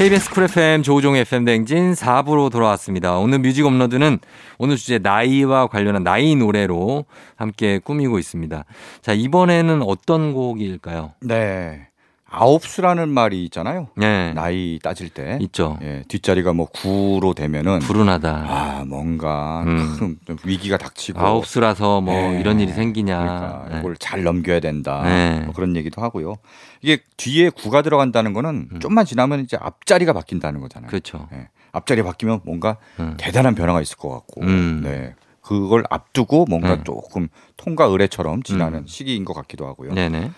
KBS 0.00 0.30
쿨 0.30 0.44
FM 0.44 0.82
조우종의 0.82 1.20
FM 1.20 1.44
대행진 1.44 1.92
4부로 1.92 2.50
돌아왔습니다. 2.50 3.18
오늘 3.18 3.38
뮤직 3.38 3.66
업로드는 3.66 4.18
오늘 4.56 4.76
주제 4.76 4.98
나이와 4.98 5.66
관련한 5.66 6.02
나이 6.02 6.34
노래로 6.34 7.04
함께 7.36 7.78
꾸미고 7.78 8.18
있습니다. 8.18 8.64
자, 9.02 9.12
이번에는 9.12 9.82
어떤 9.82 10.32
곡일까요? 10.32 11.12
네. 11.20 11.89
아홉 12.32 12.64
수라는 12.64 13.08
말이 13.08 13.44
있잖아요. 13.46 13.88
네. 13.96 14.32
나이 14.34 14.78
따질 14.80 15.10
때. 15.10 15.36
있죠. 15.40 15.78
예, 15.82 16.04
뒷자리가 16.06 16.52
뭐 16.52 16.70
9로 16.70 17.34
되면은 17.34 17.80
불운하다. 17.80 18.30
아, 18.30 18.84
뭔가 18.86 19.64
음. 19.66 19.96
큰 19.98 20.38
위기가 20.44 20.78
닥치고 20.78 21.18
아홉 21.20 21.44
수라서 21.44 22.00
뭐 22.00 22.14
네. 22.14 22.40
이런 22.40 22.60
일이 22.60 22.72
생기냐. 22.72 23.18
그러니까 23.18 23.66
네. 23.70 23.78
이걸 23.80 23.96
잘 23.96 24.22
넘겨야 24.22 24.60
된다. 24.60 25.02
네. 25.04 25.40
뭐 25.44 25.52
그런 25.52 25.74
얘기도 25.74 26.00
하고요. 26.02 26.36
이게 26.82 26.98
뒤에 27.16 27.50
구가 27.50 27.82
들어간다는 27.82 28.32
거는 28.32 28.68
음. 28.72 28.80
좀만 28.80 29.06
지나면 29.06 29.40
이제 29.40 29.58
앞자리가 29.60 30.12
바뀐다는 30.12 30.60
거잖아요. 30.60 30.88
그렇죠. 30.88 31.28
예. 31.32 31.48
앞자리 31.72 32.02
바뀌면 32.04 32.40
뭔가 32.44 32.76
음. 33.00 33.14
대단한 33.16 33.56
변화가 33.56 33.82
있을 33.82 33.96
것 33.96 34.08
같고, 34.08 34.42
음. 34.42 34.82
네. 34.84 35.14
그걸 35.40 35.82
앞두고 35.90 36.46
뭔가 36.48 36.76
네. 36.76 36.84
조금 36.84 37.28
통과 37.56 37.86
의례처럼 37.86 38.44
지나는 38.44 38.80
음. 38.80 38.86
시기인 38.86 39.24
것 39.24 39.34
같기도 39.34 39.66
하고요. 39.66 39.94
네네. 39.94 40.30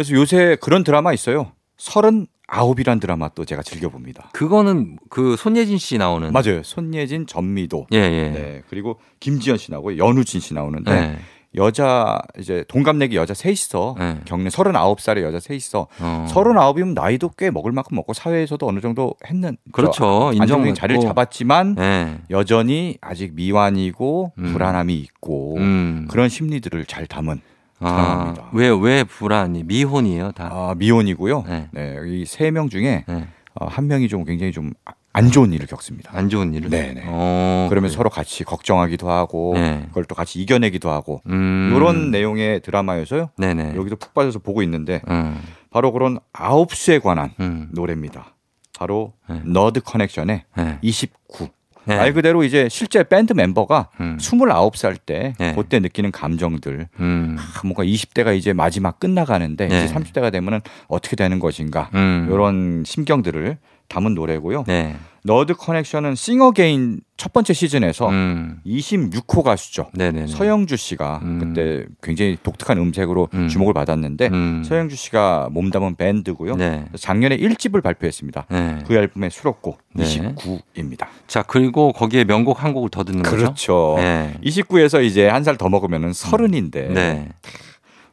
그래서 0.00 0.14
요새 0.14 0.56
그런 0.62 0.82
드라마 0.82 1.12
있어요. 1.12 1.52
서른 1.76 2.26
아홉이란 2.48 3.00
드라마 3.00 3.28
또 3.28 3.44
제가 3.44 3.62
즐겨봅니다. 3.62 4.30
그거는 4.32 4.96
그 5.10 5.36
손예진 5.36 5.76
씨 5.76 5.98
나오는. 5.98 6.32
맞아요. 6.32 6.62
손예진, 6.62 7.26
전미도, 7.26 7.88
예, 7.92 7.98
예. 7.98 8.30
네 8.30 8.62
그리고 8.70 8.98
김지현 9.20 9.58
씨 9.58 9.70
나오고 9.70 9.98
연우진 9.98 10.40
씨 10.40 10.54
나오는데 10.54 10.90
네. 10.90 11.18
여자 11.54 12.18
이제 12.38 12.64
동갑내기 12.68 13.14
여자 13.16 13.34
셋이서 13.34 13.96
네. 13.98 14.20
경례 14.24 14.48
서른아홉 14.48 15.02
살의 15.02 15.22
여자 15.22 15.38
셋이서 15.38 15.88
어. 16.00 16.26
서른아홉이면 16.30 16.94
나이도 16.94 17.32
꽤 17.36 17.50
먹을 17.50 17.70
만큼 17.70 17.96
먹고 17.96 18.14
사회에서도 18.14 18.66
어느 18.66 18.80
정도 18.80 19.14
했는 19.26 19.58
그렇죠. 19.70 20.30
인정받고. 20.32 20.72
자리를 20.72 21.02
잡았지만 21.02 21.74
네. 21.74 22.18
여전히 22.30 22.96
아직 23.02 23.34
미완이고 23.34 24.32
음. 24.38 24.52
불안함이 24.54 24.94
있고 24.94 25.56
음. 25.58 26.06
그런 26.08 26.30
심리들을 26.30 26.86
잘 26.86 27.06
담은 27.06 27.42
아. 27.80 28.34
왜, 28.52 28.68
왜 28.68 29.04
불안이? 29.04 29.64
미혼이에요, 29.64 30.32
다. 30.32 30.48
아, 30.52 30.74
미혼이고요. 30.76 31.44
네. 31.46 31.68
네, 31.72 31.96
이세 32.06 32.50
명 32.50 32.68
중에 32.68 33.04
네. 33.06 33.28
어, 33.54 33.66
한 33.66 33.86
명이 33.86 34.08
좀 34.08 34.24
굉장히 34.24 34.52
좀 34.52 34.72
안 35.12 35.30
좋은 35.30 35.52
일을 35.52 35.66
겪습니다. 35.66 36.12
안 36.14 36.28
좋은 36.28 36.54
일을. 36.54 36.70
네네. 36.70 37.02
어, 37.06 37.66
그러면 37.68 37.88
그래요. 37.88 37.96
서로 37.96 38.10
같이 38.10 38.44
걱정하기도 38.44 39.10
하고 39.10 39.54
네. 39.54 39.82
그걸 39.88 40.04
또 40.04 40.14
같이 40.14 40.40
이겨내기도 40.40 40.88
하고 40.90 41.20
음. 41.26 41.72
이런 41.74 42.10
내용의 42.12 42.60
드라마여서요. 42.60 43.30
네네. 43.36 43.74
여기도 43.74 43.96
푹 43.96 44.14
빠져서 44.14 44.38
보고 44.38 44.62
있는데 44.62 45.02
음. 45.08 45.40
바로 45.70 45.90
그런 45.92 46.20
아홉 46.32 46.74
수에 46.74 47.00
관한 47.00 47.32
음. 47.40 47.68
노래입니다. 47.72 48.36
바로 48.78 49.12
네. 49.28 49.42
너드 49.44 49.80
커넥션의 49.80 50.44
네. 50.56 50.78
29. 50.80 51.48
네. 51.90 51.96
말 51.96 52.12
그대로 52.12 52.44
이제 52.44 52.68
실제 52.70 53.02
밴드 53.02 53.32
멤버가 53.32 53.88
음. 54.00 54.16
29살 54.20 54.96
때 55.04 55.34
네. 55.38 55.54
그때 55.56 55.80
느끼는 55.80 56.12
감정들 56.12 56.86
음. 57.00 57.36
아, 57.38 57.60
뭔가 57.64 57.82
20대가 57.82 58.36
이제 58.36 58.52
마지막 58.52 59.00
끝나가는데 59.00 59.66
네. 59.66 59.84
이제 59.84 59.92
30대가 59.92 60.30
되면은 60.30 60.60
어떻게 60.86 61.16
되는 61.16 61.40
것인가 61.40 61.90
음. 61.94 62.28
이런 62.30 62.84
심경들을 62.86 63.58
담은 63.90 64.14
노래고요. 64.14 64.64
네. 64.66 64.96
너드 65.22 65.52
커넥션은 65.54 66.14
싱어게인 66.14 67.00
첫 67.18 67.34
번째 67.34 67.52
시즌에서 67.52 68.08
음. 68.08 68.60
26호 68.64 69.42
가수죠. 69.42 69.90
네네네. 69.92 70.28
서영주 70.28 70.76
씨가 70.78 71.20
음. 71.22 71.38
그때 71.38 71.84
굉장히 72.02 72.38
독특한 72.42 72.78
음색으로 72.78 73.28
음. 73.34 73.48
주목을 73.48 73.74
받았는데 73.74 74.28
음. 74.28 74.62
서영주 74.64 74.96
씨가 74.96 75.48
몸담은 75.50 75.96
밴드고요. 75.96 76.56
네. 76.56 76.86
작년에 76.98 77.36
1집을 77.36 77.82
발표했습니다. 77.82 78.46
네. 78.48 78.78
그 78.86 78.94
앨범의 78.94 79.30
수록곡 79.30 79.78
네. 79.94 80.04
29입니다. 80.04 81.08
자, 81.26 81.42
그리고 81.42 81.92
거기에 81.92 82.24
명곡 82.24 82.64
한 82.64 82.72
곡을 82.72 82.88
더 82.88 83.04
듣는 83.04 83.22
거죠? 83.22 83.36
그렇죠. 83.36 83.94
네. 83.98 84.34
29에서 84.42 85.04
이제 85.04 85.28
한 85.28 85.42
살 85.44 85.58
더 85.58 85.68
먹으면은 85.68 86.12
서른인데 86.14 86.88
네. 86.94 87.28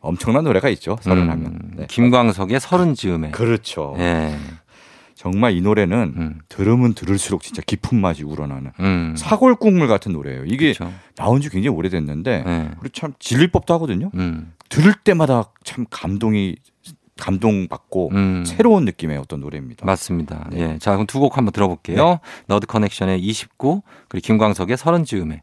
엄청난 0.02 0.44
노래가 0.44 0.68
있죠. 0.70 0.98
서른 1.02 1.24
음, 1.24 1.30
하면. 1.30 1.60
네. 1.76 1.86
김광석의 1.88 2.60
서른 2.60 2.96
즈음에. 2.96 3.32
그렇죠. 3.32 3.96
예. 5.18 5.22
정말 5.22 5.54
이 5.56 5.62
노래는 5.62 6.14
음. 6.16 6.40
들으면 6.50 6.94
들을수록 6.94 7.42
진짜 7.42 7.62
깊은 7.66 8.00
맛이 8.00 8.24
우러나는 8.24 8.72
음. 8.80 9.16
사골 9.18 9.56
국물 9.56 9.88
같은 9.88 10.12
노래예요. 10.14 10.46
이게 10.46 10.74
그렇죠. 10.74 10.94
나온 11.16 11.42
지 11.42 11.50
굉장히 11.50 11.76
오래됐는데 11.76 12.44
네. 12.46 12.70
그리고 12.80 12.90
참 12.94 13.14
질릴 13.20 13.50
법도 13.52 13.74
하거든요. 13.76 14.12
음. 14.16 14.54
들을 14.70 14.94
때마다 15.04 15.46
참 15.64 15.86
감동이 15.90 16.56
감동받고 17.20 18.10
음. 18.14 18.44
새로운 18.46 18.86
느낌의 18.86 19.18
어떤 19.18 19.40
노래입니다. 19.42 19.86
맞습니다. 19.86 20.48
네. 20.52 20.74
예. 20.74 20.78
자, 20.78 20.92
그럼 20.92 21.08
두 21.08 21.20
곡 21.20 21.36
한번 21.38 21.52
들어볼게요. 21.52 22.20
너드 22.46 22.68
커넥션의 22.68 23.20
29, 23.22 23.82
그리고 24.08 24.24
김광석의 24.26 24.78
서른 24.78 25.04
즈음에. 25.04 25.42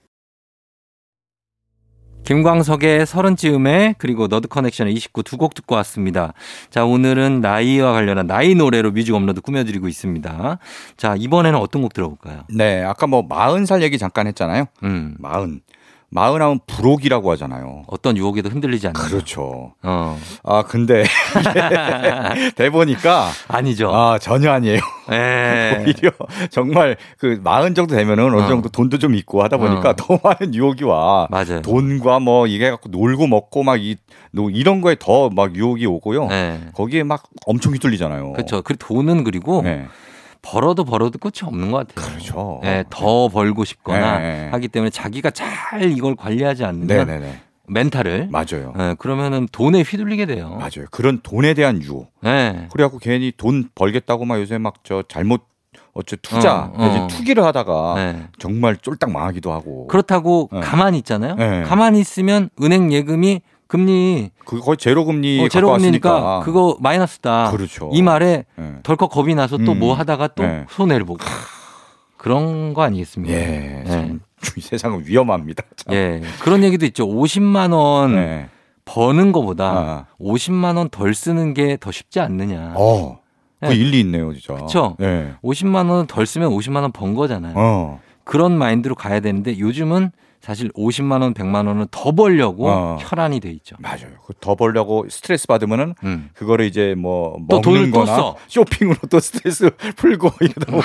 김광석의 2.25 3.07
서른 3.07 3.37
즈음에 3.37 3.95
그리고 3.99 4.27
너드 4.29 4.49
커넥션의 4.49 4.95
29 4.95 5.23
두 5.23 5.37
곡 5.37 5.55
듣고 5.55 5.75
왔습니다. 5.77 6.33
자, 6.71 6.85
오늘은 6.85 7.41
나이와 7.41 7.93
관련한 7.93 8.27
나이 8.27 8.55
노래로 8.55 8.93
뮤직 8.93 9.15
업로드 9.15 9.41
꾸며드리고 9.41 9.89
있습니다. 9.89 10.59
자, 10.97 11.15
이번에는 11.19 11.59
어떤 11.59 11.83
곡 11.83 11.93
들어볼까요? 11.93 12.45
네, 12.49 12.83
아까 12.83 13.07
뭐 13.07 13.23
마흔 13.29 13.67
살 13.67 13.83
얘기 13.83 13.99
잠깐 13.99 14.27
했잖아요. 14.27 14.67
음. 14.85 15.17
마흔. 15.19 15.61
마흔하면 16.11 16.61
불혹이라고 16.67 17.31
하잖아요. 17.33 17.83
어떤 17.89 18.17
유혹에도 18.17 18.49
흔들리지 18.49 18.87
않는. 18.89 19.01
그렇죠. 19.01 19.73
어. 19.83 20.19
아 20.45 20.63
근데 20.63 21.05
돼 22.57 22.71
보니까 22.71 23.31
아니죠. 23.49 23.91
아 23.93 24.19
전혀 24.19 24.51
아니에요. 24.53 24.79
예. 25.13 25.83
오히려 25.85 26.11
정말 26.51 26.97
그 27.19 27.41
마흔 27.43 27.75
정도 27.75 27.95
되면은 27.97 28.25
어느 28.25 28.43
어. 28.43 28.47
정도 28.49 28.69
돈도 28.69 28.99
좀 28.99 29.15
있고 29.15 29.43
하다 29.43 29.57
보니까 29.57 29.91
어. 29.91 29.95
더 29.97 30.19
많은 30.23 30.55
유혹이 30.55 30.85
와. 30.85 31.27
맞아요. 31.31 31.63
돈과 31.63 32.21
뭐 32.21 32.47
이게 32.47 32.71
갖고 32.71 32.89
놀고 32.91 33.27
먹고 33.27 33.63
막 33.63 33.75
이 33.81 33.97
이런 34.53 34.81
거에 34.81 34.97
더 34.99 35.29
막 35.31 35.55
유혹이 35.57 35.87
오고요. 35.87 36.29
예. 36.31 36.61
거기에 36.75 37.03
막 37.03 37.25
엄청 37.47 37.73
휘둘리잖아요. 37.75 38.33
그렇죠. 38.35 38.63
그 38.63 38.77
돈은 38.77 39.25
그리고 39.25 39.63
네. 39.63 39.87
벌어도 40.45 40.85
벌어도 40.85 41.19
끝이 41.19 41.41
없는 41.47 41.71
것 41.71 41.89
같아요. 41.89 42.07
그렇죠. 42.13 42.61
예, 42.65 42.85
더 42.91 43.29
벌고 43.29 43.65
싶거나 43.65 44.19
네. 44.19 44.49
하기 44.53 44.69
때문에 44.69 44.91
자기가 44.91 45.31
잘 45.31 45.91
이걸 45.91 46.15
관리하지 46.15 46.65
않는 46.65 46.87
네, 46.87 47.05
네, 47.05 47.19
네. 47.19 47.41
멘탈을 47.67 48.29
맞아요. 48.31 48.75
예, 48.79 48.95
그러면은 48.99 49.49
돈에 49.51 49.81
휘둘리게 49.81 50.27
돼요. 50.27 50.51
맞아요. 50.59 50.87
그런 50.91 51.21
돈에 51.23 51.55
대한 51.55 51.83
유혹. 51.83 52.13
예. 52.27 52.69
그래갖고 52.71 52.99
괜히 52.99 53.33
돈 53.37 53.71
벌겠다고 53.75 54.27
막 54.27 54.39
요새 54.39 54.59
막 54.59 54.75
저 54.85 55.03
잘못 55.09 55.43
어째 55.95 56.17
투자 56.21 56.71
어, 56.75 56.85
어. 56.85 57.07
투기를 57.09 57.43
하다가 57.45 57.95
예. 57.99 58.17
정말 58.39 58.77
쫄딱 58.77 59.11
망하기도 59.11 59.51
하고. 59.53 59.87
그렇다고 59.87 60.51
네. 60.53 60.61
가만히 60.61 60.99
있잖아요. 60.99 61.37
네. 61.37 61.63
가만히 61.63 62.01
있으면 62.01 62.51
은행 62.63 62.93
예금이 62.93 63.41
금리 63.75 64.31
그 64.45 64.61
거의 64.61 64.77
제로 64.77 65.05
금리 65.05 65.39
어, 65.41 65.43
갖고 65.43 65.49
제로 65.49 65.73
금리니까 65.73 66.13
왔으니까. 66.13 66.41
그거 66.45 66.77
마이너스다. 66.81 67.51
그렇죠. 67.51 67.91
이 67.93 68.03
말에 68.03 68.45
예. 68.57 68.73
덜컥 68.85 69.11
겁이 69.11 69.35
나서 69.35 69.59
또 69.59 69.73
음. 69.73 69.81
뭐 69.81 69.95
하다가 69.95 70.29
또 70.29 70.45
네. 70.45 70.65
손해를 70.71 71.05
보고 71.05 71.19
그런 72.17 72.73
거 72.73 72.83
아니겠습니까? 72.83 73.35
예, 73.37 73.83
예. 73.85 73.91
참, 73.91 74.21
이 74.57 74.61
세상은 74.61 75.03
위험합니다. 75.05 75.65
참. 75.77 75.93
예. 75.95 76.23
그런 76.41 76.63
얘기도 76.63 76.87
있죠. 76.87 77.05
50만 77.07 77.73
원 77.75 78.15
네. 78.15 78.49
버는 78.85 79.33
거보다 79.33 79.65
아. 79.73 80.07
50만 80.21 80.77
원 80.77 80.89
덜 80.89 81.13
쓰는 81.15 81.53
게 81.55 81.77
더 81.81 81.91
쉽지 81.91 82.21
않느냐. 82.21 82.75
어, 82.77 83.19
그 83.61 83.67
네. 83.67 83.75
일리 83.75 84.01
있네요, 84.01 84.33
진짜. 84.33 84.55
그쵸? 84.55 84.97
예. 85.01 85.33
50만 85.43 85.91
원 85.91 86.09
덜 86.09 86.27
쓰면 86.27 86.51
50만 86.51 86.83
원 86.83 86.93
번 86.93 87.15
거잖아요. 87.15 87.55
어, 87.57 88.01
그런 88.23 88.57
마인드로 88.57 88.95
가야 88.95 89.19
되는데 89.21 89.59
요즘은 89.59 90.13
사실 90.45 90.71
50만 90.73 91.23
원, 91.23 91.33
100만 91.33 91.67
원은 91.67 91.87
더 91.91 92.13
벌려고 92.13 92.69
어. 92.69 92.99
혈안이 93.01 93.41
돼 93.41 93.51
있죠. 93.53 93.77
맞아요. 93.79 94.11
그 94.27 94.42
더 94.42 94.57
벌려고 94.57 95.07
스트레스 95.09 95.47
받으면은 95.47 95.95
음. 96.05 96.29
그거를 96.35 96.67
이제 96.67 96.95
뭐 96.99 97.39
먹는 97.49 97.91
또 97.91 97.99
거나 98.01 98.15
써. 98.15 98.37
쇼핑으로 98.49 98.97
또 99.09 99.21
스트레스 99.21 99.71
풀고 99.97 100.31
이러다 100.43 100.67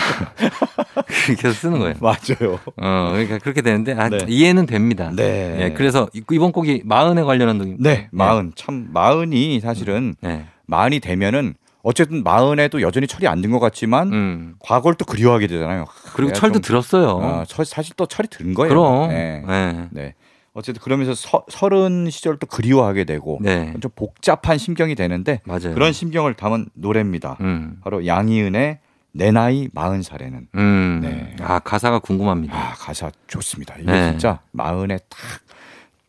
그렇게 1.26 1.48
해서 1.50 1.52
쓰는 1.60 1.80
거예요. 1.80 1.96
맞아요. 2.00 2.58
어, 2.78 3.10
그러니까 3.12 3.38
그렇게 3.40 3.62
되는데 3.62 3.94
아, 3.96 4.08
네. 4.08 4.20
이해는 4.30 4.66
됩니다. 4.66 5.12
네. 5.14 5.58
예, 5.60 5.74
그래서 5.74 6.08
이- 6.14 6.24
이번 6.32 6.54
곡이 6.54 6.84
마흔에 6.86 7.22
관련한 7.24 7.58
곡입니다. 7.58 7.84
네, 7.90 8.08
마흔 8.14 8.54
참 8.56 8.88
마흔이 8.94 9.60
사실은 9.60 10.16
네. 10.22 10.46
마흔이 10.68 11.02
되면은 11.02 11.56
어쨌든 11.82 12.24
마흔에도 12.24 12.82
여전히 12.82 13.08
철이 13.08 13.28
안 13.28 13.42
든 13.42 13.52
것 13.52 13.60
같지만 13.60 14.12
음. 14.12 14.56
과거를 14.60 14.96
또 14.96 15.06
그리워하게 15.06 15.48
되잖아요. 15.48 15.86
그리고 16.14 16.34
철도 16.34 16.56
좀, 16.60 16.62
들었어요. 16.62 17.08
어, 17.10 17.44
철- 17.48 17.66
사실 17.66 17.94
또 17.96 18.06
철이 18.06 18.28
든 18.30 18.54
거예요. 18.54 18.70
그럼. 18.70 19.10
네. 19.10 19.44
네. 19.48 19.88
네. 19.92 20.16
어쨌든 20.54 20.82
그러면서 20.82 21.14
서, 21.16 21.46
서른 21.48 22.10
시절 22.10 22.38
또 22.38 22.48
그리워하게 22.48 23.06
되고 23.06 23.38
네. 23.42 23.74
좀 23.82 23.92
복잡한 23.96 24.58
심경이 24.58 24.96
되는데 24.96 25.40
맞아요. 25.46 25.74
그런 25.74 25.94
심경을 25.94 26.34
담은 26.34 26.68
노래입니다. 26.74 27.38
음. 27.42 27.78
바로 27.84 28.06
양희은의 28.06 28.80
내 29.12 29.32
나이 29.32 29.70
마흔 29.74 30.02
살에는 30.02 30.48
음. 30.56 31.00
네. 31.02 31.36
아, 31.42 31.60
가사가 31.60 32.00
궁금합니다. 32.00 32.56
아 32.56 32.74
가사 32.74 33.10
좋습니다. 33.28 33.76
이게 33.80 33.90
네. 33.92 34.12
진짜 34.12 34.40
마흔에 34.52 34.98
딱 35.10 35.18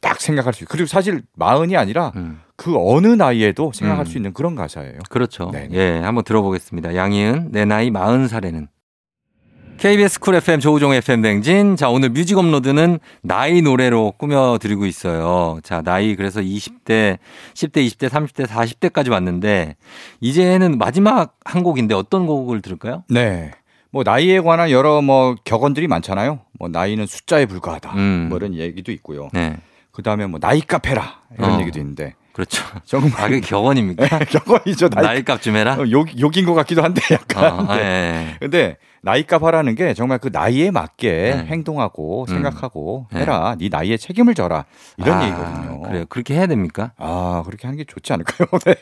딱 0.02 0.18
생각할 0.18 0.54
수 0.54 0.64
있고 0.64 0.72
그리고 0.72 0.86
사실 0.86 1.20
마흔이 1.34 1.76
아니라 1.76 2.12
음. 2.16 2.40
그 2.60 2.74
어느 2.76 3.06
나이에도 3.06 3.72
생각할 3.72 4.04
음. 4.04 4.04
수 4.04 4.18
있는 4.18 4.34
그런 4.34 4.54
가사예요. 4.54 4.98
그렇죠. 5.08 5.50
네네. 5.50 5.68
예, 5.72 5.98
한번 6.04 6.24
들어보겠습니다. 6.24 6.94
양희은, 6.94 7.52
내 7.52 7.64
나이 7.64 7.90
마흔 7.90 8.28
살에는. 8.28 8.68
KBS 9.78 10.20
쿨 10.20 10.34
FM 10.34 10.60
조우종의 10.60 10.92
FM 10.92 11.22
대행진. 11.22 11.76
자, 11.76 11.88
오늘 11.88 12.10
뮤직 12.10 12.36
업로드는 12.36 12.98
나이 13.22 13.62
노래로 13.62 14.12
꾸며드리고 14.18 14.84
있어요. 14.84 15.58
자, 15.62 15.80
나이 15.80 16.14
그래서 16.16 16.42
20대, 16.42 17.16
10대, 17.54 17.76
20대, 17.86 18.10
30대, 18.10 18.46
40대까지 18.46 19.10
왔는데, 19.10 19.76
이제는 20.20 20.76
마지막 20.76 21.38
한 21.46 21.62
곡인데 21.62 21.94
어떤 21.94 22.26
곡을 22.26 22.60
들을까요? 22.60 23.04
네. 23.08 23.52
뭐 23.90 24.02
나이에 24.04 24.40
관한 24.40 24.70
여러 24.70 25.00
뭐 25.00 25.34
격언들이 25.46 25.88
많잖아요. 25.88 26.40
뭐 26.58 26.68
나이는 26.68 27.06
숫자에 27.06 27.46
불과하다. 27.46 27.94
음. 27.94 28.26
뭐 28.28 28.36
이런 28.36 28.54
얘기도 28.54 28.92
있고요. 28.92 29.30
네. 29.32 29.56
그다음에 29.92 30.26
뭐 30.26 30.38
나잇값 30.38 30.60
해라 30.60 31.20
이런 31.38 31.54
어. 31.54 31.60
얘기도 31.60 31.80
있는데 31.80 32.14
그렇죠. 32.32 32.62
정말 32.84 33.20
아, 33.20 33.28
그게 33.28 33.40
격언입니까? 33.40 34.18
격언이죠. 34.20 34.88
나이, 34.90 35.04
나잇값 35.04 35.24
좀 35.24 35.56
해라? 35.56 35.74
어, 35.74 35.84
욕 35.90 36.18
욕인 36.20 36.46
것 36.46 36.54
같기도 36.54 36.82
한데 36.82 37.00
약간. 37.10 37.44
어, 37.44 37.66
아, 37.68 37.76
네. 37.76 37.82
예. 38.32 38.36
근데 38.40 38.76
나이 39.02 39.26
값 39.26 39.42
하라는 39.42 39.74
게 39.74 39.94
정말 39.94 40.18
그 40.18 40.28
나이에 40.32 40.70
맞게 40.70 41.10
네. 41.10 41.44
행동하고 41.46 42.22
음. 42.22 42.26
생각하고 42.26 43.06
네. 43.12 43.20
해라. 43.20 43.56
네 43.58 43.68
나이에 43.70 43.96
책임을 43.96 44.34
져라. 44.34 44.64
이런 44.96 45.18
아, 45.18 45.24
얘기거든요. 45.24 45.82
그래요. 45.82 46.04
그렇게 46.08 46.34
해야 46.34 46.46
됩니까? 46.46 46.92
아 46.98 47.42
그렇게 47.46 47.66
하는 47.66 47.78
게 47.78 47.84
좋지 47.84 48.12
않을까요? 48.12 48.48
네. 48.64 48.74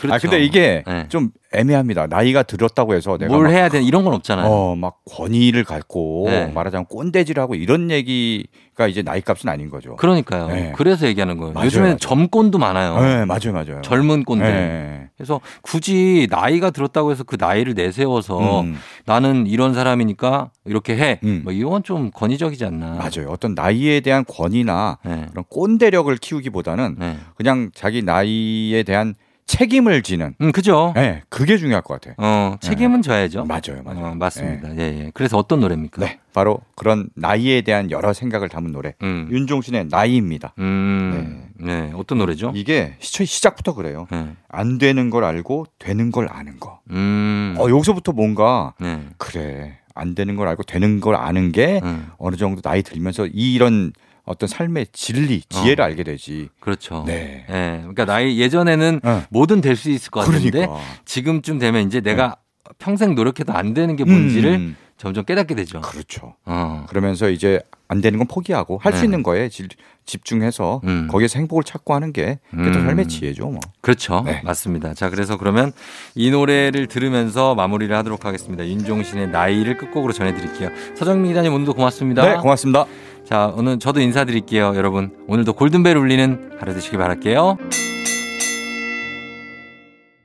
그렇죠. 0.00 0.14
아 0.14 0.18
근데 0.18 0.44
이게 0.44 0.82
네. 0.86 1.06
좀 1.08 1.30
애매합니다. 1.52 2.06
나이가 2.08 2.42
들었다고 2.42 2.94
해서 2.94 3.16
내가 3.16 3.32
뭘막 3.32 3.52
해야 3.52 3.68
돼? 3.68 3.82
이런 3.82 4.04
건 4.04 4.12
없잖아요. 4.14 4.46
어, 4.46 4.76
막 4.76 4.98
권위를 5.06 5.64
갖고 5.64 6.24
네. 6.28 6.46
말하자면 6.52 6.86
꼰대질하고 6.86 7.54
이런 7.54 7.90
얘기가 7.90 8.86
이제 8.86 9.02
나이 9.02 9.20
값은 9.22 9.48
아닌 9.48 9.70
거죠. 9.70 9.96
그러니까요. 9.96 10.48
네. 10.48 10.72
그래서 10.76 11.06
얘기하는 11.06 11.38
거예요. 11.38 11.54
맞아요, 11.54 11.66
요즘에는 11.66 11.88
맞아요. 11.90 11.98
점꼰도 11.98 12.58
많아요. 12.58 13.00
네, 13.00 13.24
맞아요, 13.24 13.52
맞아요. 13.52 13.80
젊은 13.82 14.24
꼰대. 14.24 14.44
네. 14.44 15.08
그래서 15.16 15.40
굳이 15.62 16.28
나이가 16.30 16.70
들었다고 16.70 17.10
해서 17.10 17.24
그 17.24 17.36
나이를 17.40 17.74
내세워서 17.74 18.60
음, 18.60 18.76
나는 19.04 19.46
이런 19.46 19.74
사람이니까 19.74 20.50
이렇게 20.64 20.96
해. 20.96 21.18
음. 21.24 21.40
뭐 21.44 21.52
이건 21.52 21.82
좀 21.82 22.10
권위적이지 22.12 22.64
않나. 22.66 22.96
맞아요. 22.96 23.28
어떤 23.30 23.54
나이에 23.54 24.00
대한 24.00 24.24
권위나 24.28 24.98
네. 25.04 25.26
그런 25.30 25.44
꼰대력을 25.48 26.14
키우기보다는 26.18 26.96
네. 26.98 27.16
그냥 27.36 27.70
자기 27.74 28.02
나이에 28.02 28.82
대한 28.84 29.14
책임을 29.48 30.02
지는 30.02 30.34
음, 30.42 30.52
그죠. 30.52 30.92
네, 30.94 31.22
그게 31.30 31.56
중요할 31.56 31.82
것 31.82 31.94
같아요. 31.94 32.14
어, 32.18 32.56
책임은 32.60 33.00
져야죠. 33.02 33.46
맞아요, 33.46 33.82
맞아요. 33.82 34.06
어, 34.06 34.14
맞습니다. 34.14 34.76
예, 34.76 34.80
예. 35.06 35.10
그래서 35.14 35.38
어떤 35.38 35.60
노래입니까? 35.60 36.04
네, 36.04 36.20
바로 36.34 36.60
그런 36.76 37.08
나이에 37.14 37.62
대한 37.62 37.90
여러 37.90 38.12
생각을 38.12 38.50
담은 38.50 38.72
노래. 38.72 38.94
음. 39.02 39.26
윤종신의 39.32 39.86
나이입니다. 39.90 40.52
음. 40.58 41.48
네. 41.56 41.90
어떤 41.96 42.18
노래죠? 42.18 42.52
이게 42.54 42.94
시- 43.00 43.24
시작부터 43.24 43.74
그래요. 43.74 44.06
네. 44.12 44.28
안 44.48 44.76
되는 44.76 45.08
걸 45.08 45.24
알고 45.24 45.64
되는 45.78 46.12
걸 46.12 46.28
아는 46.30 46.60
거. 46.60 46.80
음. 46.90 47.56
어, 47.58 47.68
여기서부터 47.70 48.12
뭔가 48.12 48.74
네. 48.78 49.00
그래 49.16 49.78
안 49.94 50.14
되는 50.14 50.36
걸 50.36 50.46
알고 50.46 50.62
되는 50.64 51.00
걸 51.00 51.16
아는 51.16 51.52
게 51.52 51.80
음. 51.82 52.08
어느 52.18 52.36
정도 52.36 52.60
나이 52.60 52.82
들면서 52.82 53.26
이런 53.26 53.92
어떤 54.28 54.48
삶의 54.48 54.86
진리 54.92 55.40
지혜를 55.48 55.82
어. 55.82 55.86
알게 55.86 56.04
되지. 56.04 56.48
그렇죠. 56.60 57.04
네. 57.06 57.44
예. 57.48 57.78
그러니까 57.80 58.04
나이 58.04 58.38
예전에는 58.38 59.00
어. 59.02 59.22
뭐든 59.30 59.60
될 59.60 59.76
수 59.76 59.90
있을 59.90 60.10
것 60.10 60.20
같은데 60.20 60.50
그러니까. 60.66 60.78
지금쯤 61.04 61.58
되면 61.58 61.86
이제 61.86 62.00
내가 62.00 62.36
평생 62.78 63.14
노력해도 63.14 63.52
안 63.52 63.72
되는 63.74 63.96
게 63.96 64.04
뭔지를 64.04 64.50
음, 64.54 64.76
점점 64.98 65.24
깨닫게 65.24 65.54
되죠. 65.54 65.80
그렇죠. 65.80 66.34
어. 66.44 66.84
그러면서 66.88 67.30
이제 67.30 67.60
안 67.86 68.00
되는 68.02 68.18
건 68.18 68.26
포기하고 68.28 68.78
할수 68.82 69.00
네. 69.00 69.04
있는 69.06 69.22
거에 69.22 69.48
질- 69.48 69.68
집중해서 70.04 70.80
음. 70.84 71.06
거기에서 71.10 71.38
행복을 71.38 71.62
찾고 71.64 71.94
하는 71.94 72.12
게 72.12 72.38
그게 72.50 72.70
더 72.72 72.78
음. 72.80 72.86
삶의 72.86 73.08
지혜죠. 73.08 73.46
뭐. 73.48 73.60
그렇죠. 73.80 74.22
네. 74.26 74.42
맞습니다. 74.44 74.92
자, 74.94 75.08
그래서 75.10 75.36
그러면 75.38 75.72
이 76.14 76.30
노래를 76.30 76.86
들으면서 76.88 77.54
마무리를 77.54 77.94
하도록 77.96 78.22
하겠습니다. 78.24 78.66
윤종신의 78.66 79.28
나이를 79.28 79.78
끝곡으로 79.78 80.12
전해드릴게요. 80.12 80.70
서정민 80.96 81.28
기자님 81.30 81.52
오늘도 81.54 81.74
고맙습니다. 81.74 82.22
네, 82.26 82.36
고맙습니다. 82.40 82.84
자, 83.28 83.52
오늘 83.54 83.78
저도 83.78 84.00
인사드릴게요. 84.00 84.72
여러분, 84.74 85.10
오늘도 85.26 85.52
골든벨 85.52 85.98
울리는 85.98 86.52
하루 86.58 86.72
되시길 86.72 86.98
바랄게요. 86.98 87.58